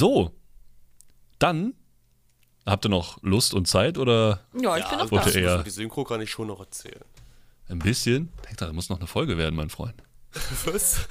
[0.00, 0.34] So,
[1.38, 1.74] dann
[2.64, 5.30] habt ihr noch Lust und Zeit oder Ja, ich bin also auch da.
[5.30, 7.04] er- das- Die Synchro kann ich schon noch erzählen.
[7.68, 8.30] ein bisschen?
[8.46, 10.02] Denkt da muss noch eine Folge werden, mein Freund.
[10.64, 11.06] Was?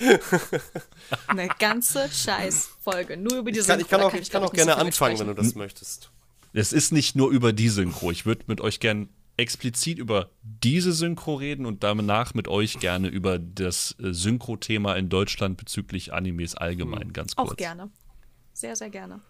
[1.27, 3.15] Eine ganze Scheißfolge.
[3.15, 4.81] Nur über die Ich kann, ich kann Synchro, auch, ich kann auch so gerne viel
[4.87, 6.09] anfangen, wenn du das möchtest.
[6.53, 8.09] Es ist nicht nur über die Synchro.
[8.09, 13.07] Ich würde mit euch gern explizit über diese Synchro reden und danach mit euch gerne
[13.07, 17.51] über das äh, Synchro-Thema in Deutschland bezüglich Animes allgemein, ganz kurz.
[17.51, 17.91] Auch gerne.
[18.59, 19.21] Sehr, sehr gerne.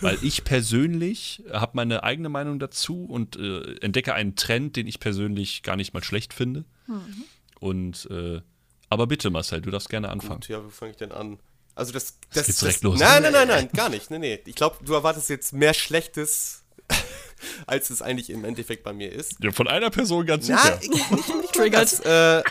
[0.00, 4.98] Weil ich persönlich habe meine eigene Meinung dazu und äh, entdecke einen Trend, den ich
[4.98, 6.64] persönlich gar nicht mal schlecht finde.
[6.86, 7.24] Mhm.
[7.60, 8.40] Und äh,
[8.88, 10.40] aber bitte, Marcel, du darfst gerne anfangen.
[10.40, 11.38] Gut, ja, wo fange ich denn an?
[11.74, 12.98] Also das, das, das direkt los.
[12.98, 14.10] Nein, nein, nein, nein, gar nicht.
[14.10, 14.40] Nee, nee.
[14.46, 16.64] Ich glaube, du erwartest jetzt mehr Schlechtes,
[17.66, 19.36] als es eigentlich im Endeffekt bei mir ist.
[19.42, 21.52] Ja, von einer Person ganz Na, sicher.
[21.52, 21.82] Triggert.
[21.82, 22.00] das.
[22.00, 22.42] Äh,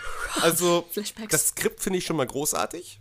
[0.41, 1.31] also, Flashbacks.
[1.31, 2.99] das Skript finde ich schon mal großartig.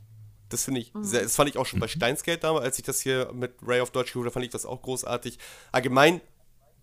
[0.51, 3.01] Das finde ich, sehr, das fand ich auch schon bei Steinsgate damals, als ich das
[3.01, 5.39] hier mit Ray of Deutsch geholt habe, fand ich das auch großartig.
[5.73, 6.21] Allgemein,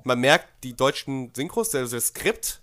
[0.03, 2.61] man merkt, die deutschen Synchros, also das Skript,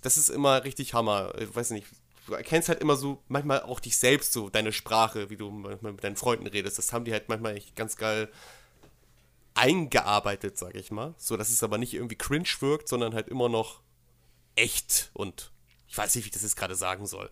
[0.00, 1.34] das ist immer richtig Hammer.
[1.38, 1.86] Ich weiß nicht,
[2.26, 5.92] du erkennst halt immer so, manchmal auch dich selbst, so deine Sprache, wie du manchmal
[5.92, 6.78] mit deinen Freunden redest.
[6.78, 8.30] Das haben die halt manchmal echt ganz geil
[9.54, 11.14] eingearbeitet, sag ich mal.
[11.18, 13.80] So, dass es aber nicht irgendwie cringe wirkt, sondern halt immer noch
[14.54, 15.50] echt und
[15.88, 17.30] ich weiß nicht, wie ich das jetzt gerade sagen soll.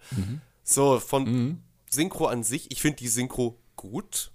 [0.64, 4.30] So, von Synchro an sich, ich finde die Synchro gut.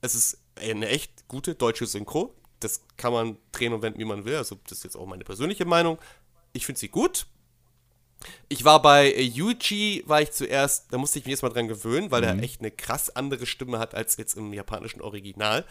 [0.00, 2.34] Es ist eine echt gute deutsche Synchro.
[2.60, 4.36] Das kann man drehen und wenden, wie man will.
[4.36, 5.98] Also, das ist jetzt auch meine persönliche Meinung.
[6.52, 7.26] Ich finde sie gut.
[8.48, 12.24] Ich war bei Yuji, war ich zuerst, da musste ich mich erstmal dran gewöhnen, weil
[12.24, 15.64] er echt eine krass andere Stimme hat als jetzt im japanischen Original.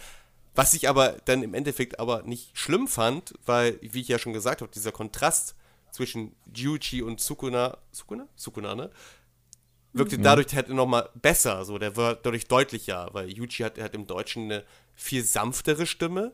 [0.56, 4.34] Was ich aber dann im Endeffekt aber nicht schlimm fand, weil, wie ich ja schon
[4.34, 5.56] gesagt habe, dieser Kontrast
[5.92, 8.28] zwischen Yuji und Sukuna, Sukuna?
[8.36, 8.92] Sukuna, ne?
[9.94, 13.94] Wirkte dadurch halt nochmal besser, so, der war dadurch deutlicher, weil Yuji hat, er hat
[13.94, 14.64] im Deutschen eine
[14.96, 16.34] viel sanftere Stimme,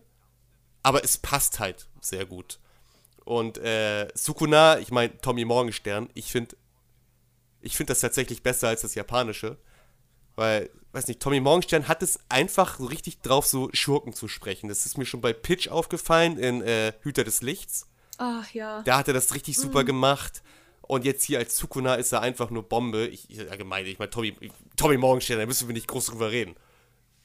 [0.81, 2.59] aber es passt halt sehr gut.
[3.25, 6.55] Und äh, Sukuna, ich meine Tommy Morgenstern, ich finde
[7.61, 9.57] ich finde das tatsächlich besser als das japanische,
[10.35, 14.69] weil weiß nicht, Tommy Morgenstern hat es einfach so richtig drauf so Schurken zu sprechen.
[14.69, 17.87] Das ist mir schon bei Pitch aufgefallen in äh, Hüter des Lichts.
[18.17, 18.81] Ach ja.
[18.83, 19.61] Da hat er das richtig Mhm.
[19.61, 20.41] super gemacht.
[20.89, 23.05] Und jetzt hier als Sukuna ist er einfach nur Bombe.
[23.05, 24.35] Ich, ich allgemein, ich meine, Tommy,
[24.75, 26.55] Tommy Morgenstern, da müssen wir nicht groß drüber reden.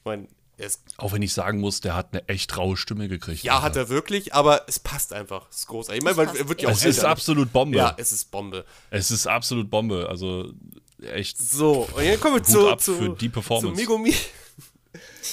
[0.00, 3.08] Ich meine, er ist Auch wenn ich sagen muss, der hat eine echt raue Stimme
[3.08, 3.42] gekriegt.
[3.42, 5.48] Ja, hat er wirklich, aber es passt einfach.
[5.48, 6.04] Es ist großartig.
[6.06, 7.78] Ich meine, er wird ja auch Es ist absolut Bombe.
[7.78, 8.66] Ja, es ist Bombe.
[8.90, 10.10] Es ist absolut Bombe.
[10.10, 10.52] Also
[11.00, 11.38] echt.
[11.38, 13.74] So, und jetzt kommen wir zu, ab zu, für die Performance.
[13.74, 14.14] zu Megumi.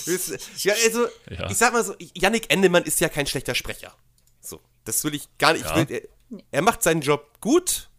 [0.59, 1.49] ja, also, Ja.
[1.49, 3.93] ich sag mal so, Yannick Endemann ist ja kein schlechter Sprecher.
[4.39, 5.65] So, das will ich gar nicht.
[5.65, 5.81] Ja.
[5.81, 7.89] Ich will, er, er macht seinen Job gut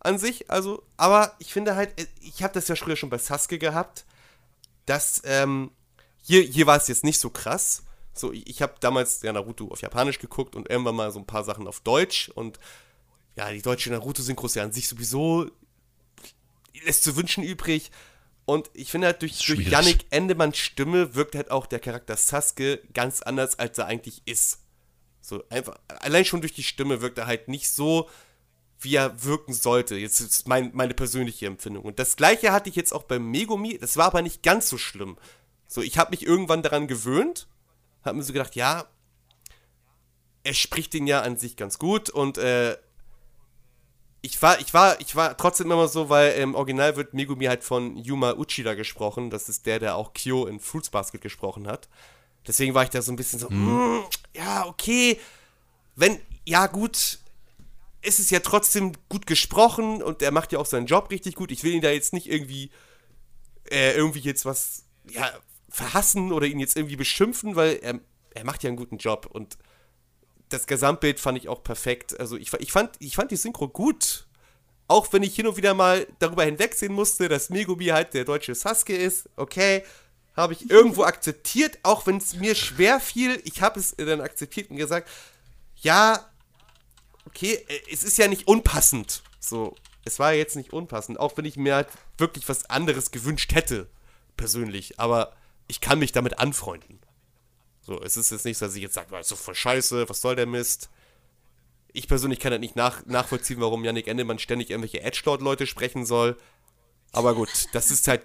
[0.00, 1.90] an sich, also, aber ich finde halt,
[2.20, 4.04] ich habe das ja früher schon bei Sasuke gehabt,
[4.86, 5.70] dass, ähm,
[6.22, 7.84] hier, hier war es jetzt nicht so krass.
[8.12, 11.26] So, ich, ich habe damals ja Naruto auf Japanisch geguckt und irgendwann mal so ein
[11.26, 12.58] paar Sachen auf Deutsch und
[13.36, 15.50] ja, die deutsche Naruto-Synchro ist ja an sich sowieso
[16.84, 17.90] lässt zu wünschen übrig.
[18.44, 19.68] Und ich finde halt, durch, durch.
[19.68, 24.60] Yannick Endemanns Stimme wirkt halt auch der Charakter Sasuke ganz anders, als er eigentlich ist.
[25.20, 28.08] So einfach, allein schon durch die Stimme wirkt er halt nicht so,
[28.80, 29.96] wie er wirken sollte.
[29.96, 31.84] Jetzt ist mein, meine persönliche Empfindung.
[31.84, 34.78] Und das gleiche hatte ich jetzt auch beim Megumi, das war aber nicht ganz so
[34.78, 35.18] schlimm.
[35.66, 37.46] So, ich habe mich irgendwann daran gewöhnt,
[38.04, 38.86] habe mir so gedacht, ja,
[40.42, 42.76] er spricht den ja an sich ganz gut und äh,
[44.22, 47.64] ich war, ich war, ich war trotzdem immer so, weil im Original wird Megumi halt
[47.64, 49.30] von Yuma Uchida gesprochen.
[49.30, 51.88] Das ist der, der auch Kyo in Fruits Basket gesprochen hat.
[52.46, 54.04] Deswegen war ich da so ein bisschen so, mm,
[54.34, 55.18] ja, okay.
[55.96, 57.19] Wenn, ja, gut,
[58.02, 61.50] ist es ja trotzdem gut gesprochen und er macht ja auch seinen Job richtig gut.
[61.50, 62.70] Ich will ihn da jetzt nicht irgendwie,
[63.70, 65.30] äh, irgendwie jetzt was, ja,
[65.68, 68.00] verhassen oder ihn jetzt irgendwie beschimpfen, weil er,
[68.34, 69.56] er macht ja einen guten Job und
[70.48, 72.18] das Gesamtbild fand ich auch perfekt.
[72.18, 74.26] Also ich, ich, fand, ich fand die Synchro gut.
[74.88, 78.56] Auch wenn ich hin und wieder mal darüber hinwegsehen musste, dass Megumi halt der deutsche
[78.56, 79.28] Sasuke ist.
[79.36, 79.84] Okay,
[80.36, 83.40] habe ich irgendwo akzeptiert, auch wenn es mir schwer fiel.
[83.44, 85.08] Ich habe es dann akzeptiert und gesagt,
[85.76, 86.29] ja,
[87.30, 89.22] okay, äh, es ist ja nicht unpassend.
[89.38, 89.74] So,
[90.04, 91.88] es war jetzt nicht unpassend, auch wenn ich mir halt
[92.18, 93.88] wirklich was anderes gewünscht hätte,
[94.36, 94.98] persönlich.
[95.00, 95.32] Aber
[95.68, 97.00] ich kann mich damit anfreunden.
[97.80, 100.20] So, es ist jetzt nicht so, dass ich jetzt sage, ist doch voll scheiße, was
[100.20, 100.90] soll der Mist?
[101.92, 106.38] Ich persönlich kann das nicht nach, nachvollziehen, warum Yannick Endemann ständig irgendwelche Edgelord-Leute sprechen soll.
[107.12, 108.22] Aber gut, das ist halt.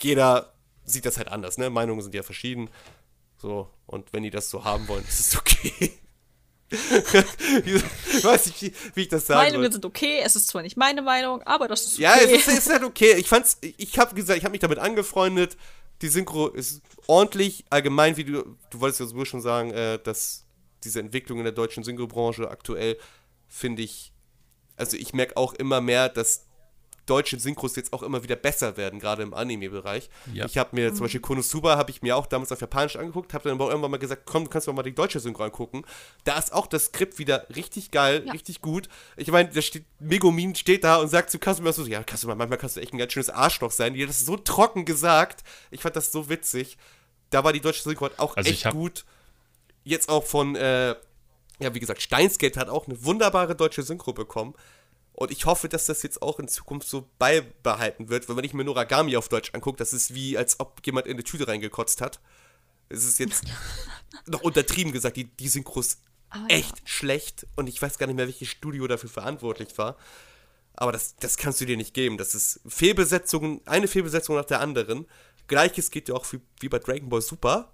[0.00, 0.54] Jeder
[0.84, 1.68] sieht das halt anders, ne?
[1.68, 2.70] Meinungen sind ja verschieden.
[3.36, 5.92] So, und wenn die das so haben wollen, ist es okay.
[6.72, 9.72] Ich weiß nicht, wie, wie ich das sagen Meinungen soll.
[9.72, 12.02] sind okay, es ist zwar nicht meine Meinung, aber das ist okay.
[12.02, 13.14] Ja, es ist, ist halt okay.
[13.18, 15.56] Ich fand's, ich habe gesagt, ich habe mich damit angefreundet.
[16.00, 20.44] die Synchro ist ordentlich, allgemein, wie du, du wolltest ja sowieso schon sagen, äh, dass
[20.84, 22.98] diese Entwicklung in der deutschen Synchrobranche aktuell,
[23.48, 24.12] finde ich,
[24.76, 26.46] also ich merke auch immer mehr, dass
[27.06, 30.08] deutsche Synchros jetzt auch immer wieder besser werden, gerade im Anime-Bereich.
[30.32, 30.44] Ja.
[30.46, 33.44] Ich habe mir zum Beispiel Konosuba, habe ich mir auch damals auf Japanisch angeguckt, habe
[33.44, 35.84] dann aber auch irgendwann mal gesagt, komm, du kannst du mal die deutsche Synchro angucken.
[36.24, 38.32] Da ist auch das Skript wieder richtig geil, Ja.
[38.32, 38.88] richtig gut.
[39.16, 42.58] Ich meine, da steht, Megumin steht da und sagt zu Kasuma so, ja, Kasuma, manchmal
[42.58, 43.94] kannst du echt ein ganz schönes Arschloch sein.
[43.94, 45.42] Die hat das so trocken gesagt.
[45.70, 46.76] Ich fand das so witzig.
[47.30, 49.04] Da war die deutsche Synchro halt auch Also echt gut.
[49.84, 50.90] Jetzt auch von, äh,
[51.60, 54.54] ja, wie gesagt, Steinsgate hat auch eine wunderbare deutsche Synchro bekommen.
[55.22, 58.54] Und ich hoffe, dass das jetzt auch in Zukunft so beibehalten wird, weil wenn ich
[58.54, 62.00] mir Noragami auf Deutsch angucke, das ist wie, als ob jemand in eine Tüte reingekotzt
[62.00, 62.20] hat.
[62.88, 63.44] Es ist jetzt
[64.26, 66.00] noch untertrieben gesagt, die, die Synchro ist
[66.32, 66.56] Ah, ja.
[66.56, 69.96] echt schlecht und ich weiß gar nicht mehr, welches Studio dafür verantwortlich war.
[70.74, 72.16] Aber das, das kannst du dir nicht geben.
[72.16, 75.06] Das ist Fehlbesetzungen, eine Fehlbesetzung nach der anderen.
[75.46, 77.70] Gleiches geht ja auch wie, wie bei Dragon Ball Super.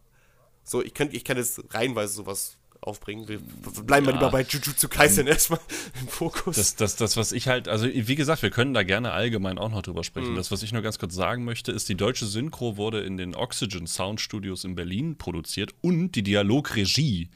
[0.64, 3.28] So, ich kann, ich kann jetzt reihenweise sowas aufbringen.
[3.28, 3.38] Wir
[3.84, 4.18] bleiben mal Ja.
[4.18, 5.60] lieber bei Jujutsu Kaisen erstmal
[6.00, 6.56] im Fokus.
[6.56, 9.70] Das, das, das, was ich halt, also wie gesagt, wir können da gerne allgemein auch
[9.70, 10.04] noch drüber Mhm.
[10.04, 10.34] sprechen.
[10.34, 13.34] Das, was ich nur ganz kurz sagen möchte, ist, die deutsche Synchro wurde in den
[13.34, 17.28] Oxygen Sound Studios in Berlin produziert und die Dialogregie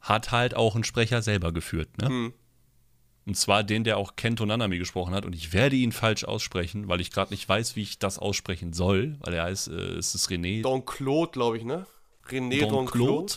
[0.00, 2.08] hat halt auch ein Sprecher selber geführt, ne?
[2.08, 2.32] Mhm.
[3.26, 5.24] Und zwar den, der auch Kento Nanami gesprochen hat.
[5.26, 8.72] Und ich werde ihn falsch aussprechen, weil ich gerade nicht weiß, wie ich das aussprechen
[8.72, 9.18] soll.
[9.20, 11.86] Weil er heißt, äh, es ist René Don Claude, glaube ich, ne?
[12.26, 13.34] René Don Don, Claude.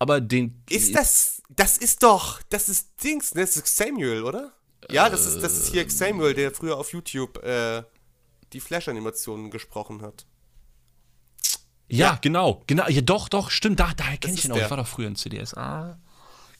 [0.00, 0.62] Aber den.
[0.68, 3.42] Ist das, das ist doch, das ist Dings, ne?
[3.42, 4.52] Das ist Samuel, oder?
[4.90, 7.84] Ja, das ist, das ist hier Samuel, der früher auf YouTube äh,
[8.54, 10.26] die Flash-Animationen gesprochen hat.
[11.86, 12.88] Ja, genau, genau.
[12.88, 13.78] Ja, doch, doch, stimmt.
[13.78, 14.56] Da, daher kenne ich ihn auch.
[14.56, 15.54] Ich war doch früher in CDS.
[15.54, 15.98] Ah,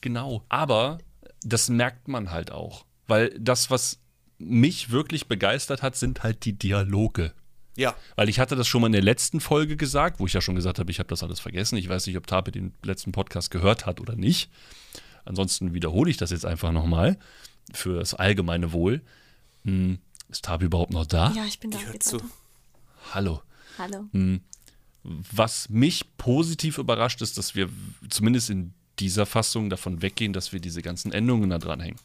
[0.01, 0.45] genau.
[0.47, 0.99] Aber
[1.41, 2.85] das merkt man halt auch.
[3.07, 3.99] Weil das, was
[4.37, 7.33] mich wirklich begeistert hat, sind halt die Dialoge.
[7.81, 10.41] Ja, Weil ich hatte das schon mal in der letzten Folge gesagt, wo ich ja
[10.41, 11.77] schon gesagt habe, ich habe das alles vergessen.
[11.77, 14.51] Ich weiß nicht, ob Tape den letzten Podcast gehört hat oder nicht.
[15.25, 17.17] Ansonsten wiederhole ich das jetzt einfach nochmal
[17.73, 19.01] für das allgemeine Wohl.
[19.65, 19.97] Hm,
[20.29, 21.31] ist Tape überhaupt noch da?
[21.35, 21.79] Ja, ich bin da.
[21.91, 22.17] Geht zu.
[22.17, 22.25] weiter.
[23.13, 23.41] Hallo.
[23.77, 24.07] Hallo.
[25.03, 27.67] Was mich positiv überrascht, ist, dass wir
[28.09, 31.99] zumindest in dieser Fassung davon weggehen, dass wir diese ganzen Endungen da dranhängen.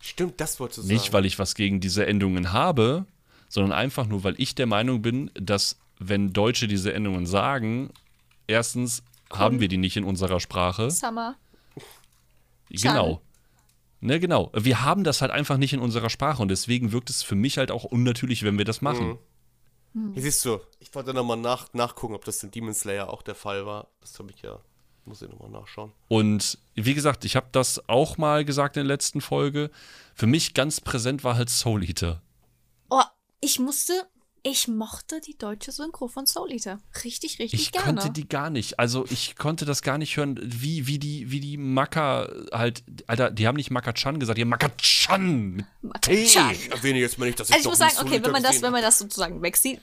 [0.00, 0.94] Stimmt, das wolltest du sagen.
[0.94, 3.06] Nicht, weil ich was gegen diese Endungen habe,
[3.48, 7.90] sondern einfach nur, weil ich der Meinung bin, dass wenn Deutsche diese Endungen sagen,
[8.46, 9.02] erstens
[9.32, 10.90] haben wir die nicht in unserer Sprache.
[10.90, 11.36] Summer.
[12.70, 13.20] Genau.
[14.00, 14.52] Ne, genau.
[14.54, 17.58] Wir haben das halt einfach nicht in unserer Sprache und deswegen wirkt es für mich
[17.58, 19.18] halt auch unnatürlich, wenn wir das machen.
[20.12, 23.34] Hier siehst du, ich wollte nochmal nach, nachgucken, ob das in Demon Slayer auch der
[23.34, 23.88] Fall war.
[24.00, 24.60] Das habe ich ja,
[25.04, 25.92] muss ich nochmal nachschauen.
[26.08, 29.70] Und wie gesagt, ich habe das auch mal gesagt in der letzten Folge.
[30.14, 32.22] Für mich ganz präsent war halt Soul Eater.
[33.40, 34.06] Ich musste.
[34.44, 36.78] Ich mochte die deutsche Synchro von Soul Eater.
[37.02, 37.86] Richtig, richtig Ich gerne.
[37.86, 38.78] konnte die gar nicht.
[38.78, 43.32] Also ich konnte das gar nicht hören, wie, wie die, wie die Maka halt, Alter,
[43.32, 46.22] die haben nicht Maka-chan gesagt, die haben Maka-chan mit T.
[46.22, 48.62] Ich erwähne jetzt mal nicht, dass ich Also ich muss sagen, okay, wenn man das,
[48.62, 49.80] wenn man das sozusagen wegsieht,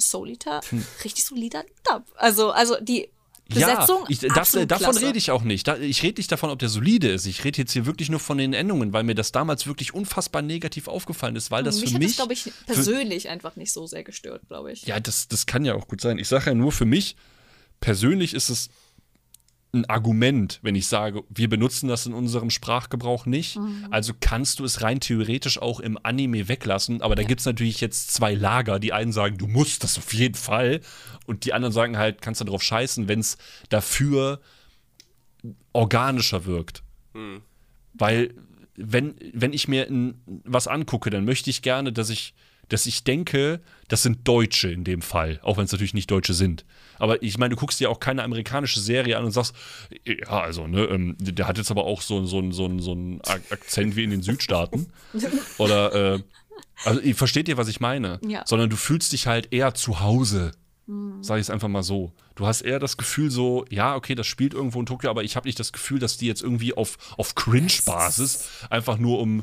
[0.00, 0.86] Soul Eater, Hm.
[1.02, 2.04] richtig solider Dub.
[2.16, 3.10] Also, also die
[3.48, 5.06] Besetzung, ja, ich, das, absolut davon klasse.
[5.06, 5.68] rede ich auch nicht.
[5.68, 7.26] Da, ich rede nicht davon, ob der solide ist.
[7.26, 10.42] Ich rede jetzt hier wirklich nur von den Endungen, weil mir das damals wirklich unfassbar
[10.42, 13.86] negativ aufgefallen ist, weil das mich für hat mich glaube ich, persönlich einfach nicht so
[13.86, 14.84] sehr gestört, glaube ich.
[14.86, 16.18] Ja, das, das kann ja auch gut sein.
[16.18, 17.14] Ich sage ja nur für mich,
[17.80, 18.68] persönlich ist es
[19.76, 23.58] ein Argument, wenn ich sage, wir benutzen das in unserem Sprachgebrauch nicht.
[23.90, 27.02] Also kannst du es rein theoretisch auch im Anime weglassen.
[27.02, 28.78] Aber da gibt es natürlich jetzt zwei Lager.
[28.78, 30.80] Die einen sagen, du musst das auf jeden Fall.
[31.26, 33.36] Und die anderen sagen halt, kannst du drauf scheißen, wenn es
[33.68, 34.40] dafür
[35.72, 36.82] organischer wirkt.
[37.94, 38.34] Weil,
[38.76, 42.34] wenn, wenn ich mir n, was angucke, dann möchte ich gerne, dass ich,
[42.68, 46.34] dass ich denke, das sind Deutsche in dem Fall, auch wenn es natürlich nicht Deutsche
[46.34, 46.64] sind.
[46.98, 49.54] Aber ich meine, du guckst dir auch keine amerikanische Serie an und sagst,
[50.04, 53.52] ja, also, ne, ähm, der hat jetzt aber auch so, so, so, so einen Ak-
[53.52, 54.88] Akzent wie in den Südstaaten.
[55.58, 56.22] Oder, äh,
[56.84, 58.18] also, versteht ihr, was ich meine?
[58.26, 58.42] Ja.
[58.46, 60.52] Sondern du fühlst dich halt eher zu Hause.
[61.20, 62.12] Sag ich es einfach mal so.
[62.36, 65.34] Du hast eher das Gefühl so, ja, okay, das spielt irgendwo in Tokio, aber ich
[65.34, 69.42] habe nicht das Gefühl, dass die jetzt irgendwie auf, auf Cringe-Basis einfach nur um,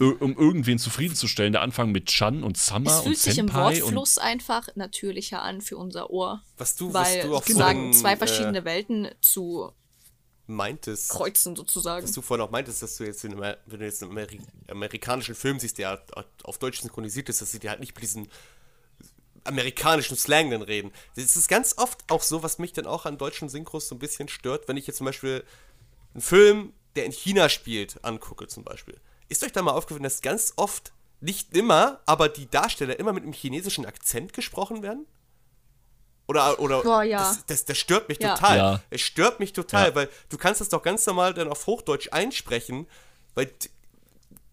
[0.00, 4.18] um irgendwen zufriedenzustellen, der anfangen mit Chan und Summer Es und fühlt sich im Wortfluss
[4.18, 6.42] einfach natürlicher an für unser Ohr.
[6.58, 9.70] Was du, was Weil du auch vorhin, zwei äh, verschiedene Welten zu
[10.48, 11.10] meintest.
[11.10, 12.02] kreuzen sozusagen.
[12.02, 15.36] was du vorhin auch meintest, dass du jetzt, in, wenn du jetzt einen Ameri amerikanischen
[15.36, 16.02] Film siehst, der
[16.42, 18.28] auf Deutsch synchronisiert ist, dass sie dir halt nicht mit diesen
[19.44, 20.92] amerikanischen Slang dann reden.
[21.16, 23.98] Das ist ganz oft auch so, was mich dann auch an deutschen Synchros so ein
[23.98, 25.44] bisschen stört, wenn ich jetzt zum Beispiel
[26.14, 29.00] einen Film, der in China spielt, angucke zum Beispiel.
[29.28, 33.22] Ist euch da mal aufgefallen, dass ganz oft nicht immer, aber die Darsteller immer mit
[33.24, 35.06] einem chinesischen Akzent gesprochen werden?
[36.26, 37.18] Oder, oder Boah, ja.
[37.18, 38.34] das, das, das stört mich Ja.
[38.34, 38.56] total.
[38.56, 38.82] Ja.
[38.90, 39.94] Es stört mich total, Ja.
[39.94, 42.86] weil du kannst das doch ganz normal dann auf Hochdeutsch einsprechen,
[43.34, 43.52] weil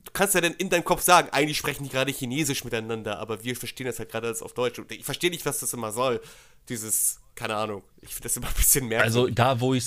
[0.08, 3.44] du kannst ja dann in deinem Kopf sagen, eigentlich sprechen die gerade Chinesisch miteinander, aber
[3.44, 4.80] wir verstehen das halt gerade alles auf Deutsch.
[4.80, 6.22] Und ich verstehe nicht, was das immer soll.
[6.70, 9.16] Dieses, keine Ahnung, ich finde das immer ein bisschen merkwürdig.
[9.16, 9.86] Also da, wo ich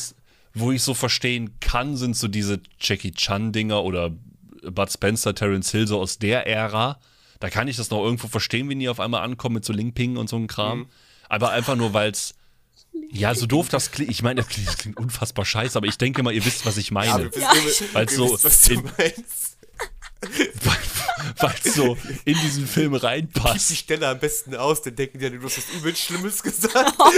[0.53, 4.11] wo ich so verstehen kann, sind so diese Jackie Chan-Dinger oder
[4.63, 6.99] Bud Spencer, Terence Hill, so aus der Ära.
[7.39, 9.93] Da kann ich das noch irgendwo verstehen, wenn die auf einmal ankommen mit so Ling
[9.95, 10.89] Ping und so einem Kram.
[11.29, 12.35] Aber einfach nur, weil es.
[13.13, 14.11] Ja, so doof das klingt.
[14.11, 16.77] Ich meine, das klingt, das klingt unfassbar scheiße, aber ich denke mal, ihr wisst, was
[16.77, 17.09] ich meine.
[17.09, 17.55] Ja,
[17.95, 19.57] wir so wissen, was du in- meinst.
[21.37, 23.77] Weil es so in diesen Film Gib die reinpasst.
[23.77, 26.75] Stelle am besten aus, dann denken die, ja, du hast was übel Schlimmes gesagt.
[26.99, 27.09] doch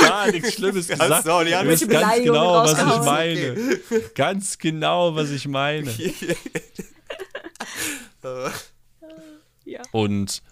[0.00, 1.24] gar nichts Schlimmes Ganz gesagt.
[1.24, 1.80] genau, die haben ganz
[2.22, 3.80] genau, was ich meine.
[4.14, 5.94] Ganz genau, was ich meine.
[9.64, 9.82] Ja.
[9.92, 10.42] Und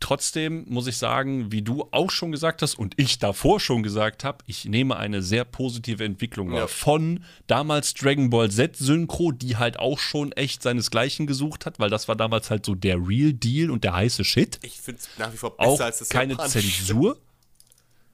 [0.00, 4.24] trotzdem muss ich sagen, wie du auch schon gesagt hast und ich davor schon gesagt
[4.24, 6.52] habe, ich nehme eine sehr positive Entwicklung.
[6.52, 6.66] Ja.
[6.66, 11.90] Von damals Dragon Ball Z Synchro, die halt auch schon echt seinesgleichen gesucht hat, weil
[11.90, 14.58] das war damals halt so der Real Deal und der heiße Shit.
[14.62, 16.36] Ich finde es nach wie vor besser Auch als das keine.
[16.36, 17.18] Zensur.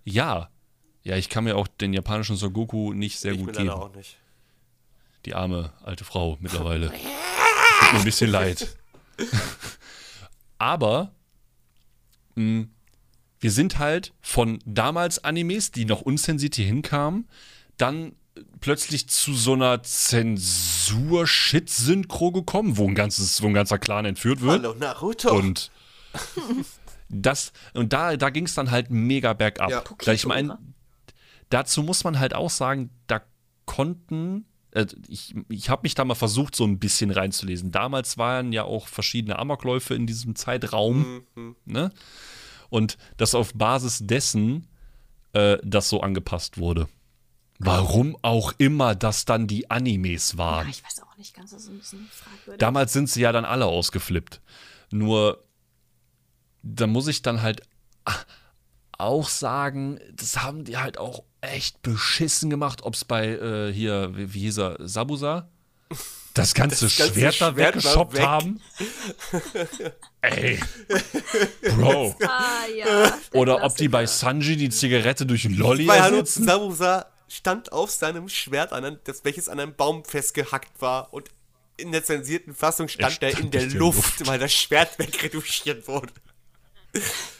[0.04, 0.50] Ja.
[1.04, 3.70] Ja, ich kann mir auch den japanischen Son Goku nicht sehr Ich gut geben.
[3.70, 4.16] auch nicht.
[5.24, 6.88] Die arme alte Frau mittlerweile.
[6.90, 8.76] Tut mir ein bisschen leid.
[10.58, 11.12] Aber
[12.34, 12.66] mh,
[13.40, 17.28] wir sind halt von damals Animes, die noch unzensiert hier hinkamen,
[17.76, 18.14] dann
[18.60, 24.62] plötzlich zu so einer Zensur-Shit-Synchro gekommen, wo ein, ganzes, wo ein ganzer Clan entführt wird.
[24.62, 25.34] Hallo Naruto.
[25.34, 25.72] Und
[27.08, 29.70] das, und da, da ging es dann halt mega bergab.
[29.70, 29.82] Ja.
[30.04, 30.58] Da ich meine,
[31.50, 33.22] dazu muss man halt auch sagen, da
[33.66, 34.46] konnten,
[35.08, 37.70] ich, ich habe mich da mal versucht, so ein bisschen reinzulesen.
[37.70, 41.22] Damals waren ja auch verschiedene Amokläufe in diesem Zeitraum,
[41.64, 41.92] ne?
[42.70, 44.66] Und dass auf Basis dessen
[45.34, 46.88] äh, das so angepasst wurde.
[47.58, 50.66] Warum auch immer das dann die Animes waren.
[50.66, 52.58] Ja, ich weiß auch nicht ganz, das ist ein bisschen fragwürdig.
[52.58, 54.40] Damals sind sie ja dann alle ausgeflippt.
[54.90, 55.44] Nur,
[56.62, 57.62] da muss ich dann halt
[58.98, 64.16] auch sagen, das haben die halt auch echt beschissen gemacht, ob es bei äh, hier,
[64.16, 65.48] wie, wie hieß er, Sabusa?
[66.34, 68.22] Das ganze, Das ganze Schwert da Schwert war weggeschoppt weg.
[68.22, 68.60] haben.
[70.22, 70.58] Ey.
[71.76, 72.16] Bro.
[72.26, 73.18] ah, ja.
[73.34, 76.46] Oder ob die bei Sanji die Zigarette durch einen Lolli Weil Hallo ersetzen.
[76.46, 81.12] Sabusa stand auf seinem Schwert, an einem, das, welches an einem Baum festgehackt war.
[81.12, 81.28] Und
[81.76, 84.26] in der zensierten Fassung stand er, stand in der die Luft, Luft.
[84.26, 86.12] weil das Schwert wegreduziert wurde.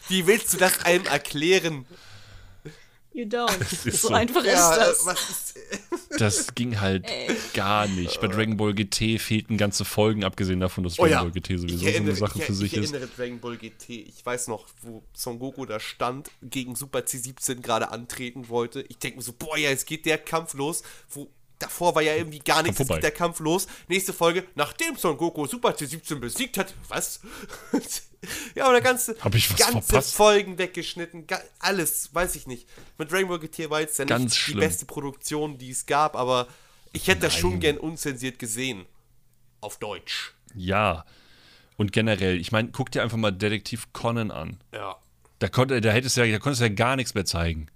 [0.09, 1.87] Wie willst du das einem erklären?
[3.15, 3.61] You don't.
[3.87, 4.15] ist so, so.
[4.15, 5.07] einfach Ja, ist das.
[5.07, 5.55] was ist,
[6.19, 7.07] Das ging halt
[7.55, 8.21] gar nicht.
[8.21, 11.51] Bei Dragon Ball GT fehlten ganze Folgen, abgesehen davon, dass Oh Dragon ja, Ball GT
[11.51, 12.93] ich sowieso so erinnere, eine Sache ich, für sich ich ist.
[12.93, 13.91] erinnere Dragon Ball GT.
[13.91, 18.83] Ich weiß noch, wo Son Goku da stand, gegen Super C17 gerade antreten wollte.
[18.89, 20.83] Ich denke mir so, boah, ja, jetzt geht der Kampf los.
[21.11, 21.29] Wo,
[21.63, 23.67] davor war ja irgendwie gar nichts, der Kampf los.
[23.89, 26.75] Nächste Folge, nachdem Son Goku Super C17 besiegt hat.
[26.89, 27.21] Was?
[28.55, 29.41] ja, aber der ganze, ganze
[29.83, 30.15] verpasst?
[30.15, 31.27] Folgen weggeschnitten.
[31.59, 32.69] Alles, weiß ich nicht.
[32.99, 34.61] Mit Dragon Ball GT war jetzt ja Ganz nicht schlimm.
[34.61, 36.49] die beste Produktion, die es gab, aber
[36.93, 37.61] ich hätte das schon Nein.
[37.61, 38.85] gern unzensiert gesehen.
[39.61, 40.35] Auf Deutsch.
[40.55, 41.05] Ja.
[41.77, 44.59] Und generell, ich meine, guck dir einfach mal Detektiv Conan an.
[44.75, 44.97] Ja.
[45.39, 47.69] Da, konnte, da, hättest du ja, da konntest du ja gar nichts mehr zeigen.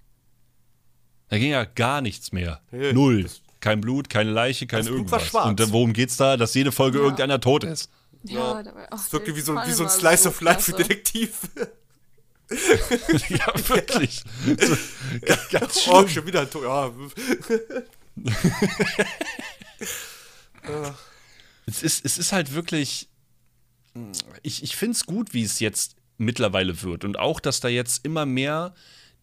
[1.29, 2.61] Da ging ja gar nichts mehr.
[2.71, 3.23] Nee, Null.
[3.23, 5.21] das- Kein Blut, keine Leiche, kein Das Blut irgendwas.
[5.21, 5.47] war schwarz.
[5.47, 6.37] Und dann, worum geht's da?
[6.37, 7.89] Dass jede Folge irgendeiner tot ist.
[8.23, 10.41] Ja, da war, ach, Es wirkte der wie so, wie so ein Slice so of
[10.41, 10.77] Life für.
[10.77, 11.31] Detektiv.
[13.29, 14.23] ja, wirklich.
[14.45, 14.77] So,
[15.25, 16.09] ganz- ganz Oh, schlimm.
[16.09, 16.93] schon wieder ein Tor.
[20.67, 20.95] Ja.
[21.65, 23.09] Es ist, es ist halt wirklich.
[24.43, 27.03] Ich, ich finde es gut, wie es jetzt mittlerweile wird.
[27.03, 28.73] Und auch, dass da jetzt immer mehr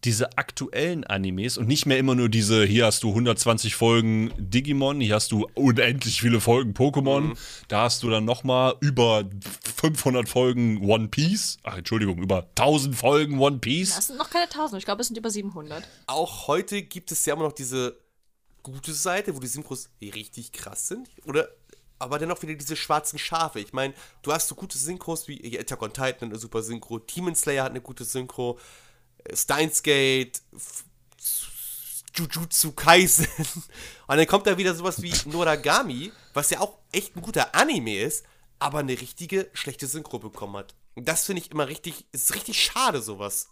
[0.05, 5.01] diese aktuellen Animes und nicht mehr immer nur diese, hier hast du 120 Folgen Digimon,
[5.01, 7.35] hier hast du unendlich viele Folgen Pokémon,
[7.67, 9.25] da hast du dann noch mal über
[9.75, 13.95] 500 Folgen One Piece, ach Entschuldigung, über 1000 Folgen One Piece.
[13.95, 15.83] Das sind noch keine 1000, ich glaube, es sind über 700.
[16.07, 17.97] Auch heute gibt es ja immer noch diese
[18.63, 21.09] gute Seite, wo die Synchros richtig krass sind.
[21.25, 21.49] Oder
[21.97, 23.59] aber dennoch wieder diese schwarzen Schafe.
[23.59, 27.35] Ich meine, du hast so gute Synchros wie Attack on Titan, eine super Synchro, Demon
[27.35, 28.61] Slayer hat eine gute Synchro, äh,
[29.33, 30.41] Steins Gate,
[32.15, 33.27] Jujutsu Kaisen.
[34.07, 37.99] Und dann kommt da wieder sowas wie Noragami, was ja auch echt ein guter Anime
[38.01, 38.25] ist,
[38.59, 40.75] aber eine richtige schlechte Synchro bekommen hat.
[40.95, 43.49] Und das finde ich immer richtig, ist richtig schade, sowas.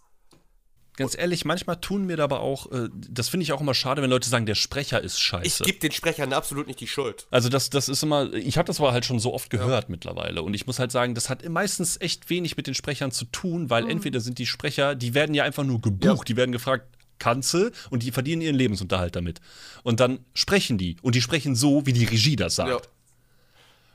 [0.96, 4.02] Ganz ehrlich, manchmal tun mir da aber auch, äh, das finde ich auch immer schade,
[4.02, 5.64] wenn Leute sagen, der Sprecher ist Ich scheiße.
[5.64, 7.26] gebe den Sprechern absolut nicht die Schuld.
[7.30, 10.42] Also das, das ist immer, ich habe das aber halt schon so oft gehört mittlerweile.
[10.42, 13.70] Und ich muss halt sagen, das hat meistens echt wenig mit den Sprechern zu tun,
[13.70, 16.86] weil entweder sind die Sprecher, die werden ja einfach nur gebucht, die werden gefragt,
[17.18, 19.40] Kanzel und die verdienen ihren Lebensunterhalt damit.
[19.82, 20.96] Und dann sprechen die.
[21.02, 22.70] Und die sprechen so, wie die Regie das sagt.
[22.70, 22.80] Ja.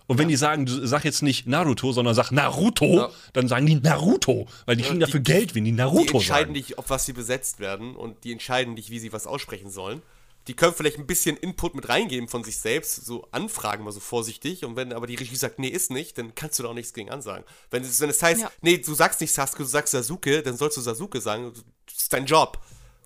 [0.10, 3.10] Und wenn die sagen, du sag jetzt nicht Naruto, sondern sag Naruto, Ja.
[3.34, 6.48] dann sagen die Naruto, weil die kriegen die- dafür Geld, wenn die Die Naruto entscheiden
[6.48, 6.52] sagen.
[6.54, 10.02] nicht, auf was sie besetzt werden und die entscheiden nicht, wie sie was aussprechen sollen.
[10.48, 14.00] Die können vielleicht ein bisschen Input mit reingeben von sich selbst, so anfragen mal so
[14.00, 14.66] vorsichtig.
[14.66, 16.94] Und wenn aber die Regie sagt, nee, ist nicht, dann kannst du da auch nichts
[16.94, 17.46] gegen ansagen.
[17.70, 18.52] Wenn es, wenn es heißt, Ja.
[18.64, 21.52] nee, du sagst nicht Sasuke, du sagst Sasuke, dann sollst du Sasuke sagen.
[21.86, 22.60] Das ist dein Job.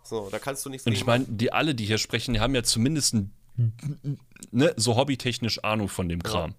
[0.05, 2.55] So, da kannst du nichts Und ich meine, die alle, die hier sprechen, die haben
[2.55, 3.33] ja zumindest ein,
[4.51, 6.55] ne, so hobbytechnisch Ahnung von dem Kram.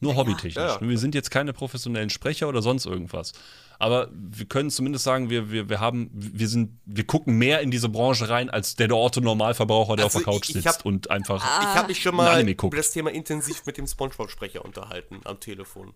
[0.00, 0.54] Nur hobbytechnisch.
[0.56, 0.80] Ja, ja.
[0.80, 3.32] Wir sind jetzt keine professionellen Sprecher oder sonst irgendwas.
[3.78, 7.70] Aber wir können zumindest sagen, wir, wir, wir haben, wir sind, wir gucken mehr in
[7.72, 10.62] diese Branche rein, als der, der Orte Normalverbraucher, der Also auf der Couch ich- ich
[10.62, 11.42] sitzt hab- und einfach.
[11.60, 12.26] Ich habe mich schon mal
[12.68, 15.92] über das Thema intensiv mit dem Spongebob-Sprecher unterhalten am Telefon.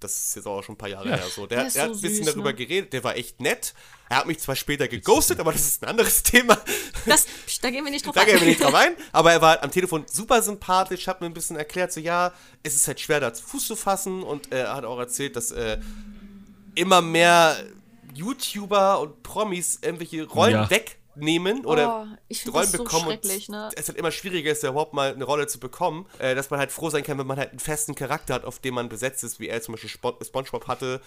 [0.00, 1.16] Das ist jetzt auch schon ein paar Jahre Ja.
[1.16, 1.26] her.
[1.34, 1.46] So.
[1.46, 2.54] Der, Der der hat so ein bisschen süß, darüber ne?
[2.56, 3.74] geredet, der war echt nett.
[4.08, 6.58] Er hat mich zwar später geghostet, aber das ist ein anderes Thema.
[7.06, 7.26] Das,
[7.62, 8.48] da gehen wir nicht drauf Da gehen wir ein.
[8.48, 8.94] nicht drauf ein.
[9.12, 12.32] Aber er war am Telefon super sympathisch, hat mir ein bisschen erklärt, so ja,
[12.64, 14.22] es ist halt schwer, da Fuß zu fassen.
[14.24, 15.78] Und er hat auch erzählt, dass äh,
[16.74, 17.56] immer mehr
[18.14, 20.64] YouTuber und Promis irgendwelche Rollen Ja.
[21.14, 23.06] Wegnehmen oder Oh, Rollen das so bekommen.
[23.06, 23.68] schrecklich, und ne?
[23.76, 26.06] Es halt immer schwieriger ist, ja überhaupt mal eine Rolle zu bekommen.
[26.18, 28.58] Äh, dass man halt froh sein kann, wenn man halt einen festen Charakter hat, auf
[28.58, 31.00] den man besetzt ist, wie er zum Beispiel Spo Spongebob hatte.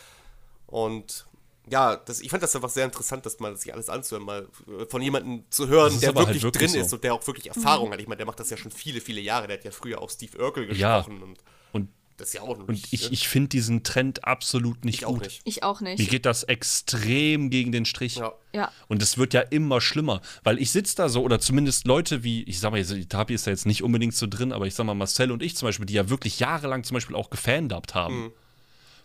[0.68, 1.26] Und
[1.70, 4.86] ja, das, ich fand das einfach sehr interessant, das mal sich alles anzuhören, mal äh,
[4.86, 6.86] von jemandem zu hören, ist der halt wirklich, wirklich drin so.
[6.86, 8.00] ist und der auch wirklich Erfahrung hat.
[8.02, 9.48] Ich meine, der macht das ja schon viele, viele Jahre.
[9.48, 10.98] Der hat ja früher auch Steve Urkel Ja.
[11.00, 11.40] gesprochen und
[11.72, 11.90] Und,
[12.24, 15.14] das ist ja auch noch und ich, ich finde diesen Trend absolut nicht ich auch
[15.14, 15.24] gut.
[15.24, 15.42] nicht.
[15.44, 16.10] Ich auch Mir nicht.
[16.10, 18.16] geht das extrem gegen den Strich.
[18.16, 18.32] Ja.
[18.54, 18.72] Ja.
[18.88, 22.44] Und es wird ja immer schlimmer, weil ich sitze da so, oder zumindest Leute wie,
[22.44, 24.86] ich sag mal, jetzt, Tapi ist da jetzt nicht unbedingt so drin, aber ich sag
[24.86, 28.24] mal, Marcel und ich zum Beispiel, die ja wirklich jahrelang zum Beispiel auch gefandabt haben,
[28.26, 28.32] Mhm.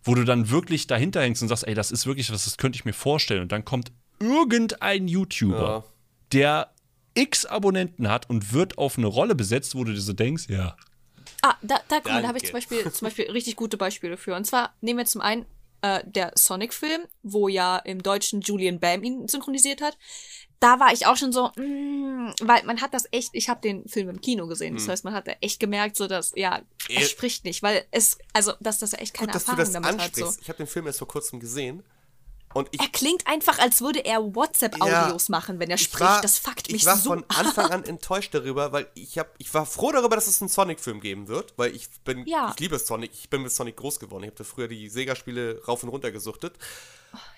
[0.04, 2.76] wo du dann wirklich dahinter hängst und sagst, ey, das ist wirklich was, das könnte
[2.76, 3.42] ich mir vorstellen.
[3.42, 5.84] Und dann kommt irgendein YouTuber, Ja.
[6.32, 6.70] der
[7.14, 10.76] x Abonnenten hat und wird auf eine Rolle besetzt, wo du dir so denkst, ja,
[11.42, 14.16] Ah, da, da, guck mal, da habe ich zum Beispiel, zum Beispiel richtig gute Beispiele
[14.16, 14.34] für.
[14.34, 15.46] Und zwar nehmen wir zum einen
[15.82, 19.96] äh, der Sonic-Film, wo ja im Deutschen Julian Bam ihn synchronisiert hat.
[20.60, 23.86] Da war ich auch schon so, mm, weil man hat das echt, ich habe den
[23.88, 24.70] Film im Kino gesehen.
[24.70, 24.76] Hm.
[24.78, 27.04] Das heißt, man hat da echt gemerkt, so dass, ja, er Eh.
[27.04, 30.16] spricht nicht, weil es, also, dass das echt keine Gut, dass du das damit hat.
[30.16, 30.24] So.
[30.24, 30.42] ansprichst.
[30.42, 31.84] Ich habe den Film erst vor kurzem gesehen
[32.72, 36.00] ich Er klingt einfach, als würde er WhatsApp-Audios machen, wenn er ich spricht.
[36.00, 39.34] war- das fuckt ich mich war so von Anfang an enttäuscht darüber, weil ich hab,
[39.38, 42.50] ich war froh darüber, dass es einen Sonic-Film geben wird, weil ich bin, Ja.
[42.54, 44.24] ich liebe Sonic, ich bin mit Sonic groß geworden.
[44.24, 46.54] Ich habe früher die Sega-Spiele rauf und runter gesuchtet.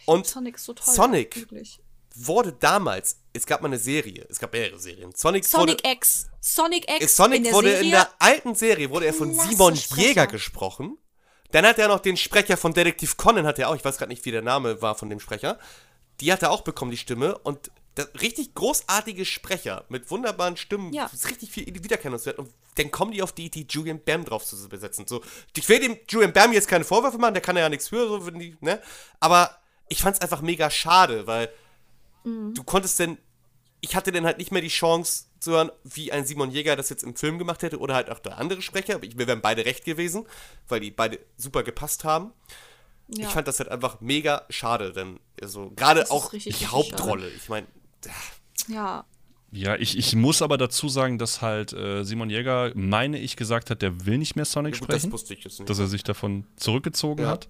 [0.00, 0.94] Ich Und Sonic so toll.
[0.94, 1.46] Sonic
[2.16, 5.12] wurde damals, es gab mal eine Serie, es gab mehrere Serien.
[5.14, 6.26] Sonic, Sonic wurde, X.
[6.40, 7.16] Sonic X.
[7.16, 9.74] Sonic in der wurde Serie, in der alten Serie wurde er von Simon.
[9.96, 10.98] Jäger gesprochen.
[11.52, 14.10] Dann hat er noch den Sprecher von Detektiv Conan, hat er auch, ich weiß gerade
[14.10, 15.58] nicht, wie der Name war von dem Sprecher.
[16.20, 17.38] Die hat er auch bekommen, die Stimme.
[17.38, 21.10] Und das, richtig großartige Sprecher mit wunderbaren Stimmen, Ja.
[21.12, 22.38] ist richtig viel Wiedererkennungswert.
[22.38, 25.06] Und dann kommen die auf die Idee, Julian Bam drauf zu besetzen.
[25.08, 25.22] So,
[25.56, 28.30] ich will dem Julian Bam jetzt keine Vorwürfe machen, der kann ja nichts für, so,
[28.30, 28.80] die, ne?
[29.18, 29.56] Aber
[29.88, 31.50] ich fand's einfach mega schade, weil
[32.22, 33.18] du konntest denn,
[33.80, 36.88] ich hatte dann halt nicht mehr die Chance zu hören, wie ein Simon Jäger das
[36.90, 38.94] jetzt im Film gemacht hätte oder halt auch der andere Sprecher.
[38.96, 40.26] Aber ich, mir wären beide recht gewesen,
[40.68, 42.32] weil die beide super gepasst haben.
[43.08, 43.26] Ja.
[43.26, 46.72] Ich fand das halt einfach mega schade, denn also gerade Das auch richtig, die richtig
[46.72, 47.28] Hauptrolle.
[47.28, 47.66] Ich meine,
[48.68, 49.04] Ja.
[49.52, 53.68] Ja, ich, ich muss aber dazu sagen, dass halt äh, Simon Jäger, meine ich, gesagt
[53.70, 55.12] hat, der will nicht mehr Sonic gut, das sprechen.
[55.12, 55.68] wusste ich jetzt nicht.
[55.68, 57.30] dass er sich davon zurückgezogen Ja.
[57.30, 57.48] hat.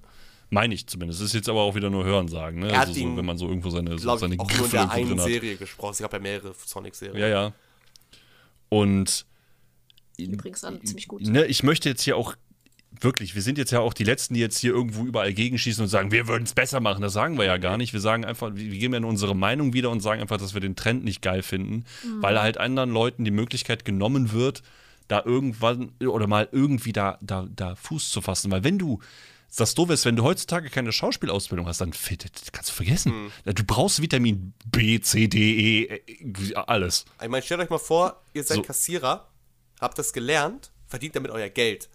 [0.48, 1.20] Meine ich zumindest.
[1.20, 2.70] Das ist jetzt aber auch wieder nur Hörensagen, ne?
[2.70, 4.64] Er hat Also so, ihn, wenn man so irgendwo seine, so seine ich, auch nur
[4.64, 5.18] in der einen.
[5.18, 5.92] Serie gesprochen.
[5.92, 7.18] Es gab ja mehrere Sonic-Serien.
[7.18, 7.52] Ja, ja.
[8.70, 9.26] Und
[10.16, 11.26] Übrigens alle ziemlich gut.
[11.26, 12.36] ne, ich möchte jetzt hier auch
[13.00, 15.88] wirklich, wir sind jetzt ja auch die Letzten, die jetzt hier irgendwo überall gegenschießen und
[15.88, 17.02] sagen, wir würden es besser machen.
[17.02, 17.92] Das sagen wir ja gar nicht.
[17.92, 20.60] Wir sagen einfach, wir geben ja nur unsere Meinung wieder und sagen einfach, dass wir
[20.60, 21.84] den Trend nicht geil finden,
[22.20, 24.62] weil halt anderen Leuten die Möglichkeit genommen wird,
[25.08, 28.50] da irgendwann oder mal irgendwie da, da, da Fuß zu fassen.
[28.50, 29.00] Weil wenn du
[29.56, 33.32] das doof ist, wenn du heutzutage keine Schauspielausbildung hast, dann fit, das kannst du vergessen.
[33.44, 37.04] Du brauchst Vitamin B, C, D, E, äh, alles.
[37.20, 38.62] Ich meine, stellt euch mal vor, ihr seid So.
[38.62, 39.28] Kassierer,
[39.80, 41.88] habt das gelernt, verdient damit euer Geld.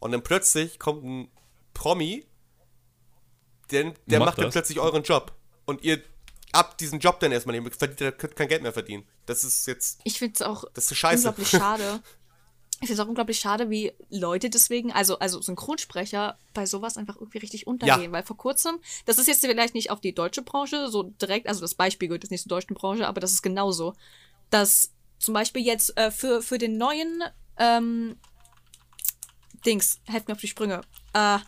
[0.00, 1.28] Und dann plötzlich kommt ein
[1.74, 2.24] Promi,
[3.70, 5.32] der, der Macht macht dann plötzlich euren Job.
[5.64, 6.02] Und ihr
[6.52, 9.06] habt diesen Job dann erstmal nicht, verdient, ihr könnt kein Geld mehr verdienen.
[9.26, 11.28] Das ist jetzt, Ich finde es auch das ist scheiße.
[11.28, 12.00] unglaublich schade.
[12.80, 17.16] ich finde es auch unglaublich schade, wie Leute deswegen, also, also Synchronsprecher, bei sowas einfach
[17.16, 18.02] irgendwie richtig untergehen.
[18.02, 18.12] Ja.
[18.12, 21.60] Weil vor kurzem, das ist jetzt vielleicht nicht auf die deutsche Branche so direkt, also
[21.60, 23.94] das Beispiel gehört jetzt nicht zur deutschen Branche, aber das ist genauso.
[24.50, 27.22] Dass zum Beispiel jetzt äh, für, für den neuen
[27.58, 28.16] ähm,
[29.64, 30.82] Dings, helft mir auf die Sprünge,
[31.14, 31.38] äh,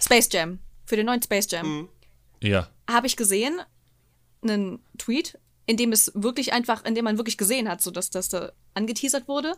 [0.00, 1.88] Space Jam, für den neuen Space Jam
[2.40, 2.70] Ja.
[2.88, 3.60] habe ich gesehen,
[4.42, 8.10] einen Tweet, in dem es wirklich einfach, in dem man wirklich gesehen hat, so dass
[8.10, 9.56] das da angeteasert wurde,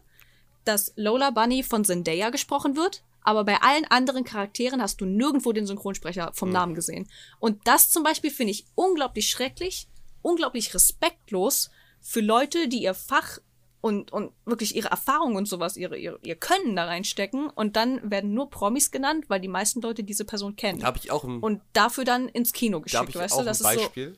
[0.65, 5.53] dass Lola Bunny von Zendaya gesprochen wird, aber bei allen anderen Charakteren hast du nirgendwo
[5.53, 7.09] den Synchronsprecher vom Namen gesehen.
[7.39, 9.89] Und das zum Beispiel finde ich unglaublich schrecklich,
[10.23, 13.39] unglaublich respektlos für Leute, die ihr Fach
[13.81, 18.11] und, und wirklich ihre Erfahrung und sowas, ihre, ihre, ihr Können da reinstecken und dann
[18.11, 20.81] werden nur Promis genannt, weil die meisten Leute diese Person kennen.
[20.81, 23.39] Da habe ich auch ein, und dafür dann ins Kino da geschickt, ich weißt auch
[23.39, 23.43] du?
[23.43, 23.77] ein Das ist so.
[23.77, 24.17] Beispiel.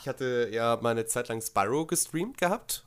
[0.00, 2.84] Ich hatte ja mal eine Zeit lang Spyro gestreamt gehabt.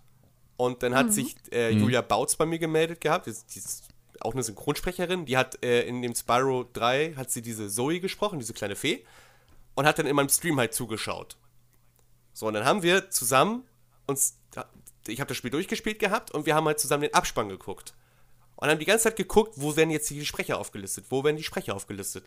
[0.58, 1.12] Und dann hat Mhm.
[1.12, 3.26] sich äh, Julia Bautz bei mir gemeldet gehabt.
[3.26, 3.88] Die ist, die ist
[4.22, 5.26] auch eine Synchronsprecherin.
[5.26, 9.04] Die hat äh, in dem Spyro 3 hat sie diese Zoe gesprochen, diese kleine Fee.
[9.76, 11.36] Und hat dann in meinem Stream halt zugeschaut.
[12.34, 13.64] So, und dann haben wir zusammen
[14.06, 14.38] uns.
[15.08, 17.94] Ich habe das Spiel durchgespielt gehabt und wir haben halt zusammen den Abspann geguckt.
[18.56, 21.06] Und haben die ganze Zeit geguckt, wo werden jetzt die Sprecher aufgelistet?
[21.10, 22.26] Wo werden die Sprecher aufgelistet?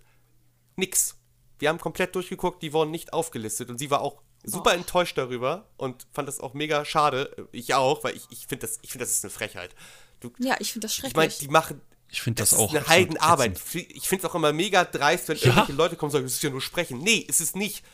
[0.75, 1.17] Nix.
[1.59, 5.67] Wir haben komplett durchgeguckt, die wurden nicht aufgelistet und sie war auch super enttäuscht darüber
[5.77, 7.49] und fand das auch mega schade.
[7.53, 9.75] Ich auch, weil ich, ich finde das, ich find, das ist eine Frechheit.
[10.21, 11.17] Du, Ja, ich finde das ich schrecklich.
[11.17, 11.81] meine, die machen.
[12.09, 13.53] Ich finde das, Das, auch ist eine Heidenarbeit.
[13.53, 13.91] ätzend.
[13.91, 15.47] Ich finde es auch immer mega dreist, wenn Ja.
[15.47, 16.99] irgendwelche Leute kommen und sagen, es ist ja nur sprechen.
[16.99, 17.85] Nee, ist es nicht.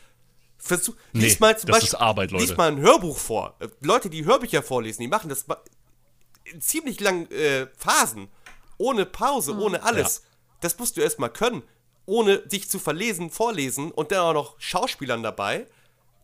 [0.58, 2.44] Versuch, Nee, lies mal zum das Beispiel, ist Arbeit, Leute.
[2.44, 3.56] Lies mal ein Hörbuch vor.
[3.80, 5.46] Leute, die Hörbücher vorlesen, die machen das
[6.44, 8.28] in ziemlich langen äh, Phasen.
[8.78, 10.22] Ohne Pause, ohne alles.
[10.60, 11.62] Das musst du erstmal können.
[12.04, 15.66] Ohne dich zu verlesen, vorlesen und dann auch noch Schauspielern dabei.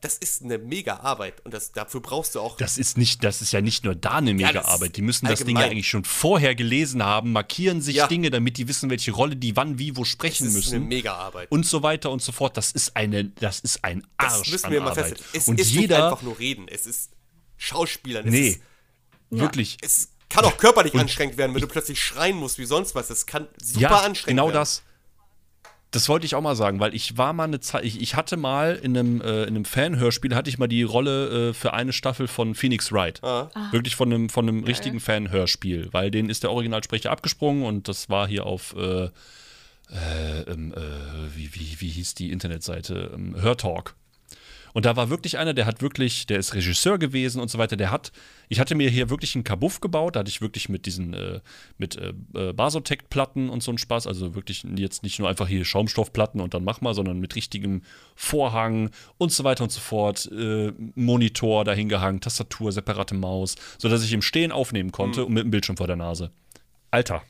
[0.01, 1.45] Das ist eine mega Arbeit.
[1.45, 2.57] Und das, dafür brauchst du auch.
[2.57, 4.97] Das ist nicht, das ist ja nicht nur da eine mega das ist Arbeit.
[4.97, 8.07] Die müssen das Ding ja eigentlich schon vorher gelesen haben, markieren sich Ja.
[8.07, 10.89] Dinge, damit die wissen, welche Rolle die wann, wie, wo das sprechen ist eine müssen.
[10.89, 11.51] mega Arbeit.
[11.51, 12.57] Und so weiter und so fort.
[12.57, 15.25] Das ist eine, das ist ein Arsch das müssen wir mal festhalten.
[15.33, 16.67] Es und ist nicht jeder, einfach nur reden.
[16.69, 17.11] Es ist
[17.57, 18.27] Schauspielern.
[18.27, 18.61] Es nee, ist
[19.31, 19.79] wirklich.
[19.81, 23.09] es kann auch körperlich anstrengend werden, wenn du plötzlich schreien musst wie sonst was.
[23.09, 24.55] Das kann super ja, anstrengend genau werden.
[24.55, 24.83] das.
[25.91, 28.37] Das wollte ich auch mal sagen, weil ich war mal eine Zeit, ich, ich hatte
[28.37, 31.95] mal in einem, äh, in einem Fan-Hörspiel, hatte ich mal die Rolle äh, für eine
[31.95, 33.23] Staffel von Phoenix Wright.
[33.25, 33.49] Ah.
[33.71, 38.11] Wirklich von einem, von einem richtigen Fan-Hörspiel, weil denen ist der Originalsprecher abgesprungen und das
[38.11, 39.11] war hier auf, äh, äh,
[40.47, 40.81] ähm, äh,
[41.35, 43.11] wie, wie, wie hieß die Internetseite?
[43.15, 43.95] Ähm, Hörtalk.
[44.73, 47.77] Und da war wirklich einer, der hat wirklich, der ist Regisseur gewesen und so weiter.
[47.77, 48.13] Der hat,
[48.49, 50.17] ich hatte mir hier wirklich einen Kabuff gebaut.
[50.17, 51.41] Da hatte ich wirklich mit diesen, äh,
[51.79, 54.07] mit äh, äh, Basotec-Platten und so einen Spaß.
[54.07, 57.83] Also wirklich jetzt nicht nur einfach hier Schaumstoffplatten und dann mach mal, sondern mit richtigem
[58.15, 60.31] Vorhang und so weiter und so fort.
[60.33, 65.51] Äh, Monitor dahingehangen, Tastatur, separate Maus, sodass ich im Stehen aufnehmen konnte und mit dem
[65.51, 66.31] Bildschirm vor der Nase.
[66.91, 67.23] Alter,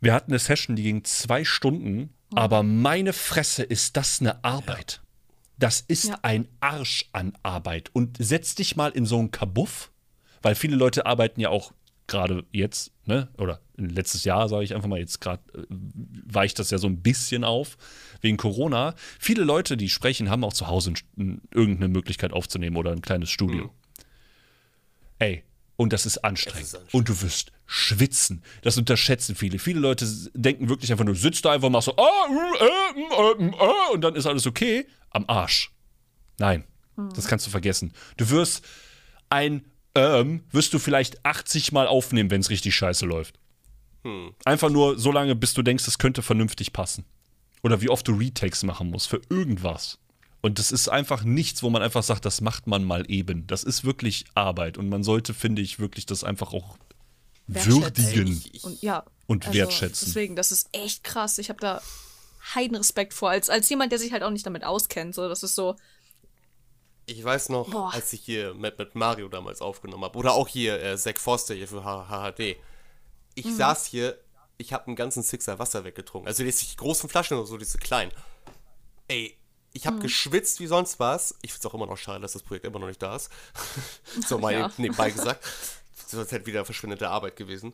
[0.00, 5.00] wir hatten eine Session, die ging zwei Stunden, aber meine Fresse ist das eine Arbeit.
[5.60, 6.18] Das ist Ja.
[6.22, 7.90] ein Arsch an Arbeit.
[7.92, 9.92] Und setz dich mal in so einen Kabuff,
[10.42, 11.72] weil viele Leute arbeiten ja auch
[12.06, 16.70] gerade jetzt, ne, oder letztes Jahr, sage ich einfach mal, jetzt gerade äh, weicht das
[16.70, 17.76] ja so ein bisschen auf
[18.20, 18.94] wegen Corona.
[19.20, 23.72] Viele Leute, die sprechen, haben auch zu Hause irgendeine Möglichkeit aufzunehmen oder ein kleines Studio.
[25.18, 25.44] Ey,
[25.80, 26.60] und das ist anstrengend.
[26.60, 26.94] Ist anstrengend.
[26.94, 28.42] Und du wirst schwitzen.
[28.60, 29.58] Das unterschätzen viele.
[29.58, 33.46] Viele Leute denken wirklich einfach nur, sitzt da einfach, machst so, ah, äh, äh, äh,
[33.46, 34.86] äh, und dann ist alles okay.
[35.08, 35.72] Am Arsch.
[36.38, 36.64] Nein,
[37.14, 37.94] das kannst du vergessen.
[38.18, 38.62] Du wirst
[39.30, 39.64] ein
[39.94, 43.40] ähm, wirst du vielleicht 80 Mal aufnehmen, wenn es richtig scheiße läuft.
[44.44, 47.06] Einfach nur so lange, bis du denkst, es könnte vernünftig passen.
[47.62, 49.98] Oder wie oft du Retakes machen musst für irgendwas.
[50.42, 53.46] Und das ist einfach nichts, wo man einfach sagt, das macht man mal eben.
[53.46, 54.78] Das ist wirklich Arbeit.
[54.78, 56.78] Und man sollte, finde ich, wirklich das einfach auch
[57.46, 58.28] würdigen.
[58.28, 59.04] Ich, ich, Und ja.
[59.26, 60.06] Und wertschätzen.
[60.08, 61.38] Deswegen, das ist echt krass.
[61.38, 61.82] Ich habe da
[62.54, 63.30] Heidenrespekt vor.
[63.30, 65.14] Als, als jemand, der sich halt auch nicht damit auskennt.
[65.14, 65.76] So, das ist so.
[67.06, 67.92] ich weiß noch, Boah.
[67.92, 71.54] als ich hier mit, mit Mario damals aufgenommen habe, oder auch hier äh, Zack Foster
[71.54, 72.56] hier für HHD.
[73.34, 73.56] Ich Mhm.
[73.56, 74.18] saß hier,
[74.58, 76.28] ich habe einen ganzen Sixer Wasser weggetrunken.
[76.28, 78.12] Also die großen Flaschen oder so, diese kleinen.
[79.08, 79.36] Ey,
[79.72, 79.88] ich Mhm.
[79.88, 81.34] habe geschwitzt wie sonst was.
[81.42, 83.30] Ich find's auch immer noch schade, dass das Projekt immer noch nicht da ist.
[84.26, 84.70] so mal Ja.
[84.76, 85.44] nebenbei gesagt.
[86.06, 87.72] Sonst hätte wieder verschwindende Arbeit gewesen.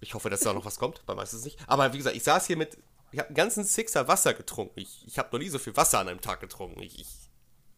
[0.00, 1.58] Ich hoffe, dass da noch was kommt, weil meistens nicht.
[1.68, 2.76] Aber wie gesagt, ich saß hier mit,
[3.12, 4.80] ich habe einen ganzen Sixer Wasser getrunken.
[4.80, 6.80] Ich, ich habe noch nie so viel Wasser an einem Tag getrunken.
[6.82, 7.06] Ich, ich,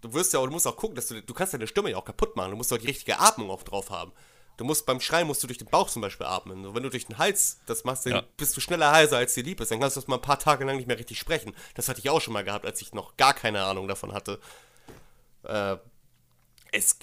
[0.00, 2.04] du wirst ja, du musst auch gucken, dass du, du kannst deine Stimme ja auch
[2.04, 2.50] kaputt machen.
[2.50, 4.12] Du musst auch die richtige Atmung auch drauf haben.
[4.58, 6.66] Du musst beim Schreien musst du durch den Bauch zum Beispiel atmen.
[6.66, 8.22] Und wenn du durch den Hals das machst, dann Ja.
[8.36, 9.70] bist du schneller heiser, als dir lieb ist.
[9.70, 11.54] Dann kannst du das mal ein paar Tage lang nicht mehr richtig sprechen.
[11.74, 14.40] Das hatte ich auch schon mal gehabt, als ich noch gar keine Ahnung davon hatte.
[15.44, 15.76] Äh,
[16.72, 16.96] es,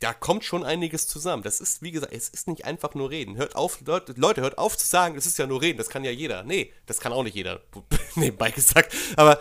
[0.00, 1.42] da kommt schon einiges zusammen.
[1.42, 3.36] Das ist, wie gesagt, es ist nicht einfach nur reden.
[3.36, 6.04] Hört auf, Leute, Leute, hört auf zu sagen, das ist ja nur reden, das kann
[6.04, 6.42] ja jeder.
[6.44, 7.60] Nee, das kann auch nicht jeder.
[8.16, 8.94] Nebenbei gesagt.
[9.16, 9.40] Aber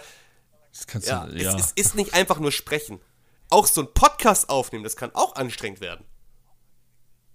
[1.04, 1.56] ja, du, ja.
[1.56, 3.00] Es, es ist nicht einfach nur sprechen.
[3.50, 6.06] Auch so ein Podcast aufnehmen, das kann auch anstrengend werden.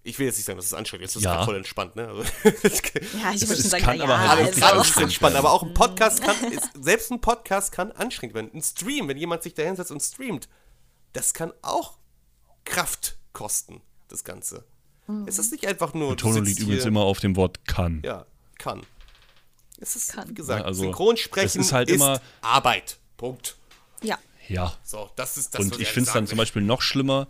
[0.07, 1.33] Ich will jetzt nicht sagen, das ist anstrengend, jetzt ist Ja.
[1.35, 2.07] gerade voll entspannt, ne?
[2.09, 4.97] Also, Ja, ich würde es schon sagen, kann na aber ja, halt alles also, ist
[4.99, 5.45] entspannt, werden.
[5.45, 8.51] aber auch ein Podcast kann, ist, selbst ein Podcast kann anstrengend werden.
[8.55, 10.49] Ein Stream, wenn jemand sich da hinsetzt und streamt,
[11.13, 11.99] das kann auch
[12.65, 14.65] Kraft kosten, das Ganze.
[15.27, 16.11] Es ist nicht einfach nur.
[16.19, 18.03] sitzt liegt übrigens immer auf dem Wort kann.
[18.05, 18.27] Ja,
[18.59, 18.85] kann.
[19.79, 20.29] Es ist, Kann.
[20.31, 22.99] wie gesagt, Ja, also, Synchronsprechen ist halt immer- Arbeit.
[23.17, 23.57] Punkt.
[24.03, 24.19] ja.
[24.49, 24.73] Ja.
[24.85, 26.39] So, das ist das, Und was ich finde es dann zum.
[26.39, 27.27] Beispiel noch schlimmer.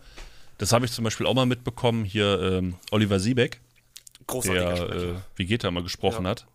[0.58, 2.04] Das habe ich zum Beispiel auch mal mitbekommen.
[2.04, 3.60] Hier ähm, Oliver Siebeck,
[4.44, 6.30] der äh, Vegeta mal gesprochen Ja.
[6.30, 6.46] hat.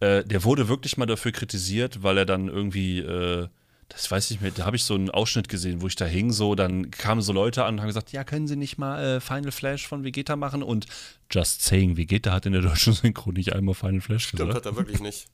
[0.00, 3.48] Äh, der wurde wirklich mal dafür kritisiert, weil er dann irgendwie, äh,
[3.88, 6.30] das weiß ich nicht, da habe ich so einen Ausschnitt gesehen, wo ich da hing,
[6.32, 9.20] so, dann kamen so Leute an und haben gesagt, ja, können Sie nicht mal äh,
[9.20, 10.62] Final Flash von Vegeta machen?
[10.62, 10.86] Und
[11.30, 14.56] just saying, Vegeta hat in der deutschen Synchro nicht einmal Final Flash Stimmt, gesagt.
[14.56, 15.26] hat er wirklich nicht.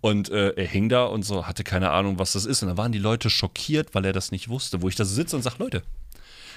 [0.00, 2.62] Und äh, er hing da und so, hatte keine Ahnung, was das ist.
[2.62, 4.82] Und dann waren die Leute schockiert, weil er das nicht wusste.
[4.82, 5.82] Wo ich da sitze und sage, Leute,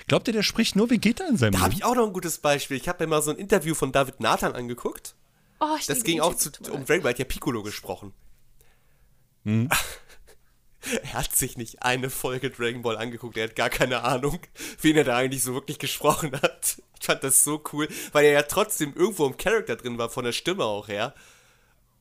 [0.07, 2.39] glaubt ihr, der spricht nur Vegeta in seinem Da habe ich auch noch ein gutes
[2.39, 2.77] Beispiel.
[2.77, 5.15] Ich habe mir mal so ein Interview von David Nathan angeguckt.
[5.59, 8.13] Oh, ich Das ging auch zu, um Dragon Ball, hat ja Piccolo gesprochen.
[9.43, 9.69] Hm?
[11.03, 14.39] er hat sich nicht eine Folge Dragon Ball angeguckt, er hat gar keine Ahnung,
[14.81, 16.81] wen er da eigentlich so wirklich gesprochen hat.
[16.99, 20.25] Ich fand das so cool, weil er ja trotzdem irgendwo im Charakter drin war, von
[20.25, 21.13] der Stimme auch her.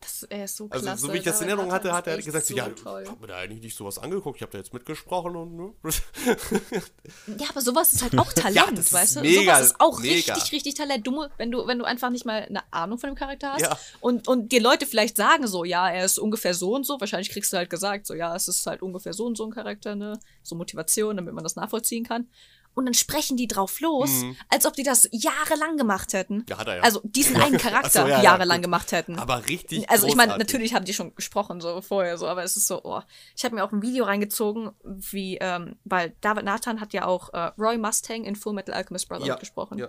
[0.04, 1.06] Das, er ist so Also klasse.
[1.06, 3.02] so wie ich das in Erinnerung hatte, hat er gesagt, so, ja, toll.
[3.04, 5.72] ich habe mir da eigentlich nicht sowas angeguckt, ich habe da jetzt mitgesprochen und ne?
[7.38, 9.20] Ja, aber sowas ist halt auch Talent, Ja, das weißt du?
[9.20, 10.14] mega, sowas ist auch mega.
[10.34, 11.06] richtig, richtig Talent.
[11.06, 13.62] Du, mu- wenn, du, wenn du einfach nicht mal eine Ahnung von dem Charakter hast
[13.62, 13.78] Ja.
[14.00, 17.30] und, und dir Leute vielleicht sagen so, ja, er ist ungefähr so und so, wahrscheinlich
[17.30, 19.94] kriegst du halt gesagt, so, ja, es ist halt ungefähr so und so ein Charakter,
[19.96, 20.18] ne?
[20.42, 22.28] So Motivation, damit man das nachvollziehen kann.
[22.74, 26.38] Und dann sprechen die drauf los, als ob die das jahrelang gemacht hätten.
[26.38, 26.46] Mhm.
[26.48, 26.82] Ja, hat er ja.
[26.82, 28.64] Also diesen einen Charakter so, ja, ja, jahrelang gut.
[28.64, 29.18] gemacht hätten.
[29.18, 32.56] Aber richtig Also ich meine, natürlich haben die schon gesprochen so vorher so, aber es
[32.56, 33.00] ist so, oh.
[33.37, 37.32] Ich habe mir auch ein Video reingezogen, wie, ähm, weil David Nathan hat ja auch
[37.32, 39.78] äh, Roy Mustang in Full Metal Alchemist Brotherhood ja, gesprochen.
[39.78, 39.88] Ja.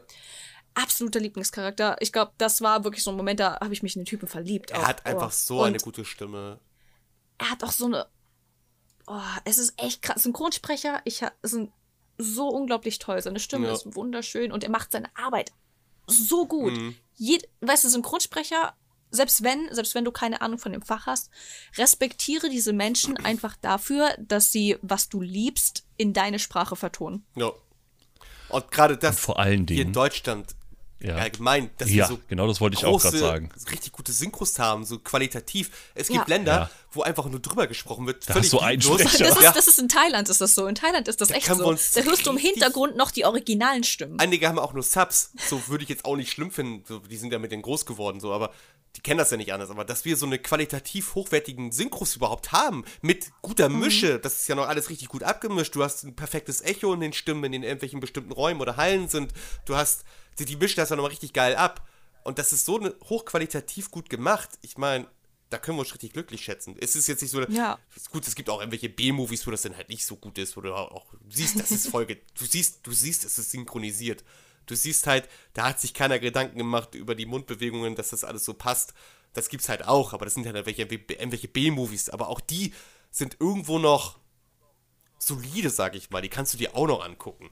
[0.75, 1.95] Absoluter Lieblingscharakter.
[2.01, 4.27] Ich glaube, das war wirklich so ein Moment, da habe ich mich in den Typen
[4.27, 4.71] verliebt.
[4.71, 4.87] Er auch.
[4.87, 5.33] hat einfach oh.
[5.33, 6.59] so Und eine gute Stimme.
[7.37, 8.07] Er hat auch so eine.
[9.07, 10.23] Oh, es ist echt krass.
[10.23, 11.71] Synchronsprecher, ich ha- sind
[12.17, 13.21] so unglaublich toll.
[13.21, 13.73] Seine Stimme Ja.
[13.73, 15.51] ist wunderschön und er macht seine Arbeit
[16.07, 16.73] so gut.
[16.73, 16.95] Mhm.
[17.15, 18.73] Jed, weißt du, Synchronsprecher,
[19.11, 21.29] selbst wenn, selbst wenn du keine Ahnung von dem Fach hast,
[21.77, 27.25] respektiere diese Menschen einfach dafür, dass sie, was du liebst, in deine Sprache vertonen.
[27.35, 27.51] Ja.
[28.49, 30.55] Und gerade das Und vor allen hier in Dingen, Deutschland
[31.01, 31.15] Ja.
[31.15, 33.49] allgemein, dass Ja, wir so genau das wollte ich auch große, gerade sagen.
[33.69, 35.69] richtig gute Synchros haben, so qualitativ.
[35.93, 36.25] Es gibt Ja.
[36.27, 36.69] Länder, Ja.
[36.93, 38.27] wo einfach nur drüber gesprochen wird.
[38.29, 39.01] Da völlig lieblos.
[39.01, 39.25] Sprecher.
[39.25, 40.67] Das ist, das ist in Thailand ist das so.
[40.67, 41.99] In Thailand ist das echt können wir so.
[42.01, 44.19] Da hörst du im Hintergrund noch die originalen Stimmen.
[44.19, 45.31] Einige haben auch nur Subs.
[45.49, 46.83] So würde ich jetzt auch nicht schlimm finden.
[46.87, 48.51] So, die sind ja mit denen groß geworden, so, aber
[48.95, 49.69] die kennen das ja nicht anders.
[49.69, 53.79] Aber dass wir so eine qualitativ hochwertigen Synchros überhaupt haben, mit guter Mhm.
[53.81, 55.75] Mische, das ist ja noch alles richtig gut abgemischt.
[55.75, 58.77] Du hast ein perfektes Echo in den Stimmen, wenn die in irgendwelchen bestimmten Räumen oder
[58.77, 59.33] Hallen sind.
[59.65, 60.05] Du hast,
[60.39, 61.87] die, die mischt das ja nochmal richtig geil ab.
[62.23, 64.49] Und das ist so eine, hochqualitativ gut gemacht.
[64.61, 65.07] Ich meine,
[65.49, 66.75] da können wir uns richtig glücklich schätzen.
[66.79, 67.77] Es ist jetzt nicht so, Ja.
[67.95, 70.57] ist gut, es gibt auch irgendwelche B-Movies, wo das dann halt nicht so gut ist,
[70.57, 74.23] wo du auch siehst, das ist Folge, du siehst, du siehst, es ist synchronisiert.
[74.65, 78.43] Du siehst halt, da hat sich keiner Gedanken gemacht über die Mundbewegungen, dass das alles
[78.43, 78.95] so passt.
[79.33, 80.81] Das gibt's halt auch, aber das sind halt irgendwelche,
[81.13, 82.73] irgendwelche B-Movies, aber auch die
[83.11, 84.17] sind irgendwo noch
[85.19, 86.21] solide, sag ich mal.
[86.21, 87.51] Die kannst du dir auch noch angucken.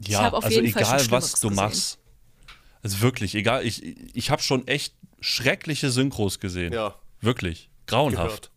[0.00, 1.54] Ja, also jeden Fall schon egal was du gesehen.
[1.56, 1.98] machst.
[2.82, 3.82] Also wirklich, egal, ich,
[4.16, 6.72] ich habe schon echt schreckliche Synchros gesehen.
[6.72, 6.94] Ja.
[7.20, 7.68] Wirklich.
[7.86, 8.50] Grauenhaft.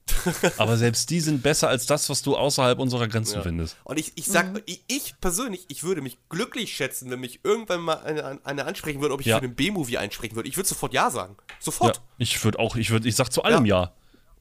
[0.58, 3.76] Aber selbst die sind besser als das, was du außerhalb unserer Grenzen findest.
[3.84, 4.62] Und ich, ich sag, Mhm.
[4.65, 9.02] ich, ich persönlich, ich würde mich glücklich schätzen, wenn mich irgendwann mal eine, eine ansprechen
[9.02, 9.38] würde, ob ich Ja.
[9.39, 10.48] für einen B-Movie einsprechen würde.
[10.50, 11.36] Ich würde sofort Ja sagen.
[11.39, 12.02] Ja, Sofort.
[12.17, 13.93] ich würde auch, ich würde, ich sag zu allem ja.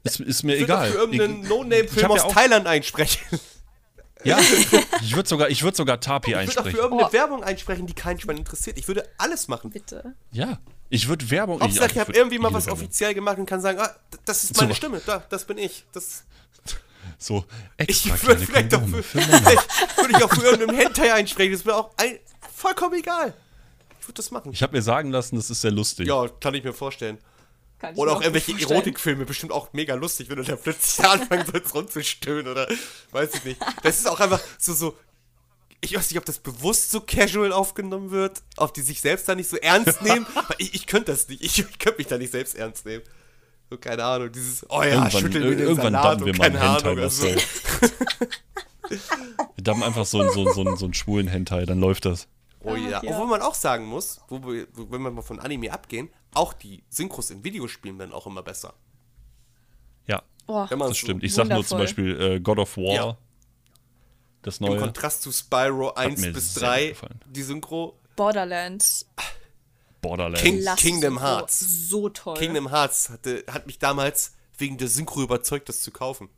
[0.03, 0.91] Ist, ist mir Ich würde egal.
[0.91, 3.21] für irgendeinen No-Name-Film aus ja Thailand einsprechen.
[4.25, 4.39] Ja,
[5.03, 6.79] ich würde sogar, ich würde sogar Tapi Ich würde auch für einsprechen.
[6.79, 7.13] irgendeine Oh.
[7.13, 8.79] Werbung einsprechen, die keinen Schwein interessiert.
[8.79, 9.71] Ich würde alles machen.
[9.71, 10.15] Bitte.
[10.33, 10.59] Ja,
[10.91, 11.61] ich würde Werbung.
[11.61, 12.81] Hauptsache, ich ach, habe würd irgendwie mal was Werbung.
[12.81, 13.91] offiziell gemacht und kann sagen, ah,
[14.25, 14.75] das ist meine Super.
[14.77, 15.85] Stimme, da, das bin ich.
[15.93, 16.25] Das,
[17.19, 17.45] So,
[17.77, 19.39] ich extra würde kleine vielleicht auch Kondome für, für Männer.
[19.51, 21.53] vielleicht würde ich auch für irgendeinen Hentai einsprechen.
[21.53, 22.19] Das wäre auch ein,
[22.55, 23.35] vollkommen egal.
[24.01, 24.53] Ich würde das machen.
[24.53, 26.07] Ich habe mir sagen lassen, das ist sehr lustig.
[26.09, 27.19] Ja, kann ich mir vorstellen.
[27.87, 28.73] Kann Oder auch irgendwelche vorstellen.
[28.73, 32.69] Erotikfilme, bestimmt auch mega lustig, wenn du da plötzlich anfangen würdest rumzustöhnen oder
[33.13, 33.61] weiß ich nicht.
[33.83, 34.97] Das ist auch einfach so, so.
[35.81, 39.35] Ich weiß nicht, ob das bewusst so casual aufgenommen wird, ob die sich selbst da
[39.35, 40.27] nicht so ernst nehmen.
[40.35, 41.43] Weil ich, ich könnte das nicht.
[41.43, 43.03] Ich, ich könnte mich da nicht selbst ernst nehmen.
[43.71, 46.39] So, keine Ahnung, dieses, oh ja, Irgendwann- schütteln wir den irgendwann Salat dubben wir und
[46.39, 47.03] mal keine ein Hentai, Ahnung.
[47.05, 47.43] Also, Marcel.
[49.57, 52.29] Wir haben einfach so, einen- so, so, so einen schwulen Hentai, dann läuft das.
[52.65, 53.03] Oh ja.
[53.03, 53.11] ja.
[53.11, 56.53] Obwohl man auch sagen muss, wo wir, wo- wenn wir mal von Anime abgehen, auch
[56.53, 58.75] die Synchros in Videospielen werden auch immer besser.
[60.07, 61.25] Ja, man das so stimmt.
[61.25, 61.79] Ich sag nur zum Wundervoll.
[61.79, 62.95] Beispiel äh, God of War.
[62.95, 63.17] Ja.
[64.43, 64.79] Das Im neue.
[64.81, 67.21] Kontrast zu Spyro 1 mir bis sehr 3, gefallen.
[67.27, 67.99] die Synchro.
[68.15, 69.09] Borderlands.
[70.03, 70.43] Borderlands.
[70.43, 71.61] King- Kingdom so- Hearts.
[71.61, 72.37] So toll.
[72.37, 76.29] Kingdom Hearts hatte, hat mich damals wegen der Synchro überzeugt, das zu kaufen.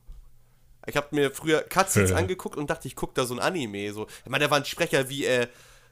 [0.87, 3.93] Ich habe mir früher Cutscenes angeguckt und dachte, ich gucke da so ein Anime.
[3.93, 4.07] So.
[4.25, 5.49] Ich meine, da waren Sprecher wie äh,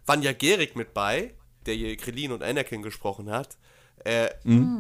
[0.06, 1.34] Vanja Gerig mit bei,
[1.66, 3.56] der hier Krillin und Anakin gesprochen hat.
[4.04, 4.28] Äh,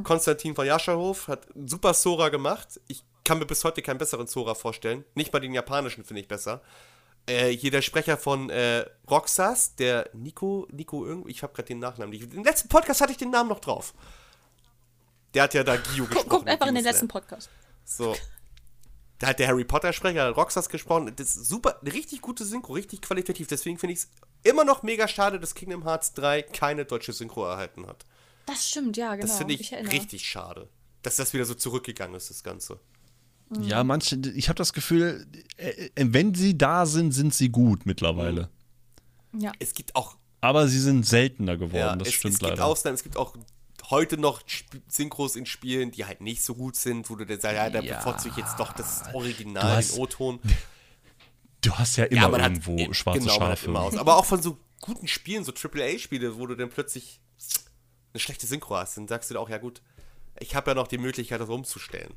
[0.02, 2.80] Konstantin von Jascherhof hat einen super Sora gemacht.
[2.88, 5.04] Ich kann mir bis heute keinen besseren Sora vorstellen.
[5.14, 6.62] Nicht mal den japanischen finde ich besser.
[7.26, 11.78] Äh, hier der Sprecher von äh, Roxas, der Nico, Nico irgendwie, ich habe gerade den
[11.78, 12.34] Nachnamen nicht.
[12.34, 13.94] Im letzten Podcast hatte ich den Namen noch drauf.
[15.32, 16.28] Der hat ja da Gio gesprochen.
[16.28, 17.08] Guckt einfach in den letzten.
[17.08, 17.48] Podcast.
[17.84, 18.14] So.
[19.18, 21.12] Da hat der Harry Potter-Sprecher Roxas gesprochen.
[21.16, 23.46] Das ist super, eine richtig gute Synchro, richtig qualitativ.
[23.46, 24.10] Deswegen finde ich es
[24.44, 28.04] immer noch mega schade, dass Kingdom Hearts 3 keine deutsche Synchro erhalten hat.
[28.46, 29.26] Das stimmt, ja, genau.
[29.26, 29.92] Das finde ich, erinnere.
[29.92, 30.68] richtig schade.
[31.02, 32.78] Dass das wieder so zurückgegangen ist, das Ganze.
[33.60, 35.26] Ja, manche, ich habe das Gefühl,
[35.58, 38.48] äh, äh, wenn sie da sind, sind sie gut mittlerweile.
[39.36, 39.52] Ja.
[39.58, 42.64] Es gibt auch, Aber sie sind seltener geworden, ja, das es, stimmt es gibt leider.
[42.64, 43.36] Ausnahmen, es gibt auch
[43.90, 44.40] heute noch
[44.88, 47.80] Synchros in Spielen, die halt nicht so gut sind, wo du dann sagst, ja, da
[47.80, 47.96] Ja.
[47.98, 50.40] bevorzuge ich jetzt doch das Original, den O-Ton.
[51.64, 53.66] Du hast ja immer hat irgendwo e- schwarze genau, hat Schafe.
[53.66, 53.96] immer aus.
[53.96, 57.20] Aber auch von so guten Spielen, so AAA-Spiele, wo du dann plötzlich
[58.12, 59.82] eine schlechte Synchro hast, dann sagst du dir auch, ja gut,
[60.38, 62.14] ich habe ja noch die Möglichkeit, das umzustellen.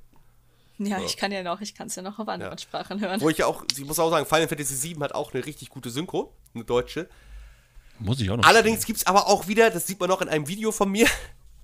[0.79, 2.57] Ja, ich kann ja noch, ich kann es ja noch auf anderen Ja.
[2.57, 3.19] Sprachen hören.
[3.19, 5.69] Wo ich ja auch, ich muss auch sagen, Final Fantasy VII hat auch eine richtig
[5.69, 7.09] gute Synchro, eine deutsche.
[7.99, 8.45] Muss ich auch noch.
[8.45, 11.07] Allerdings gibt es aber auch wieder, das sieht man noch in einem Video von mir,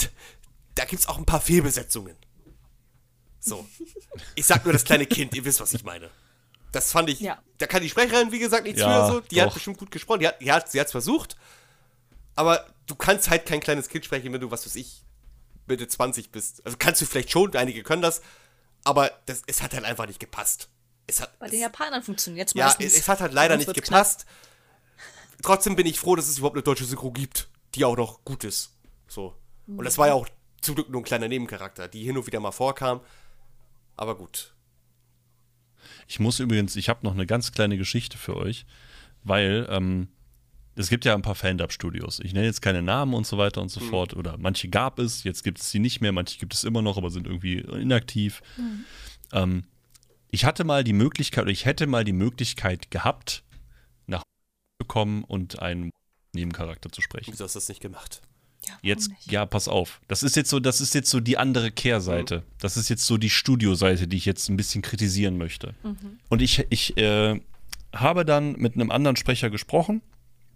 [0.76, 2.16] da gibt es auch ein paar Fehlbesetzungen.
[3.40, 3.68] So.
[4.36, 6.10] Ich sag nur das kleine Kind, ihr wisst, was ich meine.
[6.74, 7.42] Das fand ich, Ja.
[7.60, 9.20] da kann die Sprecherin, wie gesagt, nichts Ja, für so.
[9.22, 9.54] Die hat doch.
[9.54, 11.38] bestimmt gut gesprochen, die hat, die hat, sie hat's versucht.
[12.36, 15.04] Aber du kannst halt kein kleines Kind sprechen, wenn du, was weiß ich,
[15.68, 16.66] Mitte 20 bist.
[16.66, 18.22] Also kannst du vielleicht schon, einige können das,
[18.84, 20.68] aber das, es hat halt einfach nicht gepasst.
[21.08, 22.86] Es hat, Bei es, den Japanern funktioniert es ja, meistens.
[22.94, 24.26] es, es hat halt leider nicht gepasst.
[25.42, 28.44] Trotzdem bin ich froh, dass es überhaupt eine deutsche Synchro gibt, die auch noch gut
[28.44, 28.72] ist.
[29.08, 29.36] So.
[29.68, 30.28] Und das war ja auch
[30.62, 33.02] zum Glück nur ein kleiner Nebencharakter, die hin und wieder mal vorkam.
[33.98, 34.53] Aber gut.
[36.08, 38.66] Ich muss übrigens, ich habe noch eine ganz kleine Geschichte für euch,
[39.24, 40.08] weil ähm,
[40.76, 42.20] es gibt ja ein paar Fan-Dub-Studios.
[42.20, 44.16] Ich nenne jetzt keine Namen und so weiter und so fort.
[44.16, 46.98] Oder manche gab es, jetzt gibt es sie nicht mehr, manche gibt es immer noch,
[46.98, 48.42] aber sind irgendwie inaktiv.
[49.32, 49.66] Ähm,
[50.32, 53.44] ich hatte mal die Möglichkeit, oder ich hätte mal die Möglichkeit gehabt,
[54.08, 54.24] nach
[54.82, 55.92] zu kommen und einen
[56.34, 57.32] Nebencharakter zu sprechen.
[57.32, 58.22] Wieso hast du das nicht gemacht?
[58.68, 59.32] Ja, Jetzt, nicht?
[59.32, 60.00] ja, pass auf.
[60.08, 62.44] Das ist jetzt so, das ist jetzt so die andere Kehrseite.
[62.60, 65.74] Das ist jetzt so die Studioseite, die ich jetzt ein bisschen kritisieren möchte.
[66.30, 67.40] Und ich, ich äh,
[67.94, 70.02] habe dann mit einem anderen Sprecher gesprochen,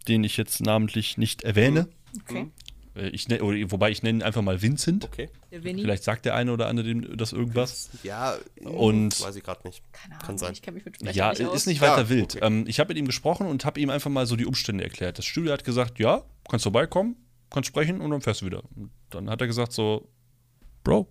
[0.07, 1.89] den ich jetzt namentlich nicht erwähne.
[2.23, 2.47] Okay.
[2.95, 5.03] Äh, Ich, oder, wobei ich nenne ihn einfach mal Vincent.
[5.03, 5.29] Okay.
[5.51, 7.89] Vielleicht sagt der eine oder andere dem das irgendwas.
[8.03, 9.83] Ja, Und- weiß ich gerade nicht.
[9.91, 10.53] Keine Ahnung, Kann sein.
[10.53, 11.55] ich kenne mich mit Sprechern Ja, nicht aus.
[11.55, 12.35] ist nicht weiter Ja, wild.
[12.37, 12.45] okay.
[12.45, 15.17] Ähm, ich habe mit ihm gesprochen und habe ihm einfach mal so die Umstände erklärt.
[15.17, 17.17] Das Studio hat gesagt, ja, kannst vorbeikommen,
[17.49, 18.63] kannst sprechen und dann fährst du wieder.
[18.75, 20.09] Und dann hat er gesagt so,
[20.83, 21.07] Bro,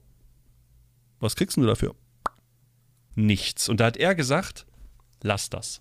[1.21, 1.95] was kriegst du dafür?
[3.15, 3.69] Nichts.
[3.69, 4.67] Und da hat er gesagt,
[5.23, 5.81] lass das.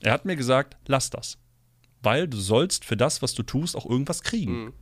[0.00, 1.38] Er hat mir gesagt, lass das.
[2.02, 4.72] Weil du sollst für das, was du tust, auch irgendwas kriegen.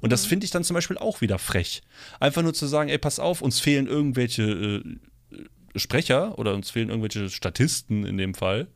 [0.00, 1.82] Und das finde ich dann zum Beispiel auch wieder frech.
[2.20, 6.90] Einfach nur zu sagen, ey, pass auf, uns fehlen irgendwelche äh, Sprecher oder uns fehlen
[6.90, 8.68] irgendwelche Statisten in dem Fall.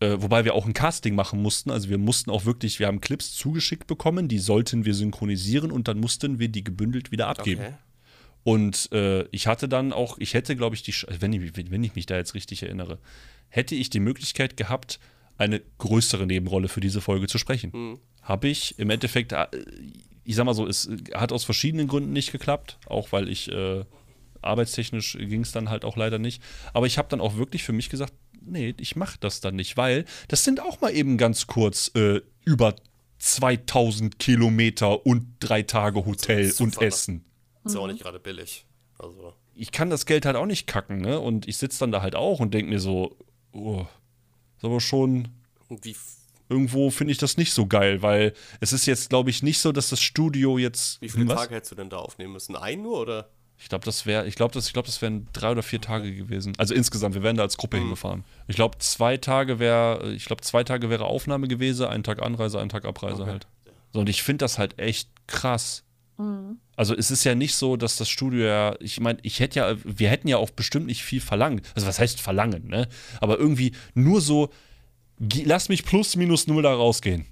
[0.00, 1.70] Äh, wobei wir auch ein Casting machen mussten.
[1.70, 5.88] Also wir mussten auch wirklich, wir haben Clips zugeschickt bekommen, die sollten wir synchronisieren und
[5.88, 7.62] dann mussten wir die gebündelt wieder abgeben.
[7.62, 7.74] Okay.
[8.44, 11.94] Und äh, ich hatte dann auch, ich hätte, glaube ich, die, wenn ich, wenn ich
[11.96, 12.98] mich da jetzt richtig erinnere,
[13.48, 15.00] hätte ich die Möglichkeit gehabt,
[15.36, 17.98] eine größere Nebenrolle für diese Folge zu sprechen.
[18.22, 19.46] Habe ich im Endeffekt, äh,
[20.24, 23.84] ich sag mal so, es hat aus verschiedenen Gründen nicht geklappt, auch weil ich äh,
[24.42, 26.42] arbeitstechnisch ging es dann halt auch leider nicht.
[26.72, 28.12] Aber ich habe dann auch wirklich für mich gesagt,
[28.50, 32.20] nee, ich mache das dann nicht, weil das sind auch mal eben ganz kurz äh,
[32.44, 32.74] über
[33.18, 36.86] 2000 Kilometer und drei Tage Hotel Super, und ne?
[36.86, 37.24] Essen
[37.64, 38.64] Ist ja auch nicht gerade billig.
[38.98, 39.34] Also.
[39.54, 41.20] ich kann das Geld halt auch nicht kacken, ne?
[41.20, 43.16] Und ich sitze dann da halt auch und denke mir so,
[43.52, 43.86] oh,
[44.56, 45.28] ist aber schon,
[45.68, 45.94] wie,
[46.48, 49.70] irgendwo finde ich das nicht so geil, weil es ist jetzt, glaube ich, nicht so,
[49.72, 51.00] dass das Studio jetzt.
[51.00, 51.42] wie viele Hm, was?
[51.42, 52.56] Tage hättest du denn da aufnehmen müssen?
[52.56, 53.30] Ein nur oder?
[53.60, 56.14] Ich glaube, das wäre, ich glaube, das, ich glaube, das wären drei oder vier Tage
[56.14, 56.52] gewesen.
[56.58, 58.24] Also insgesamt, wir wären da als Gruppe hingefahren.
[58.46, 62.60] Ich glaube, zwei Tage wäre, ich glaube, zwei Tage wäre Aufnahme gewesen, ein Tag Anreise,
[62.60, 63.30] ein Tag Abreise Okay.
[63.32, 63.46] halt.
[63.92, 65.84] So, und ich finde das halt echt krass.
[66.76, 69.76] Also es ist ja nicht so, dass das Studio ja, ich meine, ich hätte ja,
[69.84, 71.64] wir hätten ja auch bestimmt nicht viel verlangt.
[71.74, 72.88] Also was heißt verlangen, ne?
[73.20, 74.50] Aber irgendwie nur so,
[75.18, 77.26] lass mich plus minus null da rausgehen.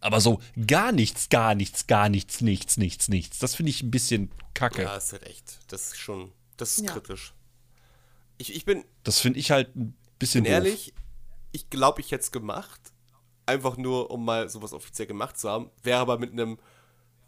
[0.00, 3.38] Aber so gar nichts, gar nichts, gar nichts, nichts, nichts, nichts.
[3.38, 4.82] Das finde ich ein bisschen kacke.
[4.82, 5.58] Ja, ist halt echt.
[5.68, 6.92] Das ist schon, das ist Ja.
[6.92, 7.34] kritisch.
[8.38, 10.64] Ich, ich bin, Das finde ich halt ein bisschen bin doof.
[10.64, 10.94] ehrlich,
[11.52, 12.80] ich glaube, ich hätte es gemacht.
[13.46, 15.70] Einfach nur, um mal sowas offiziell gemacht zu haben.
[15.82, 16.58] Wäre aber mit einem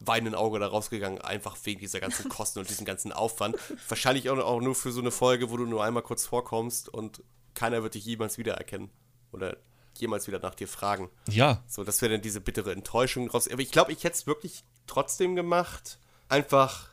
[0.01, 3.57] weinenden Auge da rausgegangen, einfach wegen dieser ganzen Kosten und diesem ganzen Aufwand.
[3.89, 7.23] Wahrscheinlich auch, auch nur für so eine Folge, wo du nur einmal kurz vorkommst und
[7.55, 8.91] keiner wird dich jemals wiedererkennen.
[9.33, 9.57] Oder
[10.01, 11.11] jemals wieder nach dir fragen.
[11.29, 13.49] Ja, So, das wäre dann diese bittere Enttäuschung draus.
[13.49, 15.99] Aber ich glaube, ich hätte es wirklich trotzdem gemacht.
[16.29, 16.89] Einfach,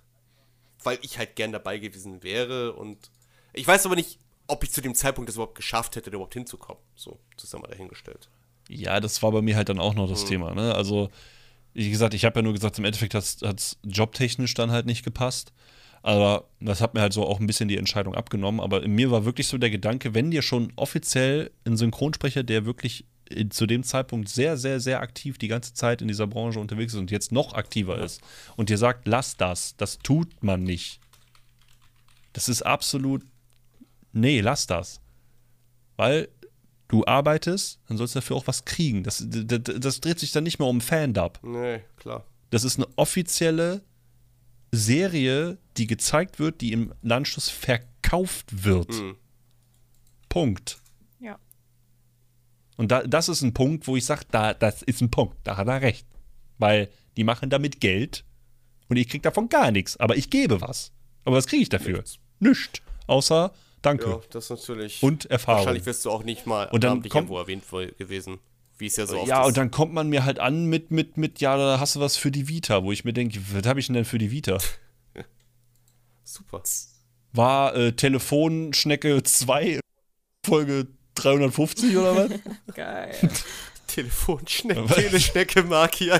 [0.83, 2.73] weil ich halt gern dabei gewesen wäre.
[2.73, 3.09] Und
[3.53, 6.81] ich weiß aber nicht, ob ich zu dem Zeitpunkt das überhaupt geschafft hätte, überhaupt hinzukommen.
[6.95, 8.29] So, das ist ja mal dahingestellt.
[8.69, 10.27] Ja, das war bei mir halt dann auch noch das Mhm.
[10.27, 10.55] Thema.
[10.55, 10.73] Ne?
[10.75, 11.09] Also,
[11.73, 15.03] wie gesagt, ich habe ja nur gesagt, im Endeffekt hat es jobtechnisch dann halt nicht
[15.03, 15.51] gepasst.
[16.05, 18.61] Aber das hat mir halt so auch ein bisschen die Entscheidung abgenommen.
[18.61, 22.67] Aber in mir war wirklich so der Gedanke, wenn dir schon offiziell ein Synchronsprecher, der
[22.67, 23.05] wirklich
[23.49, 26.99] zu dem Zeitpunkt sehr, sehr, sehr aktiv die ganze Zeit in dieser Branche unterwegs ist
[26.99, 28.21] und jetzt noch aktiver ist
[28.55, 30.99] und dir sagt, lass das, das tut man nicht.
[32.33, 33.25] Das ist absolut,
[34.13, 35.01] nee, lass das.
[35.95, 36.29] Weil
[36.87, 39.01] du arbeitest, dann sollst du dafür auch was kriegen.
[39.01, 41.39] Das, das, das dreht sich dann nicht mehr um Fandub.
[41.41, 42.25] Nee, klar.
[42.51, 43.81] Das ist eine offizielle
[44.75, 48.89] Serie, die gezeigt wird, die im Anschluss verkauft wird.
[48.89, 49.15] Mhm.
[50.29, 50.77] Punkt.
[51.19, 51.37] Ja.
[52.77, 55.57] Und da, das ist ein Punkt, wo ich sage, da, das ist ein Punkt, da
[55.57, 56.05] hat er recht.
[56.57, 58.23] Weil die machen damit Geld
[58.89, 59.97] und ich kriege davon gar nichts.
[59.97, 60.91] Aber ich gebe was.
[61.23, 61.97] Aber was kriege ich dafür?
[61.97, 62.19] Nichts.
[62.39, 62.81] Nichts.
[63.07, 64.09] Außer Danke.
[64.09, 65.03] Ja, das ist natürlich.
[65.03, 65.59] Und Erfahrung.
[65.59, 67.63] Wahrscheinlich wirst du auch nicht mal Und dann kommt- irgendwo erwähnt
[67.99, 68.39] gewesen.
[68.77, 69.47] Wie es ja so oft Ja, ist.
[69.47, 72.17] und dann kommt man mir halt an mit, mit, mit, ja, da hast du was
[72.17, 74.57] für die Vita, wo ich mir denke, was habe ich denn denn für die Vita?
[76.23, 76.61] Super.
[77.33, 79.79] War äh, Telefonschnecke 2
[80.45, 82.29] Folge 350 oder was?
[82.75, 83.15] Geil.
[83.87, 86.19] Telefonschnecke, Teleschnecke, Makia.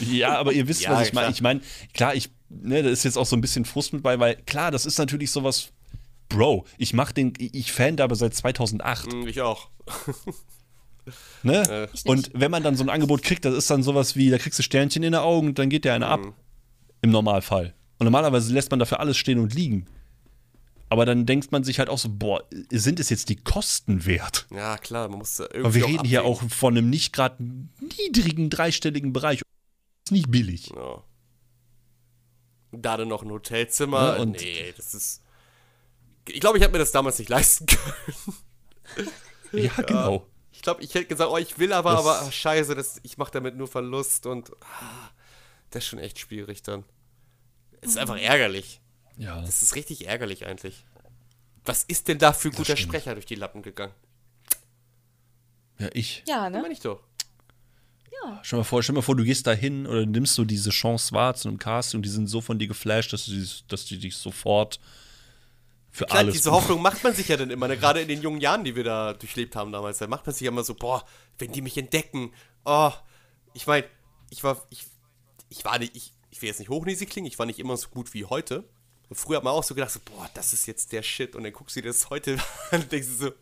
[0.00, 1.30] ja, aber ihr wisst, Ja, was ich meine.
[1.30, 1.60] Ich meine,
[1.94, 4.70] klar, ich, ne, da ist jetzt auch so ein bisschen Frust mit bei, weil klar,
[4.70, 5.70] das ist natürlich sowas,
[6.30, 9.12] Bro, ich mach den, ich fan da aber seit 2008.
[9.12, 9.68] Hm, ich auch.
[11.42, 11.88] Ne?
[11.94, 14.38] Ich Und wenn man dann so ein Angebot kriegt, das ist dann sowas wie, da
[14.38, 16.20] kriegst du Sternchen in den Augen und dann geht der eine ab.
[17.02, 17.74] Im Normalfall.
[17.98, 19.86] Und normalerweise lässt man dafür alles stehen und liegen.
[20.88, 24.46] Aber dann denkt man sich halt auch so, boah, sind es jetzt die Kosten wert?
[24.54, 25.60] Ja, klar, man muss da irgendwie.
[25.60, 26.46] Aber wir auch reden hier abwägen.
[26.48, 27.42] auch von einem nicht gerade
[27.80, 29.40] niedrigen dreistelligen Bereich.
[30.04, 30.70] Ist nicht billig.
[30.76, 31.02] Ja.
[32.72, 34.16] Da dann noch ein Hotelzimmer.
[34.16, 35.22] Ja, und- nee, das ist.
[36.28, 38.16] Ich glaube, ich hätte mir das damals nicht leisten können.
[39.52, 40.26] Ja, genau.
[40.52, 43.18] Ich glaube, ich hätte gesagt, oh, ich will aber, Das- aber ach, scheiße, das, ich
[43.18, 45.10] mache damit nur Verlust und ah,
[45.70, 46.84] das ist schon echt schwierig dann.
[47.80, 48.80] Es ist einfach ärgerlich.
[49.16, 49.40] Ja.
[49.40, 50.84] Das ist richtig ärgerlich eigentlich.
[51.64, 52.76] Was ist denn da für ein guter.
[52.76, 53.92] Sprecher durch die Lappen gegangen?
[55.78, 56.22] ja, ich.
[56.28, 56.50] Ja, Ja.
[56.50, 56.62] ne?
[56.62, 57.02] Meine ich doch.
[58.42, 60.44] Stell dir mal vor, stell dir mal vor, du gehst da hin oder nimmst so
[60.44, 63.48] diese Chance wahr zu einem Casting und die sind so von dir geflasht, dass die,
[63.68, 64.78] dass die dich sofort
[65.90, 66.34] für Klar, alles.
[66.34, 67.76] diese Hoffnung macht man sich ja dann immer, ne?
[67.76, 70.42] gerade in den jungen Jahren, die wir da durchlebt haben damals, da macht man sich
[70.42, 71.04] ja immer so, boah,
[71.38, 72.32] wenn die mich entdecken,
[72.64, 72.92] oh,
[73.54, 73.86] ich meine,
[74.30, 74.86] ich war, ich,
[75.48, 77.88] ich war nicht, ich, ich will jetzt nicht hochnäsig klingen, ich war nicht immer so
[77.88, 78.64] gut wie heute.
[79.08, 81.34] Und früher hat man auch so gedacht, so, boah, das ist jetzt der Shit.
[81.34, 82.38] Und dann guckst du dir das heute
[82.70, 83.32] an und denkst du so,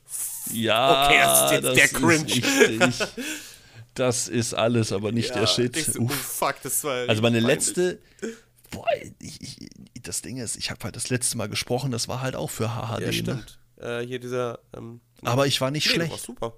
[0.54, 2.88] ja, Okay, das ist jetzt der Cringe.
[2.88, 3.08] Ist
[3.94, 5.94] das ist alles, aber nicht der Shit.
[5.94, 7.66] du, oh, fuck, das war Also meine peinlich.
[7.66, 7.98] letzte.
[8.70, 8.86] Boah,
[9.20, 9.70] ich, ich,
[10.02, 12.68] das Ding ist, ich habe halt das letzte Mal gesprochen, das war halt auch für
[12.74, 13.00] HHD.
[13.00, 13.12] Ja, ne?
[13.12, 13.58] stimmt.
[13.76, 16.26] Äh, hier dieser, ähm, Aber ich war nicht nee, du warst schlecht.
[16.26, 16.52] super.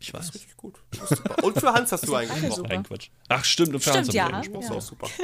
[0.00, 0.28] Ich Das weiß.
[0.30, 0.80] ist richtig gut.
[1.08, 1.44] Super.
[1.44, 2.50] Und für Hans hast du eingesprochen.
[2.52, 2.68] super.
[2.68, 3.08] Nein, Quatsch.
[3.28, 4.24] Ach, stimmt, und für Stimmt, Hans ja.
[4.24, 4.60] hab ich eingesprochen.
[4.76, 5.08] Das ist auch super.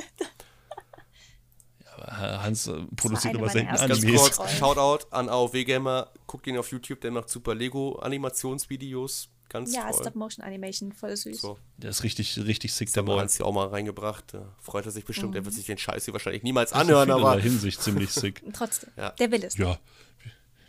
[1.96, 4.36] Aber Hans äh, produziert immer selten ersten Ganz Animes.
[4.36, 4.52] kurz.
[4.58, 6.12] Shoutout an AOW Gamer.
[6.28, 9.28] Guckt ihn auf YouTube, der macht super Lego-Animationsvideos.
[9.48, 10.00] Ganz Ja, toll.
[10.02, 11.40] Stop-Motion-Animation, voll süß.
[11.40, 13.20] So, Der ist richtig, richtig sick, der der Boy.
[13.20, 14.24] Hans hier auch mal reingebracht.
[14.34, 15.34] Da freut er sich bestimmt.
[15.34, 15.56] Der wird Mhm.
[15.56, 18.42] sich den Scheiß hier wahrscheinlich niemals anhören, in vielerlei aber Hinsicht ziemlich sick.
[18.52, 18.90] Trotzdem.
[18.96, 19.10] Ja.
[19.10, 19.56] Der will es.
[19.56, 19.78] Ja.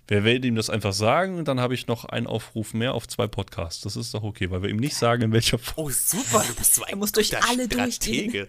[0.08, 3.08] Wer will ihm das einfach sagen und dann habe ich noch einen Aufruf mehr auf
[3.08, 3.82] zwei Podcasts.
[3.82, 5.86] Das ist doch okay, weil wir ihm nicht sagen, in welcher Form.
[5.88, 8.48] Oh, super, du bist so ein Er muss durch alle Stratege.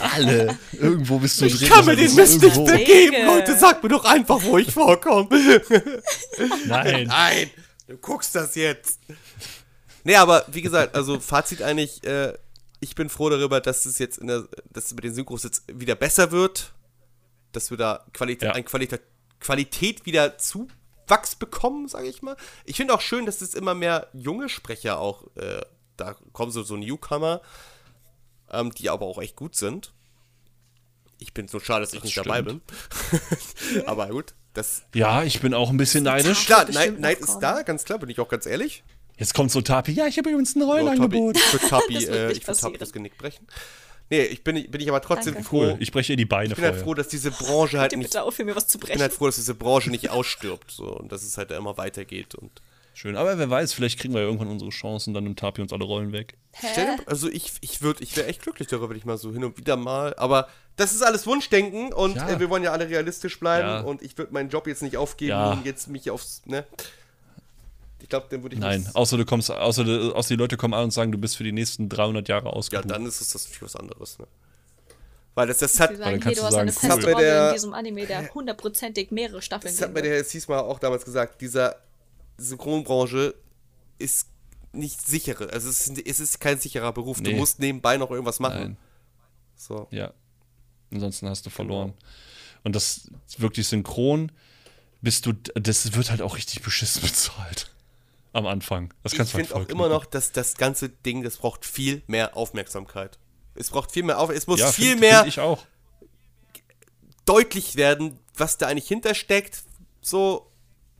[0.00, 0.58] Alle.
[0.72, 1.68] Irgendwo bist du Ich drin.
[1.68, 3.24] kann mir das den ist Mist nicht Stratege.
[3.26, 3.58] Leute.
[3.58, 5.28] Sag mir doch einfach, wo ich vorkomme.
[6.66, 7.06] Nein.
[7.08, 7.50] Nein,
[7.86, 9.00] du guckst das jetzt.
[10.04, 12.32] Nee, aber wie gesagt, also Fazit eigentlich, äh,
[12.80, 15.64] ich bin froh darüber, dass es jetzt in der, dass es mit den Synchros jetzt
[15.72, 16.72] wieder besser wird.
[17.52, 18.52] Dass wir da Qualitä Ja.
[18.52, 19.00] an Qualitä
[19.40, 22.36] Qualität wieder Zuwachs bekommen, sage ich mal.
[22.64, 25.60] Ich finde auch schön, dass es immer mehr junge Sprecher auch äh,
[25.96, 27.40] da kommen so, so Newcomer,
[28.50, 29.92] ähm, die aber auch echt gut sind.
[31.18, 32.26] Ich bin so schade, dass ich Das nicht stimmt.
[32.26, 32.60] dabei bin.
[33.86, 34.82] aber gut, das.
[34.94, 36.46] Ja, ich bin auch ein bisschen neidisch.
[36.46, 38.82] Klar, Neid, ist da, ganz klar, bin ich auch ganz ehrlich.
[39.18, 39.92] Jetzt kommt so Tapi.
[39.92, 41.36] Ja, ich habe übrigens ein Oh, Rollenangebot.
[41.36, 42.76] ich würde Tapi, äh, ich würd Tapi passieren.
[42.78, 43.46] das Genick brechen.
[44.10, 45.48] Nee, ich bin, bin ich aber trotzdem Danke.
[45.48, 45.60] froh.
[45.72, 46.84] Cool, ich breche ihr die Beine Ich bin halt vorher.
[46.84, 48.16] froh, dass diese Branche halt Bitte, nicht.
[48.18, 50.70] auf, für mir was zu Ich bin halt froh, dass diese Branche nicht ausstirbt.
[50.70, 52.34] So, und dass es halt immer weitergeht.
[52.36, 52.50] Und
[52.94, 55.72] Schön, aber wer weiß, vielleicht kriegen wir ja irgendwann unsere Chancen, dann nimmt Tapi uns
[55.72, 56.34] alle Rollen weg.
[56.56, 57.02] Stell Hä?
[57.06, 59.58] also ich, ich würde, ich wäre echt glücklich darüber, wenn ich mal so hin und
[59.58, 62.28] wieder mal, aber das ist alles Wunschdenken und Ja.
[62.30, 63.80] äh, wir wollen ja alle realistisch bleiben Ja.
[63.80, 65.52] und ich würde meinen Job jetzt nicht aufgeben Ja.
[65.52, 66.64] und jetzt mich aufs, ne?
[68.00, 70.74] Ich glaube, dann würde ich Nein, außer du kommst, außer, du- außer die Leute kommen
[70.74, 72.90] an und sagen, du bist für die nächsten 300 Jahre ja, ausgebucht.
[72.90, 74.26] dann ist es das für was anderes, ne?
[75.34, 76.74] Weil das, das hat, Sie dann sagen, kannst hier, du du hast sagen, eine cool.
[76.80, 79.92] feste Das hat mir Rolle der- in diesem Anime, der hundertprozentig mehrere Staffeln das hat
[79.92, 81.76] mir der Herr Ziesmer auch damals gesagt, dieser
[82.38, 83.34] Synchronbranche
[83.98, 84.28] ist
[84.72, 87.36] nicht sichere, also es ist, es ist kein sicherer Beruf, du Nee.
[87.38, 88.58] musst nebenbei noch irgendwas machen.
[88.60, 88.76] Nein,
[89.56, 89.88] So.
[89.90, 90.12] ja.
[90.92, 91.94] Ansonsten hast du verloren.
[92.64, 94.32] Und das wirklich synchron
[95.02, 97.72] bist du, das wird halt auch richtig beschissen bezahlt.
[98.32, 98.92] Am Anfang.
[99.02, 101.64] Das Ich kannst du halt finde auch immer noch, dass das ganze Ding, das braucht
[101.64, 103.18] viel mehr Aufmerksamkeit.
[103.54, 105.40] Es braucht viel mehr auf, es muss ja, viel find- mehr find ich
[107.24, 109.62] deutlich werden, was da eigentlich hintersteckt,
[110.00, 110.50] so,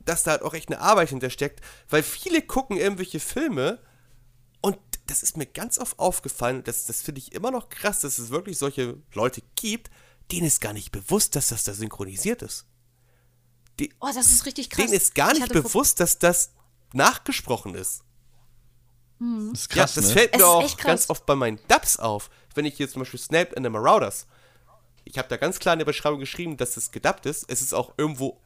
[0.03, 3.79] dass da halt auch echt eine Arbeit hintersteckt, weil viele gucken irgendwelche Filme
[5.07, 8.29] das ist mir ganz oft aufgefallen, das, das finde ich immer noch krass, dass es
[8.29, 9.89] wirklich solche Leute gibt,
[10.31, 12.65] denen ist gar nicht bewusst, dass das da synchronisiert ist.
[13.99, 14.85] Oh, das ist richtig krass.
[14.85, 16.51] Denen ist gar Ich nicht bewusst, dass das
[16.93, 18.03] nachgesprochen ist.
[19.19, 20.13] Das ist krass, ja, das ne?
[20.13, 22.29] fällt mir auch ganz oft bei meinen Dubs auf.
[22.53, 24.27] Wenn ich hier zum Beispiel Snape and the Marauders,
[25.05, 27.45] ich habe da ganz klar in der Beschreibung geschrieben, dass es gedubbt ist.
[27.47, 28.39] Es ist auch irgendwo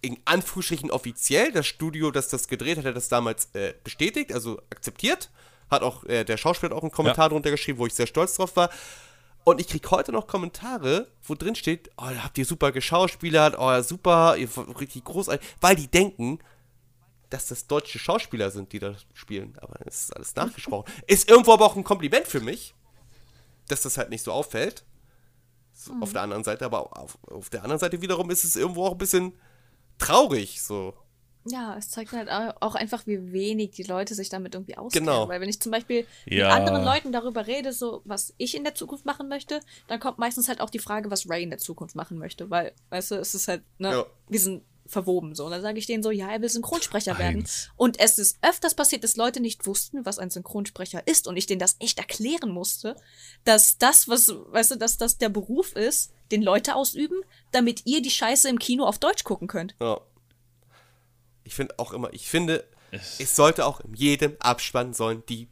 [0.00, 1.52] in Anführungsstrichen offiziell.
[1.52, 5.30] Das Studio, das das gedreht hat, hat das damals äh, bestätigt, also akzeptiert.
[5.70, 7.28] Hat auch, äh, der Schauspieler hat auch einen Kommentar Ja.
[7.30, 8.70] drunter geschrieben, wo ich sehr stolz drauf war.
[9.44, 13.56] Und ich krieg heute noch Kommentare, wo drin steht, oh, da habt ihr super geschauspielert,
[13.58, 14.48] oh, super, ihr
[14.80, 16.38] richtig großartig, weil die denken,
[17.28, 19.58] dass das deutsche Schauspieler sind, die da spielen.
[19.60, 20.90] Aber es ist alles nachgesprochen.
[21.06, 22.74] Ist irgendwo aber auch ein Kompliment für mich,
[23.68, 24.84] dass das halt nicht so auffällt.
[25.72, 28.86] So, Auf der anderen Seite, aber auf, auf der anderen Seite wiederum ist es irgendwo
[28.86, 29.34] auch ein bisschen
[29.98, 30.94] traurig, so.
[31.46, 35.06] Ja, es zeigt halt au- auch einfach, wie wenig die Leute sich damit irgendwie auskennen.
[35.06, 35.28] Genau.
[35.28, 36.46] Weil wenn ich zum Beispiel Ja.
[36.48, 40.18] mit anderen Leuten darüber rede, so was ich in der Zukunft machen möchte, dann kommt
[40.18, 42.48] meistens halt auch die Frage, was Ray in der Zukunft machen möchte.
[42.50, 44.06] Weil, weißt du, es ist halt, ne, Ja.
[44.28, 45.46] wir sind verwoben so.
[45.46, 47.38] Und dann sage ich denen so, ja, er will Synchronsprecher werden.
[47.40, 47.70] Eins.
[47.76, 51.46] Und es ist öfters passiert, dass Leute nicht wussten, was ein Synchronsprecher ist und ich
[51.46, 52.94] denen das echt erklären musste,
[53.44, 57.18] dass das, was, weißt du, dass das der Beruf ist, den Leute ausüben,
[57.50, 59.74] damit ihr die Scheiße im Kino auf Deutsch gucken könnt.
[59.80, 60.00] Ja.
[61.44, 65.48] Ich finde auch immer, ich finde, Es- es sollte auch in jedem Abspann sollen die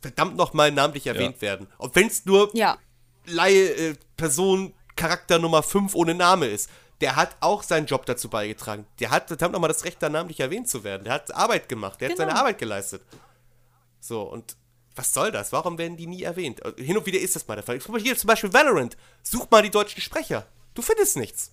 [0.00, 1.66] verdammt nochmal namentlich erwähnt werden.
[1.78, 2.78] Und wenn es nur Ja.
[3.26, 6.68] Laie, äh, Person, Charakter Nummer 5 ohne Name ist.
[7.00, 8.84] Der hat auch seinen Job dazu beigetragen.
[8.98, 11.04] Der hat verdammt nochmal das Recht, da namentlich erwähnt zu werden.
[11.04, 12.00] Der hat Arbeit gemacht.
[12.00, 12.28] Der hat Genau.
[12.28, 13.02] seine Arbeit geleistet.
[14.00, 14.56] So, und
[14.96, 15.52] was soll das?
[15.52, 16.60] Warum werden die nie erwähnt?
[16.64, 17.78] Äh, Hin und wieder ist das mal der Fall.
[17.98, 18.96] Hier zum Beispiel Valorant.
[19.22, 20.46] Such mal die deutschen Sprecher.
[20.74, 21.52] Du findest nichts.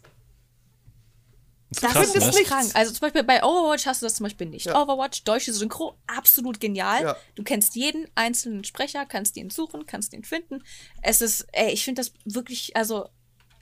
[1.81, 2.31] Das krass, ist ne?
[2.31, 2.71] nicht krank.
[2.73, 4.65] Also zum Beispiel bei Overwatch hast du das zum Beispiel nicht.
[4.65, 4.81] Ja.
[4.81, 7.03] Overwatch, deutsche Synchro, absolut genial.
[7.03, 7.17] Ja.
[7.35, 10.63] Du kennst jeden einzelnen Sprecher, kannst ihn suchen, kannst ihn finden.
[11.01, 13.09] Es ist, ey, ich finde das wirklich, also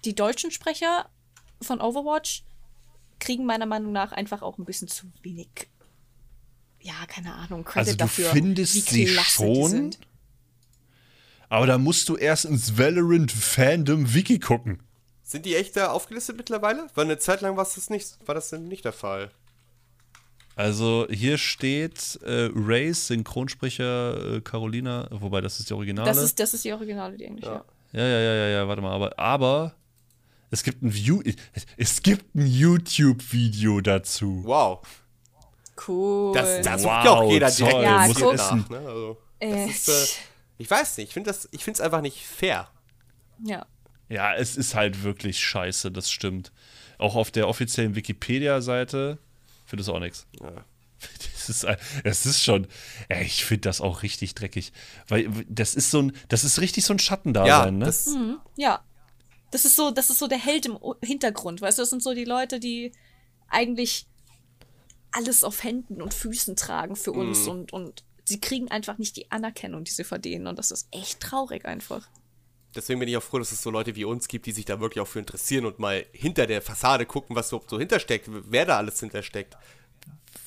[0.05, 1.09] die deutschen Sprecher
[1.61, 2.43] von Overwatch
[3.19, 5.69] kriegen meiner Meinung nach einfach auch ein bisschen zu wenig,
[6.81, 8.29] ja, keine Ahnung, Credit Also du dafür.
[8.31, 9.95] findest sie schon?
[11.49, 14.81] Aber da musst du erst ins Valorant Fandom Wiki gucken.
[15.23, 16.87] Sind die echt da aufgelistet mittlerweile?
[16.95, 19.31] Weil eine Zeit lang war das nicht, war das denn nicht der Fall.
[20.55, 26.07] Also hier steht äh, Rays Synchronsprecher äh, Carolina, wobei das ist die Originale.
[26.07, 27.49] Das ist, das ist die Originale, die englische.
[27.49, 27.65] Ja.
[27.93, 28.07] Ja.
[28.07, 29.73] ja, ja, ja, ja, warte mal, aber, aber
[30.51, 31.23] es gibt ein View,
[31.77, 34.41] es gibt ein YouTube-Video dazu.
[34.45, 34.81] Wow.
[35.87, 36.33] Cool.
[36.35, 38.35] Das, da sucht Wow, ja auch jeder direkt toll, Ja, muss guck.
[38.35, 38.69] nach.
[38.69, 38.77] Ne?
[38.77, 40.05] Also, das Äh, ist, äh,
[40.59, 42.67] ich weiß nicht, ich finde es einfach nicht fair.
[43.43, 43.65] ja.
[44.13, 46.51] Ja, es ist halt wirklich scheiße, das stimmt.
[46.99, 49.17] Auch auf der offiziellen Wikipedia-Seite
[49.65, 50.27] findest du auch nichts.
[50.39, 50.51] Ja.
[51.45, 51.67] Das ist,
[52.05, 52.67] es ist schon,
[53.09, 54.71] ey, ich finde das auch richtig dreckig.
[55.09, 57.85] Weil das ist so ein, das ist richtig so ein Schattendasein, Ja, ne?
[57.85, 58.15] das,
[58.55, 58.81] Ja.
[59.51, 62.13] Das ist so, das ist so der Held im Hintergrund, weißt du, das sind so
[62.13, 62.93] die Leute, die
[63.49, 64.07] eigentlich
[65.11, 69.29] alles auf Händen und Füßen tragen für uns und, und sie kriegen einfach nicht die
[69.29, 72.07] Anerkennung, die sie verdienen und das ist echt traurig einfach.
[72.75, 74.79] Deswegen bin ich auch froh, dass es so Leute wie uns gibt, die sich da
[74.79, 78.65] wirklich auch für interessieren und mal hinter der Fassade gucken, was so, so hintersteckt, wer
[78.65, 79.55] da alles hintersteckt.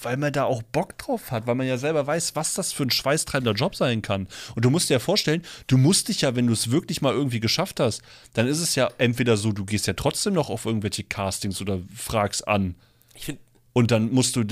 [0.02, 2.82] weil man da auch Bock drauf hat, weil man ja selber weiß, was das für
[2.82, 4.28] ein schweißtreibender Job sein kann.
[4.54, 7.14] Und du musst dir ja vorstellen, du musst dich ja, wenn du es wirklich mal
[7.14, 8.02] irgendwie geschafft hast,
[8.34, 11.80] dann ist es ja entweder so, du gehst ja trotzdem noch auf irgendwelche Castings oder
[11.94, 12.74] fragst an.
[13.14, 13.40] Ich finde
[13.72, 14.44] Und dann musst du,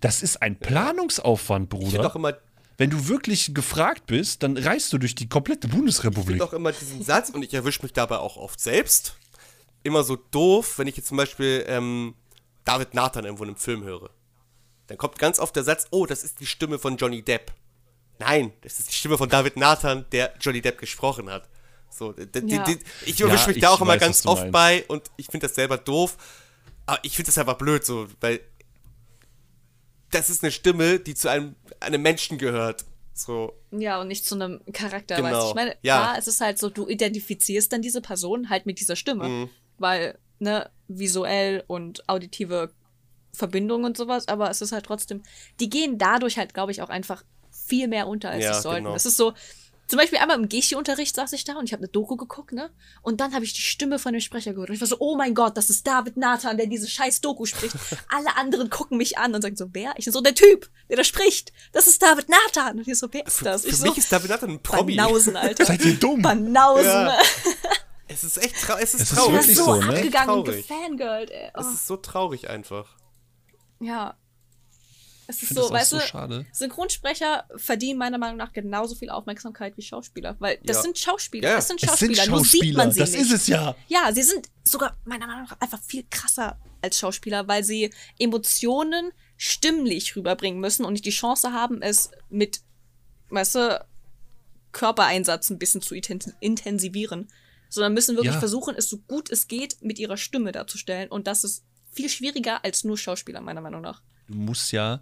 [0.00, 2.06] das ist ein Planungsaufwand, ich find Bruder.
[2.10, 2.34] auch immer
[2.82, 6.26] Wenn du wirklich gefragt bist, dann reist du durch die komplette Ich Bundesrepublik.
[6.26, 9.14] finde auch immer diesen Satz, und ich erwische mich dabei auch oft selbst,
[9.84, 12.14] immer so doof, wenn ich jetzt zum Beispiel ähm,
[12.64, 14.10] David Nathan irgendwo in einem Film höre.
[14.88, 17.52] Dann kommt ganz oft der Satz, oh, das ist die Stimme von Johnny Depp.
[18.18, 21.48] Nein, das ist die Stimme von David Nathan, der Johnny Depp gesprochen hat.
[21.88, 22.64] So, Ja.
[22.64, 24.52] d- ich erwische Ja, mich da ich auch immer weiß, ganz oft meinst.
[24.52, 26.16] bei und ich finde das selber doof.
[26.84, 28.40] Aber ich finde das einfach blöd, so, weil
[30.12, 32.84] das ist eine Stimme, die zu einem, einem Menschen gehört.
[33.14, 35.28] So, Ja, und nicht zu einem Charakter, Genau.
[35.28, 35.48] weißt du?
[35.48, 35.98] Ich meine, Ja.
[35.98, 39.28] klar, es ist halt so, du identifizierst dann diese Person halt mit dieser Stimme.
[39.28, 39.50] Mhm.
[39.78, 42.72] Weil, ne, visuell und auditive
[43.34, 45.22] Verbindung und sowas, aber es ist halt trotzdem,
[45.60, 48.84] die gehen dadurch halt, glaube ich, auch einfach viel mehr unter, als Ja, sie sollten.
[48.84, 48.94] genau.
[48.94, 49.32] Das ist so,
[49.92, 52.70] zum Beispiel einmal im Geschi-Unterricht saß ich da und ich habe eine Doku geguckt, ne?
[53.02, 54.70] Und dann habe ich die Stimme von dem Sprecher gehört.
[54.70, 57.44] Und ich war so, oh mein Gott, das ist David Nathan, der diese scheiß Doku
[57.44, 57.76] spricht.
[58.08, 59.92] Alle anderen gucken mich an und sagen so, wer?
[59.98, 61.52] Ich so, der Typ, der da spricht.
[61.72, 62.78] Das ist David Nathan.
[62.78, 63.62] Und ich so, wer ist für, das?
[63.64, 64.96] für ich mich so, ist David Nathan ein Promi.
[64.96, 65.66] Banausen, Alter.
[65.66, 66.22] Seid ihr dumm?
[66.22, 66.86] Banausen.
[66.86, 67.18] Ja.
[68.08, 68.82] Es ist echt traurig.
[68.84, 69.40] Es ist Es ist traurig.
[69.40, 69.88] Ist wirklich so, so, ne?
[69.96, 70.68] abgegangen und Traurig.
[70.68, 71.50] gefangirlt, ey.
[71.54, 72.96] Oh, Es ist so traurig einfach.
[73.80, 74.16] ja.
[75.26, 76.46] Es ist so, weißt so du, schade.
[76.52, 80.36] Synchronsprecher verdienen meiner Meinung nach genauso viel Aufmerksamkeit wie Schauspieler.
[80.40, 80.82] Weil das Ja.
[80.82, 81.48] sind Schauspieler.
[81.50, 81.56] Ja.
[81.56, 82.14] Das sind Es Schauspieler.
[82.16, 83.20] sind Nur sieht man Schauspieler, sie das nicht.
[83.22, 83.76] ist es ja.
[83.88, 89.12] Ja, sie sind sogar meiner Meinung nach einfach viel krasser als Schauspieler, weil sie Emotionen
[89.36, 92.60] stimmlich rüberbringen müssen und nicht die Chance haben, es mit,
[93.30, 93.86] weißt du,
[94.72, 97.28] Körpereinsatz ein bisschen zu inten- intensivieren.
[97.68, 98.38] Sondern müssen wirklich Ja.
[98.40, 101.08] versuchen, es so gut es geht mit ihrer Stimme darzustellen.
[101.10, 104.02] Und das ist viel schwieriger als nur Schauspieler, meiner Meinung nach.
[104.32, 105.00] Du musst ja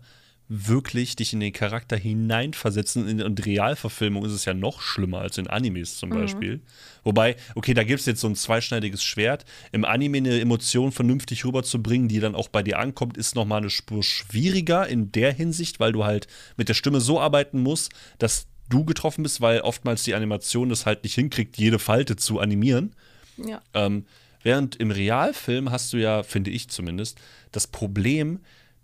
[0.52, 3.06] wirklich dich in den Charakter hineinversetzen.
[3.06, 6.60] In, in Realverfilmung ist es ja noch schlimmer als in Animes zum Beispiel.
[7.04, 9.44] Wobei, okay, da gibt es jetzt so ein zweischneidiges Schwert.
[9.70, 13.70] Im Anime eine Emotion vernünftig rüberzubringen, die dann auch bei dir ankommt, ist nochmal eine
[13.70, 16.26] Spur schwieriger in der Hinsicht, weil du halt
[16.56, 20.84] mit der Stimme so arbeiten musst, dass du getroffen bist, weil oftmals die Animation das
[20.84, 22.96] halt nicht hinkriegt, jede Falte zu animieren.
[23.36, 23.62] Ja.
[23.72, 24.04] Ähm,
[24.42, 27.18] während im Realfilm hast du ja, finde ich zumindest,
[27.52, 28.40] das Problem,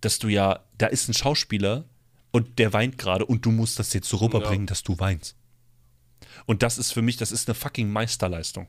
[0.07, 1.85] dass du ja, da ist ein Schauspieler
[2.31, 5.37] und der weint gerade und du musst das jetzt so rüberbringen, dass du weinst.
[6.47, 8.69] Und das ist für mich, das ist eine fucking Meisterleistung.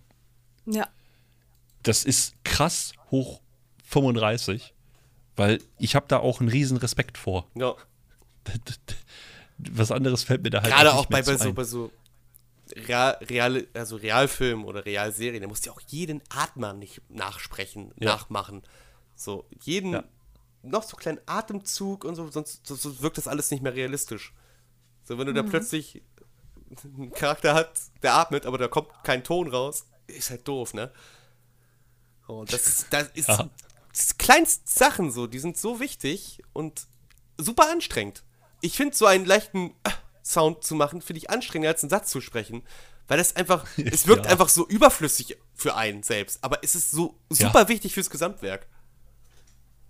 [0.66, 0.88] Ja.
[1.84, 3.42] Das ist krass hoch
[3.86, 4.74] 35,
[5.36, 7.48] weil ich habe da auch einen riesen Respekt vor.
[7.56, 7.76] Ja.
[9.60, 11.92] Was anderes fällt mir da halt Gerade nicht auch bei, bei so, bei so
[12.76, 17.92] Real, Real, also Realfilmen oder Realserien, da musst du ja auch jeden Atmer nicht nachsprechen,
[17.98, 18.10] Ja.
[18.14, 18.64] nachmachen.
[19.16, 20.04] So, jeden Ja.
[20.64, 24.34] Noch so kleinen Atemzug und so, sonst, sonst wirkt das alles nicht mehr realistisch.
[25.03, 26.01] So, wenn du da plötzlich
[26.84, 30.91] einen Charakter hat, der atmet, aber da kommt kein Ton raus, ist halt doof, ne?
[32.28, 33.49] Und das ist, das ist Ja.
[33.93, 36.88] das kleinste Sachen so, die sind so wichtig und
[37.38, 38.24] super anstrengend.
[38.62, 39.91] Ich finde so einen leichten äh,
[40.26, 42.64] Sound zu machen, finde ich anstrengender als einen Satz zu sprechen,
[43.08, 44.32] weil das einfach, es wirkt Ja.
[44.32, 48.68] einfach so überflüssig für einen selbst, aber es ist so super wichtig fürs Gesamtwerk.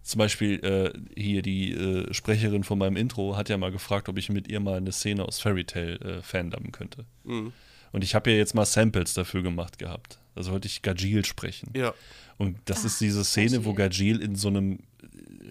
[0.07, 4.17] Zum Beispiel äh, hier die äh, Sprecherin von meinem Intro hat ja mal gefragt, ob
[4.17, 7.03] ich mit ihr mal eine Szene aus Fairy Tail äh, fandubben könnte.
[7.25, 7.51] Mhm.
[7.91, 10.19] Und ich habe ja jetzt mal Samples dafür gemacht gehabt.
[10.33, 11.71] Also wollte ich Gajil sprechen.
[11.75, 11.93] Ja.
[12.37, 14.79] Und das ist diese Szene, wo Gajil in so einem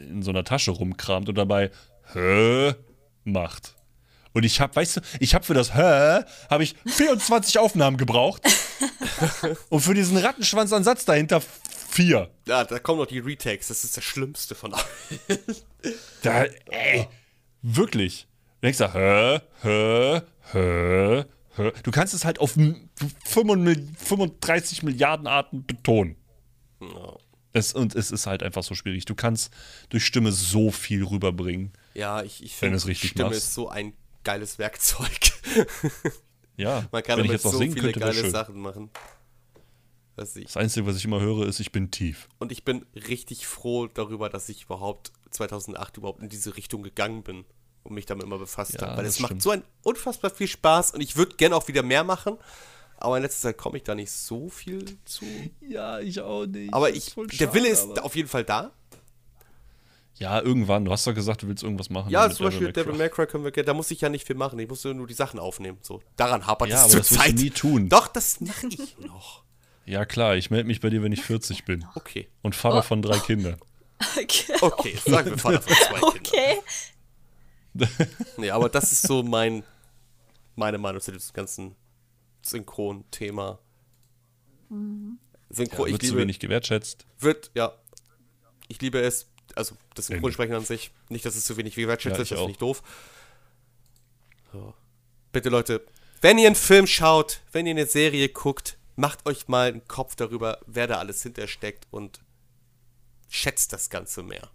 [0.09, 1.71] in so einer Tasche rumkramt und dabei
[2.15, 2.73] Hä
[3.25, 3.75] macht.
[4.33, 8.43] Und ich habe, weißt du, ich habe für das Hä habe ich 24 Aufnahmen gebraucht.
[9.69, 11.43] und für diesen Rattenschwanzansatz dahinter
[11.97, 12.31] vier.
[12.47, 14.85] Ja, da kommen noch die Retakes, das ist das Schlimmste von allen.
[16.23, 17.07] Da, ey,
[17.63, 18.27] wirklich.
[18.61, 20.23] Du denkst da, hä, hä,
[20.53, 21.25] hä,
[21.57, 21.73] hä.
[21.85, 22.89] Du kannst es halt auf m-
[23.25, 26.17] 35 Milliarden Arten betonen.
[27.53, 29.05] Es, und es ist halt einfach so schwierig.
[29.05, 29.53] Du kannst
[29.89, 31.73] durch Stimme so viel rüberbringen.
[31.95, 33.39] Ja, ich, ich finde, Stimme machst.
[33.39, 33.95] ist so ein
[34.25, 35.09] geiles Werkzeug.
[36.57, 38.31] Ja, Man kann wenn ich damit jetzt noch so singen viele geile schön.
[38.31, 38.91] Sachen machen.
[40.17, 42.29] Dass ich, Das Einzige, was ich immer höre, ist, ich bin tief.
[42.39, 47.23] und ich bin richtig froh darüber, dass ich überhaupt 2008 überhaupt in diese Richtung gegangen
[47.23, 47.45] bin
[47.85, 48.97] und mich damit immer befasst Ja, habe.
[48.99, 52.03] Weil es macht so ein unfassbar viel Spaß und ich würde gerne auch wieder mehr
[52.05, 52.39] machen.
[52.99, 55.27] Aber in letzter Zeit komme ich da nicht so viel zu.
[55.61, 56.73] Ja, ich auch nicht.
[56.73, 58.73] Aber ich, der Wille ist auf jeden Fall da.
[60.15, 60.87] Ja, irgendwann.
[60.87, 62.09] Du hast doch gesagt, du willst irgendwas machen.
[62.11, 64.37] Ja, zum Beispiel Devil Devil May Cry können wir, da muss ich ja nicht viel
[64.37, 64.59] machen.
[64.59, 65.77] Ich muss nur die Sachen aufnehmen.
[65.83, 67.35] So, daran hapert Ja, es aber zur das Zeit.
[67.35, 67.91] nie tun.
[67.91, 69.45] Doch, das mache ich noch.
[69.87, 71.87] Ja, klar, ich melde mich bei dir, wenn ich 40 bin.
[71.95, 72.29] Okay.
[72.43, 72.83] Und Vater Oh.
[72.83, 73.57] von drei Kindern.
[74.17, 74.53] Okay.
[74.61, 76.17] Okay, sagen wir Vater von zwei Kindern.
[76.17, 76.57] Okay.
[78.39, 79.63] Nee, aber das ist so mein,
[80.55, 81.77] meine Meinung zu diesem ganzen
[82.43, 83.59] Synchron-Thema.
[84.71, 87.05] Synchron, Wird ich zu liebe, wenig gewertschätzt.
[87.21, 87.73] wird, ja,
[88.69, 92.23] ich liebe es, also das Synchronsprechen an sich, nicht, dass es zu wenig gewertschätzt Ja,
[92.23, 92.83] ist, das finde ich doof.
[94.53, 94.75] So.
[95.33, 95.85] Bitte Leute,
[96.23, 100.17] wenn ihr einen Film schaut, wenn ihr eine Serie guckt, macht euch mal einen Kopf
[100.17, 102.21] darüber, wer da alles hintersteckt und
[103.29, 104.51] schätzt das Ganze mehr.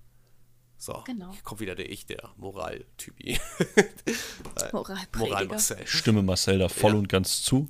[0.78, 1.32] So, Genau.
[1.32, 3.40] hier kommt wieder der Ich, der Moral-Typi.
[4.72, 5.18] Moralprediger.
[5.30, 5.86] Moral Marcel.
[5.86, 6.98] Stimme Marcel da voll Ja.
[6.98, 7.70] und ganz zu.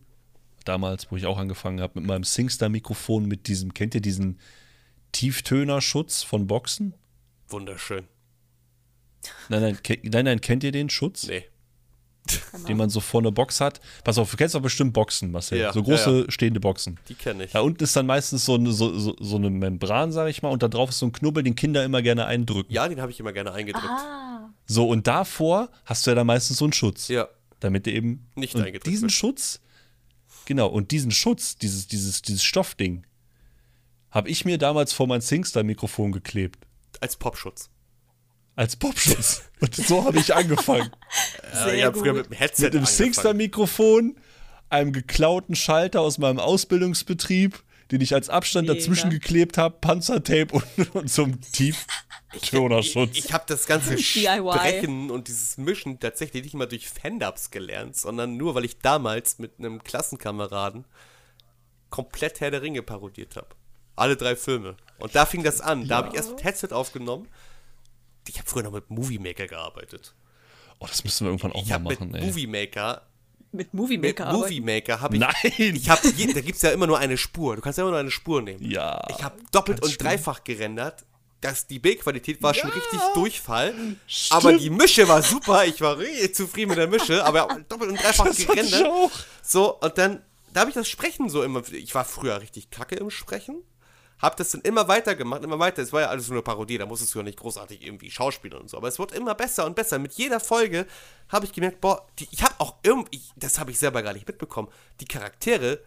[0.64, 4.40] Damals, wo ich auch angefangen habe mit meinem Singstar-Mikrofon, mit diesem, kennt ihr diesen
[5.12, 6.94] Tieftönerschutz von Boxen?
[7.50, 8.08] Wunderschön.
[9.50, 11.28] Nein, nein, ke- nein, nein, kennt ihr den Schutz?
[11.28, 11.44] Nee.
[12.68, 13.82] Den man so vor einer Box hat.
[14.04, 15.60] Pass auf, du kennst doch bestimmt Boxen, Marcel.
[15.60, 17.00] Ja, so große ja, stehende Boxen.
[17.10, 17.52] Die kenne ich.
[17.52, 20.50] Da unten ist dann meistens so eine, so, so, so eine Membran, sag ich mal,
[20.50, 22.72] und da drauf ist so ein Knubbel, den Kinder immer gerne eindrücken.
[22.72, 23.88] Ja, den habe ich immer gerne eingedrückt.
[23.88, 24.50] Ah.
[24.68, 27.08] So, und davor hast du ja dann meistens so einen Schutz.
[27.08, 27.28] Ja.
[27.60, 29.14] Damit er eben Nicht und eingedrückt diesen wird.
[29.14, 29.62] Schutz,
[30.46, 33.06] genau, und diesen Schutz, dieses, dieses, dieses Stoffding,
[34.12, 36.66] habe ich mir damals vor mein Singstar-Mikrofon geklebt.
[37.00, 37.70] Als Popschutz.
[38.62, 39.42] Als Popschutz.
[39.60, 40.92] und so habe ich angefangen.
[41.52, 42.98] Sehr ich habe früher mit dem Headset Mit einem angefangen.
[43.06, 44.16] Singstar-Mikrofon,
[44.70, 48.80] einem geklauten Schalter aus meinem Ausbildungsbetrieb, den ich als Abstand Mega.
[48.80, 53.18] dazwischen geklebt habe, Panzertape und, und so einem Tieftönerschutz.
[53.18, 53.98] Ich habe das ganze.
[54.00, 59.40] Sprechen und dieses Mischen tatsächlich nicht mal durch Fan-Dubs gelernt, sondern nur, weil ich damals
[59.40, 60.86] mit einem Klassenkameraden
[61.90, 63.48] komplett Herr der Ringe parodiert habe.
[63.96, 64.78] Alle drei Filme.
[65.00, 65.88] Und da fing das an.
[65.88, 67.28] Da habe ich erst mit Headset aufgenommen.
[68.34, 70.14] Ich habe früher noch mit Movie Maker gearbeitet.
[70.80, 72.26] Oh, das müssen wir irgendwann auch Ich mal habe mit machen, ey.
[72.26, 73.02] Movie Maker
[73.52, 74.66] Mit Movie Mit Maker Movie arbeiten.
[74.66, 75.20] Maker habe ich.
[75.20, 75.76] Nein!
[75.76, 76.02] Ich habe,
[76.34, 77.56] da gibt es ja immer nur eine Spur.
[77.58, 78.64] Du kannst ja immer nur eine Spur nehmen.
[78.64, 80.08] Ja, Ich habe doppelt und schlimm.
[80.08, 81.06] dreifach gerendert.
[81.42, 83.74] Das, die Bildqualität war schon richtig Durchfall.
[84.30, 85.66] Aber die Mische war super.
[85.66, 87.26] Ich war richtig zufrieden mit der Mische.
[87.26, 88.86] Aber doppelt und dreifach Das gerendert.
[88.86, 89.12] auch.
[89.44, 90.22] So, und dann,
[90.54, 91.64] da habe ich das Sprechen so immer.
[91.74, 93.64] Ich war früher richtig kacke im Sprechen.
[94.22, 95.82] Hab das dann immer weiter gemacht, immer weiter.
[95.82, 98.60] Es war ja alles so eine Parodie, da musstest du ja nicht großartig irgendwie schauspielen
[98.60, 98.78] und so.
[98.78, 99.98] Aber es wurde immer besser und besser.
[99.98, 100.86] Mit jeder Folge
[101.30, 104.28] habe ich gemerkt, boah, die, ich habe auch irgendwie, das habe ich selber gar nicht
[104.28, 104.68] mitbekommen,
[105.00, 105.82] die Charaktere,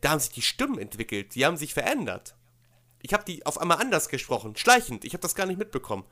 [0.00, 2.34] da haben sich die Stimmen entwickelt, die haben sich verändert.
[3.02, 5.04] Ich habe die auf einmal anders gesprochen, schleichend.
[5.04, 6.04] Ich habe das gar nicht mitbekommen.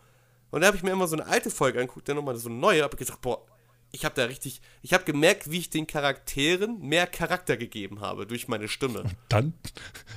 [0.51, 2.59] Und da habe ich mir immer so eine alte Folge angeguckt, dann nochmal so eine
[2.59, 3.47] neue, habe gesagt, boah,
[3.93, 8.27] ich habe da richtig, ich habe gemerkt, wie ich den Charakteren mehr Charakter gegeben habe
[8.27, 9.05] durch meine Stimme.
[9.29, 9.53] Dann,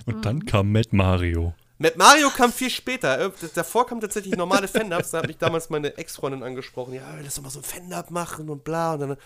[0.06, 1.54] und dann kam Matt Mario.
[1.78, 3.20] Mit Mario kam viel später.
[3.20, 5.12] Äh, Davor kam tatsächlich normale Fan-Ups.
[5.12, 6.94] Da hat mich damals meine Ex-Freundin angesprochen.
[6.94, 8.94] Ja, lass doch mal so ein Fan-Up machen und bla.
[8.94, 9.18] Und dann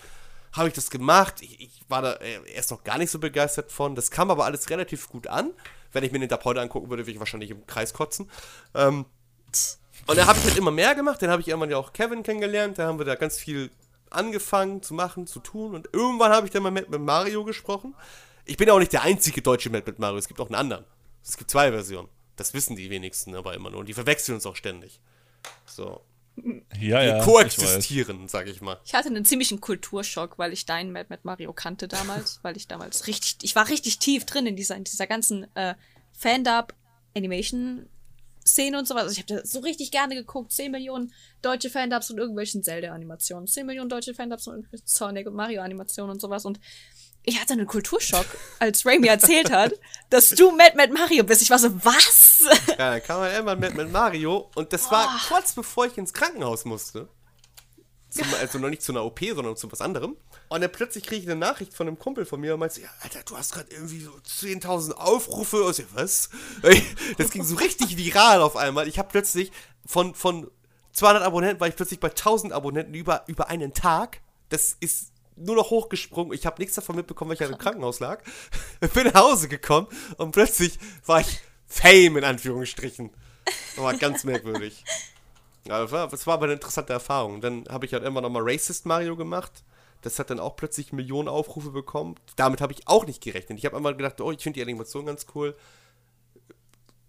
[0.54, 1.36] habe ich das gemacht.
[1.42, 3.94] Ich, ich war da äh, erst noch gar nicht so begeistert von.
[3.94, 5.52] Das kam aber alles relativ gut an.
[5.92, 8.30] Wenn ich mir den Tab heute angucken würde, würde ich wahrscheinlich im Kreis kotzen.
[8.74, 9.06] Ähm,
[10.08, 11.22] und da habe ich halt immer mehr gemacht.
[11.22, 12.80] Dann habe ich irgendwann ja auch Kevin kennengelernt.
[12.80, 13.70] Da haben wir da ganz viel
[14.10, 15.76] angefangen zu machen, zu tun.
[15.76, 17.96] Und irgendwann habe ich dann mal mit, mit Mario gesprochen.
[18.46, 20.18] Ich bin ja auch nicht der einzige deutsche Matt mit Mario.
[20.18, 20.86] Es gibt auch einen anderen.
[21.24, 22.10] Es gibt zwei Versionen.
[22.36, 23.82] Das wissen die wenigsten aber immer nur.
[23.82, 25.00] Und die verwechseln uns auch ständig.
[25.66, 26.02] So.
[26.38, 27.18] Ja, Die ja.
[27.18, 27.26] weiß.
[27.26, 28.80] koexistieren, sag ich mal.
[28.86, 32.68] Ich hatte einen ziemlichen Kulturschock, weil ich deinen Mad Mad Mario kannte damals, weil ich
[32.68, 35.76] damals richtig, ich war richtig tief drin in dieser, in dieser ganzen äh,
[36.14, 36.74] Fan-Dub
[37.16, 37.90] Animation
[38.50, 39.04] Szene und sowas.
[39.04, 40.52] Also ich habe so richtig gerne geguckt.
[40.52, 43.48] 10 Millionen deutsche Fan-Dubs und irgendwelchen Zelda-Animationen.
[43.48, 46.46] 10 Millionen deutsche Fan-Dubs und irgendwelchen Sonic und Mario-Animationen und sowas.
[46.46, 46.60] Und
[47.24, 48.26] ich hatte einen Kulturschock,
[48.60, 49.74] als Ray mir erzählt hat,
[50.10, 51.42] dass du Mad Mad Mario bist.
[51.42, 52.44] Ich war so, was?
[52.68, 56.14] Ja, dann kam halt irgendwann mit, mit Mario und das war kurz bevor ich ins
[56.14, 57.10] Krankenhaus musste.
[58.10, 60.18] Zum, also noch nicht zu einer OP, sondern zu was anderem.
[60.48, 62.90] Und dann plötzlich kriege ich eine Nachricht von einem Kumpel von mir und meinte, ja,
[63.02, 65.64] Alter, du hast gerade irgendwie so 10.000 Aufrufe.
[65.64, 66.30] Und ich, was?
[67.18, 68.88] Das ging so richtig viral auf einmal.
[68.88, 69.52] Ich habe plötzlich
[69.86, 70.50] von, von
[70.94, 74.22] 200 Abonnenten war ich plötzlich bei 1000 Abonnenten über, über einen Tag.
[74.50, 76.34] Das ist nur noch hochgesprungen.
[76.34, 78.24] Ich habe nichts davon mitbekommen, weil ich ja im Krankenhaus lag.
[78.94, 79.88] Bin nach Hause gekommen
[80.18, 83.12] und plötzlich war ich Fame in Anführungsstrichen.
[83.46, 84.84] Das war ganz merkwürdig.
[85.68, 87.42] Ja, das war, aber eine interessante Erfahrung.
[87.42, 89.64] Dann habe ich halt immer noch mal Racist Mario gemacht.
[90.02, 92.16] Das hat dann auch plötzlich Millionen Aufrufe bekommen.
[92.38, 93.60] Damit habe ich auch nicht gerechnet.
[93.60, 95.56] Ich habe einmal gedacht, oh, ich finde die Animation ganz cool.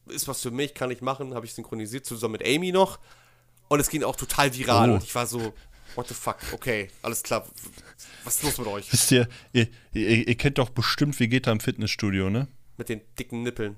[0.07, 1.35] Ist was für mich, kann ich machen.
[1.35, 2.99] Habe ich synchronisiert zusammen mit Amy noch.
[3.69, 4.91] Und es ging auch total viral.
[4.91, 4.95] Oh.
[4.95, 5.55] Und ich war so,
[5.95, 7.47] what the fuck, okay, alles klar.
[8.25, 8.93] Was ist los mit euch?
[8.93, 12.49] Wisst ihr, ihr, ihr, ihr kennt doch bestimmt Vegeta im Fitnessstudio, ne?
[12.77, 13.77] Mit den dicken Nippeln.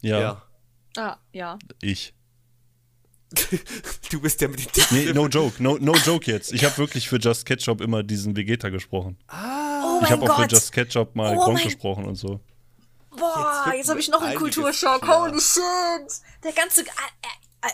[0.00, 0.42] Ja, Ja.
[0.96, 1.58] Ah, ja.
[1.80, 2.12] ich.
[4.10, 6.52] Du bist der mit den dicken Nee, no joke, no, no joke jetzt.
[6.52, 9.16] Ich habe wirklich für Just Ketchup immer diesen Vegeta gesprochen.
[9.30, 10.46] Oh ich habe auch für.
[10.48, 12.40] Just Ketchup mal Oh Gronk gesprochen und so.
[13.16, 15.02] Boah, Jetzt jetzt habe ich noch einen Kulturschock.
[15.02, 15.28] klar.
[15.28, 15.62] Holy shit.
[16.44, 16.82] Der ganze.
[16.82, 16.84] äh,
[17.62, 17.68] äh,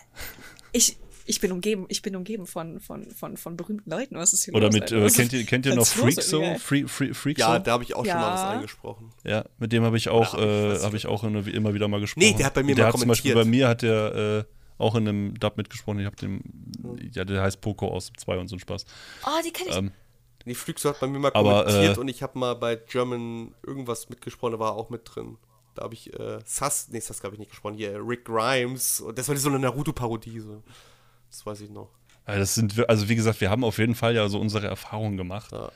[0.72, 0.96] Ich,
[1.26, 4.16] ich bin umgeben, ich bin umgeben von, von, von, von berühmten Leuten.
[4.16, 6.42] Was ist hier Oder los, mit, äh, kennt ihr, kennt ihr noch Freak so?
[6.58, 8.50] Free, Free, Freak Ja, da habe ich auch schon mal was Ja.
[8.50, 9.12] eingesprochen.
[9.24, 11.86] Ja, mit dem habe ich auch, Ja, hab ich äh, habe ich auch immer, wieder
[11.88, 12.24] mal gesprochen.
[12.26, 13.60] Nee, der hat bei mir der mal hat zum Beispiel bei kommentiert.
[13.62, 16.00] mir hat der äh, auch in einem Dub mitgesprochen.
[16.00, 16.42] Ich habe den,
[17.12, 18.86] ja, der heißt Poco aus 2 und so ein Spaß.
[19.26, 19.76] Oh, die kenn ich.
[19.76, 19.92] Ähm,
[20.46, 23.54] Die Flügso hat bei mir mal Aber, kommentiert äh, und ich habe mal bei German
[23.66, 25.36] irgendwas mitgesprochen, da war auch mit drin.
[25.74, 29.18] Da habe ich äh, Sass, nee, Sass habe ich nicht gesprochen, hier Rick Grimes und
[29.18, 30.40] das war so eine Naruto-Parodie.
[30.40, 30.62] So.
[31.30, 31.90] Das weiß ich noch.
[32.26, 34.66] ja, das sind, wir- also wie gesagt, wir haben auf jeden Fall ja so unsere
[34.66, 35.52] Erfahrungen gemacht.
[35.52, 35.70] Ja.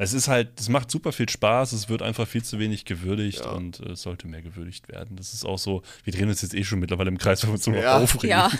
[0.00, 3.40] Es ist halt, es macht super viel Spaß, es wird einfach viel zu wenig gewürdigt
[3.40, 3.50] Ja.
[3.50, 5.16] und äh, es sollte mehr gewürdigt werden.
[5.16, 7.54] Das ist auch so, wir drehen uns jetzt eh schon mittlerweile im Kreis, weil wir
[7.54, 7.98] uns nur noch Ja.
[7.98, 8.28] aufregen.
[8.30, 8.50] ja,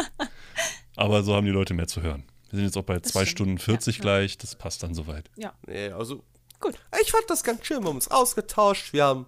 [0.96, 2.24] Aber so haben die Leute mehr zu hören.
[2.50, 3.30] Wir sind jetzt auch bei Das 2 stimmt.
[3.30, 4.02] Stunden 40 Ja, ja.
[4.02, 5.30] gleich, das passt dann soweit.
[5.36, 5.52] ja.
[5.66, 6.22] Nee, also
[6.60, 6.74] Gut.
[7.02, 9.26] ich fand das ganz schön, wir haben uns ausgetauscht, wir haben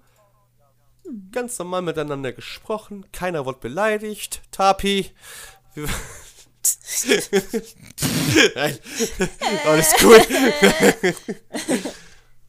[1.32, 4.42] ganz normal miteinander gesprochen, keiner wurde beleidigt.
[4.50, 5.10] Tapi,
[5.74, 5.88] wir
[8.54, 8.78] Nein,
[9.66, 10.26] alles gut.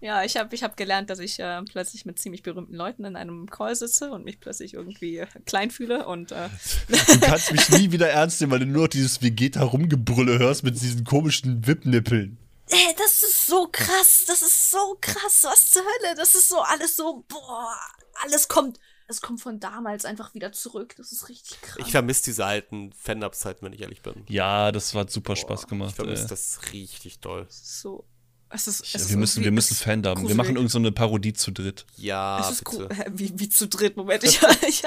[0.05, 3.15] Ja, ich habe ich hab gelernt, dass ich äh, plötzlich mit ziemlich berühmten Leuten in
[3.15, 6.47] einem Call sitze und mich plötzlich irgendwie äh, klein fühle und äh,
[6.87, 10.79] Du kannst mich nie wieder ernst nehmen, weil du nur noch dieses Vegeta-Rumgebrülle hörst mit
[10.79, 12.37] diesen komischen Wippnippeln.
[12.69, 16.59] Ey, das ist so krass, das ist so krass, was zur Hölle, das ist so
[16.59, 17.75] alles so, boah,
[18.23, 21.77] alles kommt, es kommt von damals einfach wieder zurück, das ist richtig krass.
[21.85, 24.23] Ich vermisse diese alten Fan-Up-Zeiten, wenn ich ehrlich bin.
[24.27, 25.95] Ja, das hat super Spaß Ich gemacht.
[25.95, 26.29] vermisse ey.
[26.29, 27.45] das richtig doll.
[27.49, 28.05] so,
[28.49, 30.27] es ist, es Ja, ist wir müssen, wir müssen Fandom.
[30.27, 31.85] Wir machen irgendeine so eine Parodie zu dritt.
[31.97, 32.89] Ja, Es ist bitte.
[33.11, 34.83] Wie, wie zu dritt, Moment, ich, ich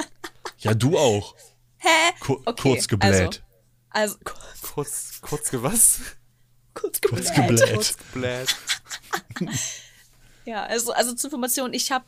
[0.58, 1.34] Ja, du auch.
[1.78, 1.88] Hä?
[2.20, 3.42] Ku Okay, kurz gebläht.
[3.90, 4.18] Also, also
[4.74, 6.00] Kurz, kurz gewas?
[6.74, 7.56] kurz Kurz gebläht.
[7.58, 7.74] gebläht.
[7.74, 8.56] Kurz gebläht.
[10.44, 12.06] Ja, also, also zur Information, ich habe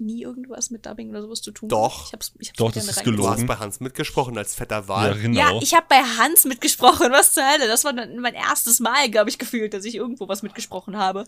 [0.00, 1.68] nie irgendwas mit Dubbing oder sowas zu tun.
[1.68, 2.06] Doch.
[2.06, 3.16] Ich hab's, ich hab's Doch, das ist reingezogen.
[3.16, 3.40] Du gelogen.
[3.40, 5.18] hast bei Hans mitgesprochen als fetter Ja, Wal.
[5.18, 5.38] genau.
[5.38, 7.10] Ja, ich habe bei Hans mitgesprochen.
[7.10, 7.66] Was zur Hölle?
[7.66, 11.24] Das war dann mein erstes Mal, glaube ich, gefühlt, dass ich irgendwo was mitgesprochen habe.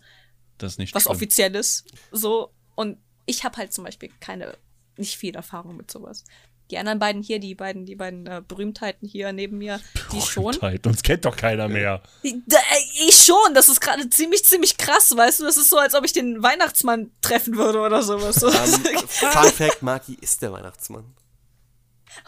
[0.58, 1.16] das ist nicht Was schlimm.
[1.16, 1.84] offizielles.
[2.12, 2.52] So.
[2.76, 4.56] Und ich habe halt zum Beispiel keine,
[4.96, 6.24] nicht viel Erfahrung mit sowas.
[6.70, 9.80] Die anderen beiden hier, die beiden, die beiden äh, Berühmtheiten hier neben mir,
[10.12, 10.44] die schon.
[10.44, 10.86] Berühmtheit.
[10.86, 12.02] Uns kennt doch keiner mehr.
[12.46, 12.58] Da-
[13.06, 15.44] Ich schon, das ist gerade ziemlich, ziemlich krass, weißt du?
[15.44, 18.36] Das ist so, als ob ich den Weihnachtsmann treffen würde oder sowas.
[18.36, 18.48] So.
[18.48, 18.54] Ähm,
[19.08, 21.14] Fun Fact, Maki ist der Weihnachtsmann.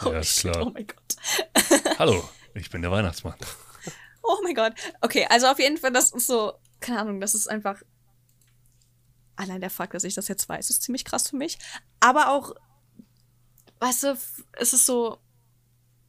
[0.03, 0.67] Holy Ja, ist shit, klar.
[0.67, 1.93] Oh mein Gott.
[1.99, 3.35] Hallo, ich bin der Weihnachtsmann.
[4.23, 4.73] Oh mein Gott.
[5.01, 7.81] Okay, also auf jeden Fall, das ist so, keine Ahnung, das ist einfach.
[9.37, 11.59] Allein der Fakt, dass ich das jetzt weiß, ist ziemlich krass für mich.
[12.01, 12.53] Aber auch,
[13.83, 14.19] weißt du,
[14.53, 15.19] es ist so,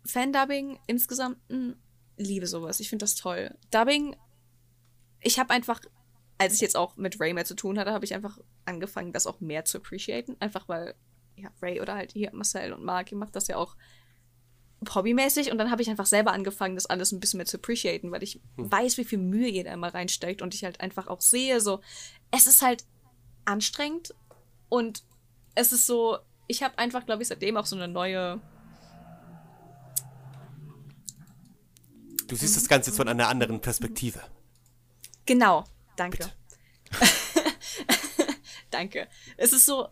[0.05, 1.73] Fan-Dubbing insgesamt, mh,
[2.17, 2.79] liebe sowas.
[2.79, 3.57] Ich finde das toll.
[3.71, 4.15] Dubbing,
[5.21, 5.81] ich habe einfach,
[6.37, 9.25] als ich jetzt auch mit Ray mehr zu tun hatte, habe ich einfach angefangen, das
[9.25, 10.35] auch mehr zu appreciaten.
[10.39, 10.93] Einfach weil,
[11.35, 13.75] ja, Ray oder halt hier Marcel und Mark, ihr macht das ja auch
[14.93, 18.11] hobbymäßig und dann habe ich einfach selber angefangen, das alles ein bisschen mehr zu appreciaten,
[18.11, 21.21] weil ich weiß, wie viel Mühe ihr da immer reinsteckt und ich halt einfach auch
[21.21, 21.79] sehe, so,
[22.29, 22.85] es ist halt
[23.45, 24.13] anstrengend
[24.69, 25.03] und
[25.55, 28.41] es ist so, ich habe einfach, glaube ich, seitdem auch so eine neue,
[32.27, 34.21] Du siehst das Ganze jetzt von einer anderen Perspektive.
[35.25, 35.65] genau,
[35.97, 36.31] danke.
[38.71, 39.07] danke.
[39.37, 39.89] Es ist so,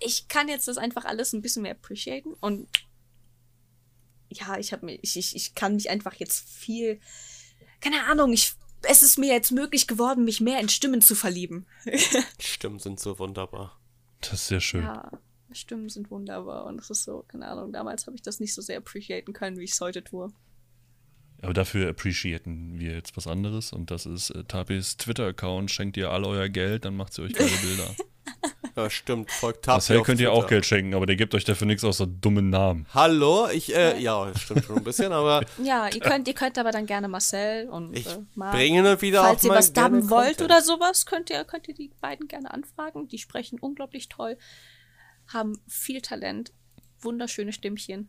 [0.00, 2.68] ich kann jetzt das einfach alles ein bisschen mehr appreciaten und
[4.28, 7.00] ja, ich habe mir, ich, ich, ich kann mich einfach jetzt viel,
[7.80, 11.66] keine Ahnung, ich, es ist mir jetzt möglich geworden, mich mehr in Stimmen zu verlieben.
[12.40, 13.78] Stimmen sind so wunderbar.
[14.20, 14.82] Das ist sehr schön.
[14.82, 15.10] Ja,
[15.54, 18.62] Stimmen sind wunderbar und es ist so, keine Ahnung, damals habe ich das nicht so
[18.62, 20.32] sehr appreciaten können, wie ich es heute tue.
[21.42, 25.70] Aber dafür appreciaten wir jetzt was anderes und das ist äh, Tapis Twitter-Account.
[25.70, 27.94] Schenkt ihr all euer Geld, dann macht sie euch geile Bilder.
[28.76, 29.30] Ja, stimmt.
[29.30, 30.48] Folgt Tapi Marcel könnt ihr auch Twitter.
[30.48, 32.86] Geld schenken, aber der gibt euch dafür nichts außer dummen Namen.
[32.92, 36.58] Hallo, ich, äh, ja, das stimmt schon ein bisschen, aber Ja, ihr könnt, ihr könnt
[36.58, 40.38] aber dann gerne Marcel und ich äh, Marc, bringe wieder falls ihr was dubben wollt
[40.38, 40.50] Content.
[40.50, 43.06] oder sowas, könnt ihr, könnt ihr die beiden gerne anfragen.
[43.06, 44.36] Die sprechen unglaublich toll,
[45.28, 46.52] haben viel Talent,
[47.00, 48.08] wunderschöne Stimmchen.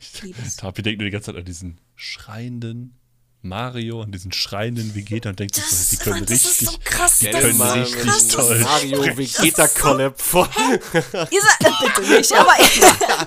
[0.00, 0.56] Ich liebe es.
[0.56, 2.98] Tapi denkt nur die ganze Zeit an diesen schreienden
[3.42, 6.62] Mario, an diesen schreienden Vegeta und denkt sich so, die können das richtig.
[6.62, 7.18] ist so krass.
[7.18, 8.28] die das können so richtig krass.
[8.28, 9.16] toll Mario.
[9.16, 10.48] Vegeta Collab vor.
[10.56, 12.54] Ihr seid, äh, bitte nicht, aber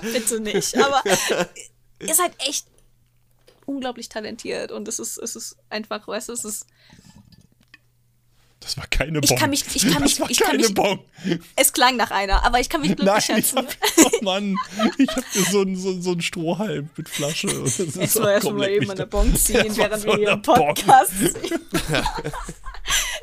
[0.12, 1.02] bitte nicht, aber
[2.00, 2.66] ihr seid echt
[3.66, 6.66] unglaublich talentiert und es ist, es ist einfach, weißt du, es ist,
[8.60, 9.22] Das war keine Bon.
[9.24, 10.98] Ich kann mich- ich kann mich- das war ich kann keine mich- Bon.
[11.56, 13.58] es klang nach einer, aber ich kann mich glücklich Nein, ich schätzen.
[13.58, 14.54] hab, oh Mann,
[14.98, 17.48] ich hab hier so einen so, so einen Strohhalm mit Flasche.
[17.48, 20.16] Und das ist Jetzt mal erstmal eben eine da- Bon ziehen, Das war während wir
[20.16, 21.60] hier im Podcast ziehen.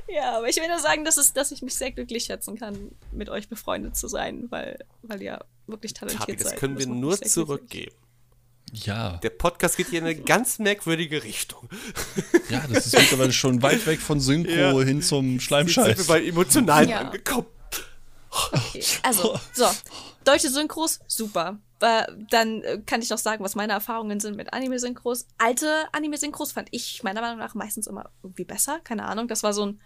[0.09, 2.91] Ja, aber ich will nur sagen, dass, es, dass ich mich sehr glücklich schätzen kann,
[3.11, 6.59] mit euch befreundet zu sein, weil, weil ihr wirklich talentiert Tabi, das seid.
[6.59, 7.91] können wir nur zurückgeben.
[8.74, 11.70] Ja, Der Podcast geht hier in eine ganz merkwürdige Richtung.
[12.49, 14.80] ja, das ist mittlerweile schon weit weg von Synchro Ja.
[14.82, 16.07] hin zum Jetzt sind wir Schleimscheiß.
[16.07, 16.99] bei emotionalen Ja.
[16.99, 17.47] angekommen.
[18.51, 18.84] Okay.
[19.03, 19.65] Also, so.
[20.26, 21.59] Deutsche Synchros, super.
[21.80, 25.28] Dann äh, kann ich noch sagen, was meine Erfahrungen sind mit Anime-Synchros.
[25.38, 28.80] Alte Anime-Synchros fand ich meiner Meinung nach meistens immer irgendwie besser.
[28.84, 29.28] Keine Ahnung.
[29.28, 29.82] Das war so ein,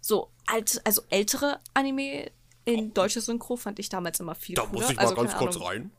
[0.00, 2.30] so alt, also ältere Anime
[2.64, 4.80] in deutsche Synchro fand ich damals immer viel Da cooler.
[4.80, 5.68] muss ich mal also, ganz kurz Ahnung.
[5.68, 5.90] rein.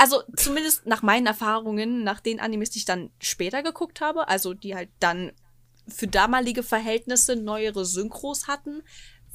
[0.00, 4.54] Also zumindest nach meinen Erfahrungen, nach den Animes, die ich dann später geguckt habe, also
[4.54, 5.32] die halt dann
[5.88, 8.82] für damalige Verhältnisse neuere Synchros hatten,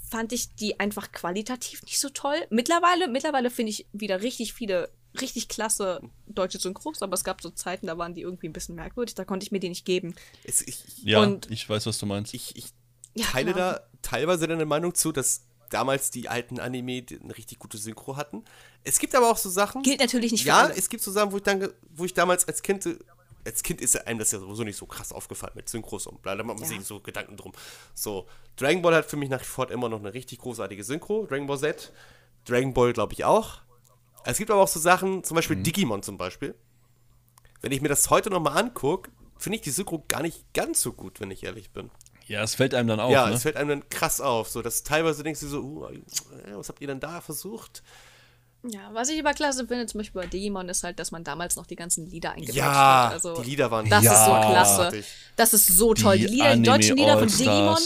[0.09, 2.37] fand ich die einfach qualitativ nicht so toll.
[2.49, 4.89] Mittlerweile, mittlerweile finde ich wieder richtig viele
[5.21, 8.75] richtig klasse deutsche Synchros, aber es gab so Zeiten, da waren die irgendwie ein bisschen
[8.75, 10.13] merkwürdig, da konnte ich mir die nicht geben.
[10.43, 12.33] Es, ich, Ja, Und- ich weiß, was du meinst.
[12.33, 12.65] ich, ich
[13.15, 13.73] Ja, teile klar.
[13.73, 15.45] da teilweise deine Meinung zu, dass
[15.75, 18.43] damals die alten Anime die eine richtig gute Synchro hatten.
[18.85, 19.83] Es gibt aber auch so Sachen.
[19.83, 20.75] Gilt natürlich nicht für Ja, alle.
[20.75, 22.87] es gibt so Sachen, wo ich, dann, wo ich damals als Kind,
[23.45, 26.35] als Kind ist einem das ja sowieso nicht so krass aufgefallen mit Synchros und bla,
[26.35, 26.77] da macht man Ja.
[26.77, 27.51] sich so Gedanken drum.
[27.93, 31.25] So, Dragon Ball hat für mich nach wie vor immer noch eine richtig großartige Synchro,
[31.25, 31.91] Dragon Ball Z.
[32.45, 33.61] Dragon Ball glaube ich auch.
[34.23, 35.37] Es gibt aber auch so Sachen, zum Mhm.
[35.37, 36.55] Beispiel Digimon zum Beispiel.
[37.61, 40.93] Wenn ich mir das heute nochmal angucke, finde ich die Synchro gar nicht ganz so
[40.93, 41.91] gut, wenn ich ehrlich bin.
[42.27, 43.33] Ja, es fällt einem dann auf, ja, ne?
[43.35, 44.49] es fällt einem dann krass auf.
[44.49, 46.01] So, dass teilweise denkst du so, uh, äh,
[46.55, 47.83] was habt ihr denn da versucht?
[48.67, 51.55] Ja, was ich aber klasse finde, zum Beispiel bei Digimon, ist halt, dass man damals
[51.55, 53.13] noch die ganzen Lieder eingebaut Ja, hat.
[53.13, 54.49] Also, die Lieder waren Das ist so Ja.
[54.49, 55.03] klasse.
[55.35, 56.17] Das ist so toll.
[56.17, 57.77] Die, Die Lieder, die deutschen Lieder von Digimon,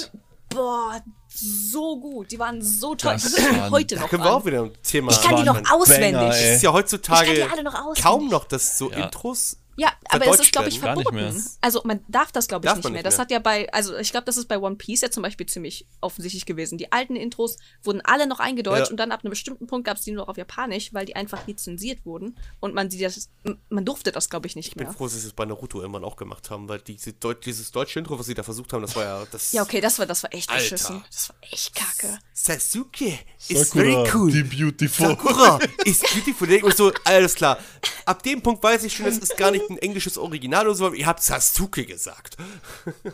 [0.48, 2.32] boah, so gut.
[2.32, 3.12] Die waren so toll.
[3.14, 5.44] Das die waren- heute Da noch können wir auch wieder ein Thema Ich kann die
[5.44, 6.14] noch auswendig.
[6.14, 8.04] Banger, ist ja heutzutage Ich kann die alle noch auswendig.
[8.04, 9.04] kaum noch, dass so Ja.
[9.04, 9.58] Intros.
[9.80, 11.16] Ja, aber es ist, glaube ich, nicht verboten.
[11.16, 11.34] mehr.
[11.62, 13.00] Also man darf das, glaube ich, Darf nicht man mehr.
[13.00, 13.22] nicht Das mehr.
[13.22, 15.88] hat ja bei, also ich glaube, das ist bei One Piece ja zum Beispiel ziemlich
[16.02, 16.78] offensichtlich gewesen.
[16.78, 18.92] Die alten Intros wurden alle noch eingedeutscht Ja.
[18.92, 21.16] und dann ab einem bestimmten Punkt gab es die nur noch auf Japanisch, weil die
[21.16, 23.30] einfach lizenziert wurden und man die das,
[23.70, 24.94] man durfte das, glaube ich, nicht Ich bin mehr.
[24.94, 27.14] froh, dass sie es bei Naruto irgendwann auch gemacht haben, weil diese
[27.46, 29.52] dieses deutsche Intro, was sie da versucht haben, das war ja das.
[29.52, 30.62] Ja, okay, das war, das war echt Alter.
[30.62, 31.04] beschissen.
[31.12, 32.20] Das war echt kacke.
[32.34, 34.32] Sasuke ist Sakura, very cool.
[34.32, 35.08] die beautiful.
[35.10, 36.50] Sakura ist beautiful.
[36.70, 37.58] Ich so, alles klar.
[38.06, 40.86] Ab dem Punkt weiß ich schon, das ist gar nicht ein englisches Original oder so,
[40.88, 42.38] aber ihr habt Sasuke gesagt.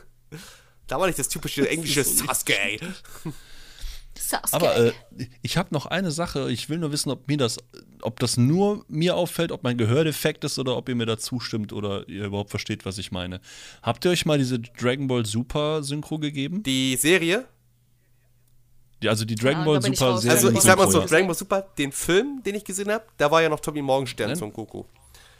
[0.87, 2.79] da war nicht das typische englische Sasuke, ey.
[4.17, 4.53] Sasuke.
[4.53, 4.93] Aber äh,
[5.41, 6.49] ich habe noch eine Sache.
[6.51, 7.57] Ich will nur wissen, ob mir das,
[8.01, 11.17] ob das nur mir auffällt, ob mein Gehör defekt ist oder ob ihr mir da
[11.17, 13.41] zustimmt oder ihr überhaupt versteht, was ich meine.
[13.83, 16.63] Habt ihr euch mal diese Dragon Ball Super Synchro gegeben?
[16.63, 17.45] Die Serie,
[19.03, 20.17] Die, also die Dragon Ja, Ball Super.
[20.17, 20.35] Serie.
[20.35, 21.05] also ich sag mal so.
[21.05, 24.29] Dragon Ball Super, den Film, den ich gesehen habe, da war ja noch Tommy Morgenstern
[24.29, 24.37] Nein.
[24.37, 24.85] Son Goku.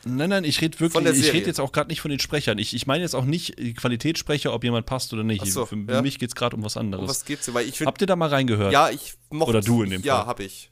[0.06, 2.58] Nein, nein, ich rede wirklich, ich rede jetzt auch gerade nicht von den Sprechern.
[2.60, 5.46] Ich, ich meine jetzt auch nicht die Qualitätssprecher, ob jemand passt oder nicht.
[5.48, 6.02] So, für ja.
[6.02, 7.04] mich geht es gerade um was anderes.
[7.04, 7.54] Um was geht's denn?
[7.56, 8.72] Weil ich finde, Habt ihr da mal reingehört?
[8.72, 10.26] ja, ich mochte Oder du in dem Ja, Fall.
[10.28, 10.72] hab ich.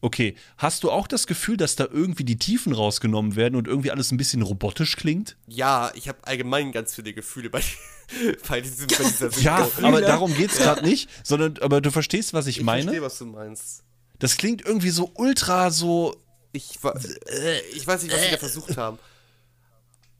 [0.00, 0.36] Okay.
[0.58, 4.10] Hast du auch das Gefühl, dass da irgendwie die Tiefen rausgenommen werden und irgendwie alles
[4.12, 5.36] ein bisschen robotisch klingt?
[5.46, 7.62] Ja, ich habe allgemein ganz viele Gefühle bei,
[8.48, 12.34] bei, diesem, bei dieser Ja, aber darum geht es gerade nicht, sondern aber du verstehst,
[12.34, 12.82] was ich, ich meine.
[12.84, 13.82] verstehe, was du meinst.
[14.18, 16.16] Das klingt irgendwie so ultra so.
[16.56, 18.98] Ich, äh, ich weiß nicht, was sie da versucht haben.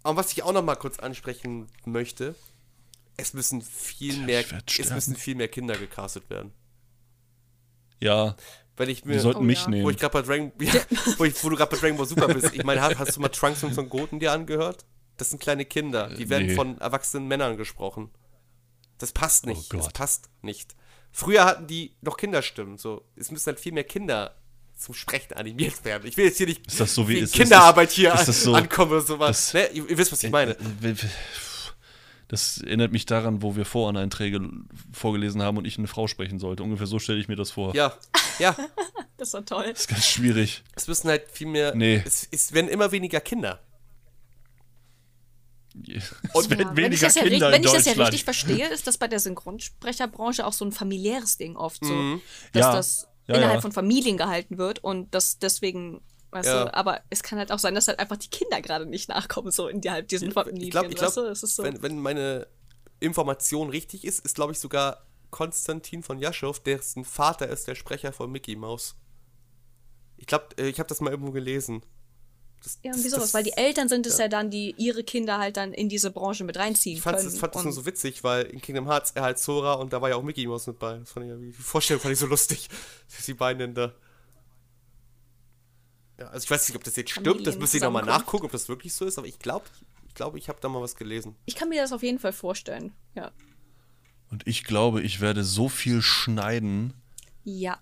[0.02, 2.34] Und was ich auch noch mal kurz ansprechen möchte,
[3.16, 6.52] es müssen viel mehr, ich es müssen viel mehr Kinder gecastet werden.
[8.00, 8.36] Ja,
[8.76, 9.66] Wenn ich wir mir, sollten Oh mich ja.
[9.66, 9.90] wo nehmen.
[9.90, 10.74] ich gerade bei Dragon, ja,
[11.16, 13.20] wo, ich, wo du gerade bei Dragon Ball Super bist, ich meine, hast, hast du
[13.20, 14.84] mal Trunks und Son Goten dir angehört?
[15.16, 16.54] Das sind kleine Kinder, die werden nee.
[16.54, 18.10] von erwachsenen Männern gesprochen.
[18.98, 20.76] Das passt nicht, Oh das passt nicht.
[21.10, 23.08] Früher hatten die noch Kinderstimmen, so.
[23.16, 24.36] Es müssen halt viel mehr Kinder
[24.76, 26.06] zum Sprechen animiert werden.
[26.06, 28.54] Ich will jetzt hier nicht Ist das so wie- ist- Kinderarbeit hier ist das so-
[28.54, 29.52] ankommen oder sowas.
[29.52, 29.66] das- Ne?
[29.78, 30.56] Ihr, ihr wisst, was ich meine.
[32.28, 34.40] Das erinnert mich daran, wo wir Voraneinträge
[34.92, 36.62] vorgelesen haben und ich eine Frau sprechen sollte.
[36.64, 37.74] Ungefähr so stelle ich mir das vor.
[37.74, 37.94] Ja,
[38.38, 38.54] ja.
[39.18, 39.68] Das war toll.
[39.70, 40.62] Das ist ganz schwierig.
[40.74, 41.74] Es müssen halt viel mehr.
[41.74, 42.02] Nee.
[42.04, 43.60] Es, es werden immer weniger Kinder.
[45.88, 47.92] Es werden Ja, wenn ich weniger das, ja, Kinder richtig, wenn in ich das ja
[48.02, 51.94] richtig verstehe, ist das bei der Synchronsprecherbranche auch so ein familiäres Ding oft so, dass
[51.94, 52.20] Mhm.
[52.54, 52.72] Ja.
[52.72, 53.60] das Ja, innerhalb ja.
[53.60, 56.00] von Familien gehalten wird und das deswegen,
[56.30, 56.64] weißt Ja.
[56.64, 59.50] du, aber es kann halt auch sein, dass halt einfach die Kinder gerade nicht nachkommen,
[59.50, 61.62] so innerhalb diesen Familien, Ich glaube, glaub, so.
[61.62, 62.46] wenn, wenn meine
[63.00, 68.12] Information richtig ist, ist, glaube ich, sogar Konstantin von Jaschow, dessen Vater ist der Sprecher
[68.12, 68.96] von Mickey Mouse.
[70.16, 71.82] Ich glaube, ich habe das mal irgendwo gelesen.
[72.66, 74.26] Das, ja, das- und wie sowas, das- weil die Eltern sind es ja.
[74.26, 77.30] dann, die ihre Kinder halt dann in diese Branche mit reinziehen Ich fand können.
[77.30, 80.02] das, fand das nur so witzig, weil in Kingdom Hearts er halt Sora und da
[80.02, 80.98] war ja auch Mickey Mouse mit bei.
[80.98, 82.68] Das fand ich ja, die Vorstellung fand ich so lustig.
[83.26, 83.92] Die beiden da.
[86.18, 88.52] Ja, also ich weiß nicht, ob das jetzt stimmt, das müsste ich nochmal nachgucken, ob
[88.52, 89.66] das wirklich so ist, aber ich glaube,
[90.08, 91.36] ich glaube, ich habe da mal was gelesen.
[91.44, 93.30] ich kann mir das auf jeden Fall vorstellen, ja.
[94.30, 96.94] Und ich glaube, ich werde so viel schneiden,
[97.44, 97.78] Ja.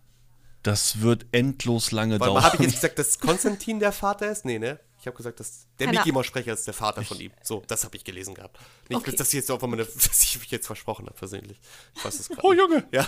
[0.64, 2.42] Das wird endlos lange Weil dauern.
[2.42, 4.44] habe ich jetzt gesagt, dass Konstantin der Vater ist?
[4.44, 4.80] Nee, ne?
[5.00, 7.30] Ich habe gesagt, dass der Mickey Mouse Sprecher ist der Vater von ihm.
[7.42, 8.58] So, das habe ich gelesen gehabt.
[8.88, 9.14] Nicht, Okay.
[9.14, 11.60] dass ich jetzt auch meine, dass ich mich jetzt versprochen habe, versehentlich.
[11.94, 12.42] Ich weiß es gerade.
[12.46, 12.52] Oh.
[12.54, 12.86] Junge.
[12.90, 13.06] Ja,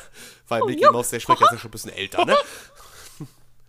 [0.49, 0.93] weil Mickey Junge.
[0.93, 2.37] Mouse der Sprecher ist ja schon ein bisschen älter, ne?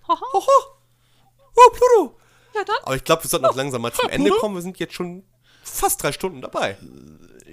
[0.08, 0.20] Haha.
[0.34, 2.20] Oh, Pluto.
[2.54, 2.76] Ja, dann.
[2.84, 4.56] Aber ich glaube, wir sollten auch langsam mal zum Ende kommen.
[4.56, 5.24] Wir sind jetzt schon
[5.64, 6.78] fast drei Stunden dabei.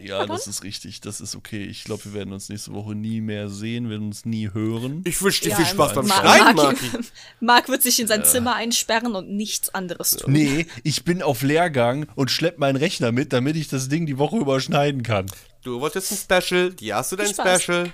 [0.03, 1.63] Ja, das ist richtig, das ist okay.
[1.65, 5.03] Ich glaube, wir werden uns nächste Woche nie mehr sehen, werden uns nie hören.
[5.07, 6.91] Ich wünsche dir Ja, viel Spaß beim Ma- Schneiden, Mark, Marki.
[7.41, 10.33] Mark wird sich in sein Zimmer einsperren und nichts anderes tun.
[10.33, 14.19] Nee, ich bin auf Lehrgang und schlepp meinen Rechner mit, damit ich das Ding die
[14.19, 15.27] Woche überschneiden kann.
[15.63, 17.63] Du wolltest ein Special, die hast du dein Spaß.
[17.63, 17.93] Special.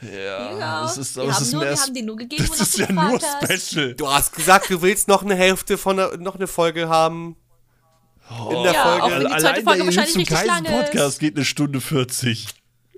[0.00, 2.44] Ja, das ist, wir, aber es haben ist nur, mehr wir haben den nur gegeben,
[2.48, 3.68] Das ist du ja nur gefragt hast.
[3.70, 3.94] Special.
[3.94, 7.36] Du hast gesagt, du willst noch eine Hälfte von noch eine Folge haben.
[8.30, 9.14] In der Ja, auch Folge.
[9.14, 11.18] wenn die zweite Allein Folge der wahrscheinlich richtig Kaisen Podcast ist.
[11.20, 12.46] geht eine Stunde 40.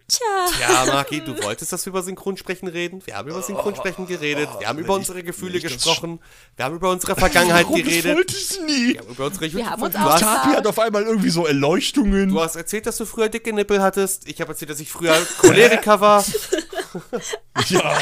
[0.09, 0.27] Tja.
[0.61, 3.01] Ja, Marki, du wolltest, dass wir über Synchronsprechen reden.
[3.07, 4.49] Wir haben über Synchronsprechen geredet.
[4.59, 6.19] Wir haben über unsere Gefühle gesprochen.
[6.57, 8.17] Wir haben über unsere Vergangenheit Warum, das geredet.
[8.17, 8.95] wollte ich nie.
[8.95, 11.31] Wir haben über unsere Wir haben uns du, hast, auch- Tapi hat auf einmal irgendwie
[11.31, 12.29] so Erleuchtungen.
[12.29, 14.27] du hast erzählt, dass du früher dicke Nippel hattest.
[14.29, 16.25] Ich habe erzählt, dass ich früher Choleriker war.
[17.69, 17.99] Ja.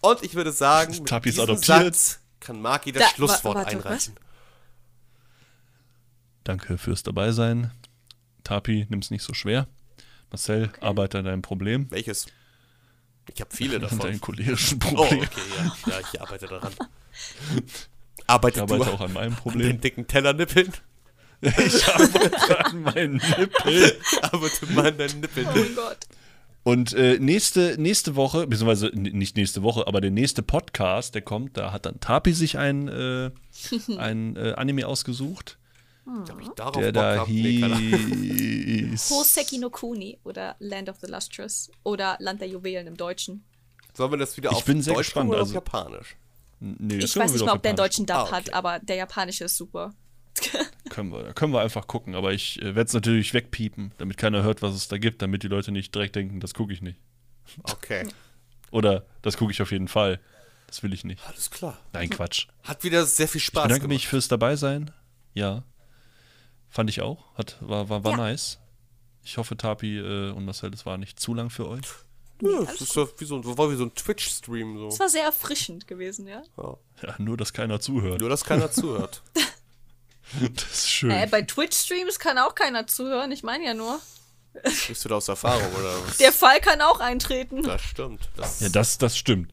[0.00, 1.94] Und ich würde sagen, mit Tapi ist adoptiert.
[1.94, 4.14] Satz kann Marki das Da- Schlusswort wa- warte, einreichen.
[6.44, 7.70] Danke fürs Dabeisein.
[8.42, 9.66] Tapi, nimm's nicht so schwer.
[10.30, 11.90] Marcel, arbeite an deinem Problem.
[11.90, 12.26] Welches?
[13.32, 13.98] Ich habe viele An davon.
[14.00, 15.20] deinen cholerischen Oh, Problem.
[15.20, 15.92] okay, ja.
[15.92, 16.72] Ja, ich arbeite daran.
[18.26, 19.80] Arbeite Ich du arbeite auch an meinem an den Problem.
[19.80, 20.72] dicken Tellernippeln?
[21.40, 23.96] Ich arbeite an meinen Nippel.
[24.22, 25.46] Arbeite mal an deinen Nippeln.
[25.46, 25.98] Oh mein Gott.
[26.62, 31.58] Und äh, nächste, nächste Woche, beziehungsweise nicht nächste Woche, aber der nächste Podcast, der kommt,
[31.58, 33.30] da hat dann Tapi sich ein, äh,
[33.98, 35.58] ein äh, Anime ausgesucht,
[36.06, 37.28] Hab ich darauf der Bock da gehabt?
[37.30, 39.10] Hieß.
[39.10, 43.44] Hoseki no Kuni oder Land of the Lustrous oder Land der Juwelen im Deutschen.
[43.94, 46.16] Sollen wir das wieder Ich auf bin sehr Deutsch gespannt, oder also- auf Japanisch?
[46.60, 48.32] Nee, das Ich weiß nicht mal, ob der einen deutschen Dub Ah, okay.
[48.32, 49.92] hat, aber der japanische ist super.
[50.90, 54.42] Können wir, können wir einfach gucken, aber ich äh, werde es natürlich wegpiepen, damit keiner
[54.42, 56.98] hört, was es da gibt, damit die Leute nicht direkt denken, das gucke ich nicht.
[57.62, 58.06] Okay,
[58.70, 60.20] Oder das gucke ich auf jeden Fall.
[60.66, 61.24] Das will ich nicht.
[61.28, 61.78] alles klar.
[61.92, 62.48] Nein, Quatsch.
[62.64, 63.94] Hat wieder sehr viel Ich Spaß bedanke gemacht.
[63.94, 64.90] mich fürs Dabeisein.
[65.34, 65.62] Ja.
[66.74, 67.24] Fand ich auch.
[67.36, 68.16] Hat, war war, war Ja.
[68.18, 68.58] nice.
[69.22, 71.86] Ich hoffe, Tapi äh, und Marcel, das war nicht zu lang für euch.
[72.42, 74.88] Ja, das ist doch wie so, ein- war wie so ein Twitch-Stream.
[74.88, 75.00] Es So.
[75.00, 76.42] war sehr erfrischend gewesen, ja.
[76.58, 76.76] Ja.
[77.02, 78.20] Ja, nur, dass keiner zuhört.
[78.20, 79.22] Nur, dass keiner zuhört.
[80.54, 81.10] Das ist schön.
[81.10, 84.00] Äh, bei Twitch-Streams kann auch keiner zuhören, ich meine ja nur.
[84.88, 86.16] Bist du da aus Erfahrung, oder was?
[86.16, 87.62] Der Fall kann auch eintreten.
[87.62, 88.28] Das stimmt.
[88.36, 89.52] Das ja, das, das stimmt.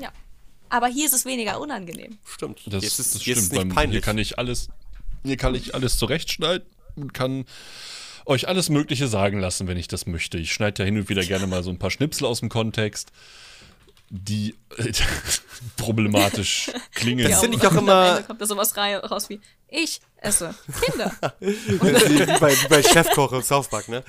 [0.00, 0.10] Ja.
[0.68, 2.18] Aber hier ist es weniger unangenehm.
[2.26, 2.60] stimmt.
[2.66, 3.52] Das, jetzt ist, das jetzt ist stimmt.
[3.52, 4.02] nicht Beim, hier peinlich.
[4.02, 4.68] kann ich alles,
[5.24, 6.66] hier kann ich alles zurechtschneiden
[6.96, 7.44] und kann
[8.26, 10.38] euch alles Mögliche sagen lassen, wenn ich das möchte.
[10.38, 13.10] Ich schneide ja hin und wieder gerne mal so ein paar Schnipsel aus dem Kontext,
[14.10, 14.92] die äh,
[15.76, 17.28] problematisch klingen.
[17.28, 21.12] Das finde ich auch immer- kommt da sowas raus wie, ich esse Kinder.
[21.40, 24.04] wie, wie, bei, wie bei Chefkoch im South Park, ne?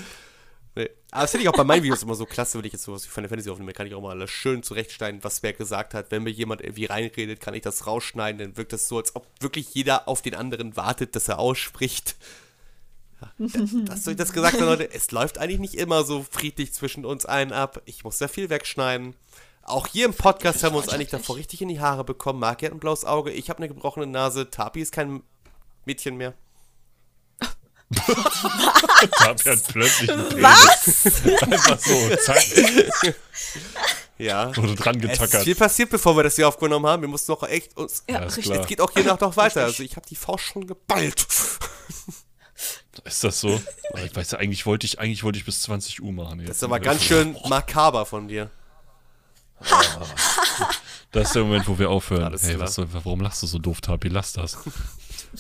[0.76, 0.89] Nee.
[1.11, 3.05] Aber das finde ich auch bei meinen Videos immer so klasse, wenn ich jetzt sowas
[3.05, 6.11] wie Final Fantasy aufnehme, kann ich auch mal alles schön zurechtschneiden, was wer gesagt hat.
[6.11, 9.26] Wenn mir jemand irgendwie reinredet, kann ich das rausschneiden, dann wirkt das so, als ob
[9.39, 12.17] wirklich jeder auf den anderen wartet, dass er ausspricht.
[13.21, 13.32] Ja,
[13.86, 17.26] Dass du das gesagt hast, Leute, es läuft eigentlich nicht immer so friedlich zwischen uns
[17.26, 17.82] allen ab.
[17.86, 19.15] Ich muss da viel wegschneiden.
[19.63, 22.39] Auch hier im Podcast haben wir uns eigentlich davor richtig in die Haare bekommen.
[22.39, 25.23] Marki hat ein blaues Auge, ich habe eine gebrochene Nase, Tapi ist kein
[25.86, 26.34] Mädchen mehr.
[29.17, 31.11] Tapi hat plötzlich einen Penis.
[31.41, 32.43] Einfach so, zack,
[34.17, 34.55] Ja.
[34.55, 35.43] wurde dran Es ist getackert.
[35.43, 37.01] viel passiert, bevor wir das hier aufgenommen haben.
[37.01, 38.03] Wir mussten noch echt uns.
[38.09, 38.55] Ja, ist richtig.
[38.59, 39.63] Es geht auch hier nach noch weiter.
[39.63, 41.25] Also ich habe die Faust schon geballt.
[43.03, 43.61] Ist das so?
[44.05, 46.39] Ich weiß ja, eigentlich wollte ich, eigentlich wollte ich bis 20 Uhr machen.
[46.39, 46.49] Jetzt.
[46.49, 48.49] Das ist aber ganz schön makaber von dir.
[51.11, 52.24] Das ist der Moment, wo wir aufhören.
[52.24, 54.07] Alles hey, was soll, warum lachst du so doof, Tapi?
[54.07, 54.57] Lass das.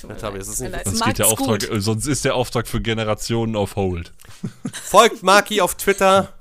[0.07, 0.73] Na, Tabi, das ist nicht.
[0.85, 1.71] Sonst, geht der Auftrag, gut.
[1.71, 4.11] äh, sonst ist der Auftrag für Generationen auf Hold.
[4.83, 6.33] Folgt Maki auf Twitter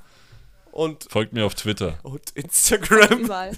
[0.72, 1.98] und, Folgt mir auf Twitter.
[2.02, 3.20] und Instagram.
[3.20, 3.52] Überall.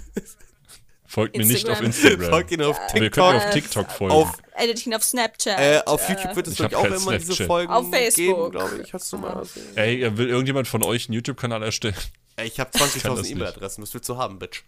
[1.09, 2.29] Folgt mir nicht auf Instagram.
[2.29, 3.47] Folgt ihn auf Wir können mir TikTok.
[3.47, 4.13] auf TikTok folgen.
[4.13, 5.57] Auf, Edit ihn auf Snapchat.
[5.57, 7.47] äh, auf YouTube wird es Ich glaube ich hab auch immer diese Snapchat.
[7.47, 8.15] Folgen Auf Facebook.
[8.17, 8.93] geben, glaube ich.
[8.93, 9.63] Hast du mal gesehen?
[9.77, 11.95] Ey, äh, will irgendjemand von euch einen YouTube-Kanal erstellen?
[12.35, 13.31] Ey, Ich habe kann 20.000 das nicht.
[13.31, 13.81] E-Mail-Adressen.
[13.83, 14.63] Was willst du haben, Bitch?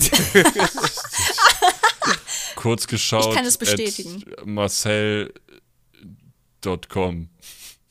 [2.60, 3.28] Kurz geschaut.
[3.28, 4.22] Ich kann es bestätigen.
[4.44, 7.30] Marcel.com.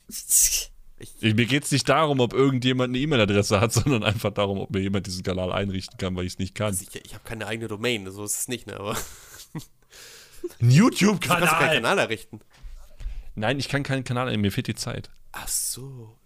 [0.08, 0.70] Ich,
[1.20, 4.78] mir geht es nicht darum, ob irgendjemand eine E-Mail-Adresse hat, sondern einfach darum, ob mir
[4.78, 6.78] jemand diesen Kanal einrichten kann, weil ich es nicht kann.
[6.80, 8.78] Ich, ich habe keine eigene Domain, so ist es nicht, ne?
[8.78, 9.70] Aber Ein du kannst
[10.60, 11.74] keinen YouTube-Kanal!
[11.74, 12.38] Kanal errichten.
[13.34, 15.10] Nein, ich kann keinen Kanal, mir fehlt die Zeit.
[15.32, 16.16] Ach so.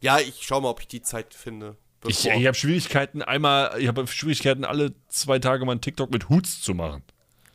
[0.00, 1.76] Ja, ich schau mal, ob ich die Zeit finde.
[2.06, 6.10] Ich, bevor- ich habe Schwierigkeiten, einmal, ich habe Schwierigkeiten, alle zwei Tage mal einen TikTok
[6.10, 7.02] mit Hoots zu machen.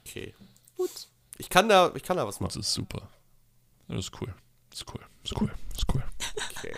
[0.05, 0.33] Okay.
[0.77, 0.89] Gut.
[1.37, 2.59] Ich kann da, ich kann da was Das machen.
[2.61, 3.09] ist super.
[3.87, 4.33] Das ist cool.
[4.69, 5.01] Das ist cool.
[5.21, 5.51] Das ist cool.
[5.69, 6.03] Das ist cool.
[6.57, 6.75] Okay.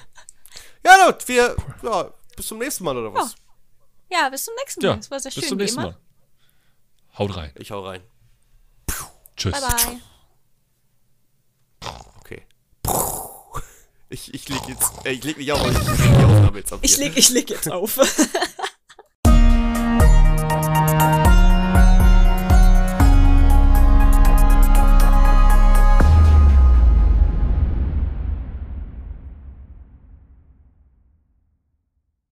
[0.84, 3.36] Ja, gut, wir, ja, bis zum nächsten Mal oder was?
[4.10, 4.90] Ja, bis zum nächsten Mal.
[4.91, 5.41] Ja, Das war sehr schön.
[5.41, 5.82] bis zum nächsten.
[5.82, 5.98] Mal.
[7.18, 7.52] Haut rein.
[7.56, 8.02] Ich hau rein.
[9.36, 9.54] Tschüss.
[9.54, 9.62] Bye
[11.82, 11.91] bye.
[12.20, 12.45] Okay.
[14.10, 16.74] Ich, ich leg jetzt, äh, ich leg nicht auf, ich leg die Aufnahme jetzt.
[16.82, 17.10] Ich hier.
[17.10, 17.99] leg, ich leg jetzt auf.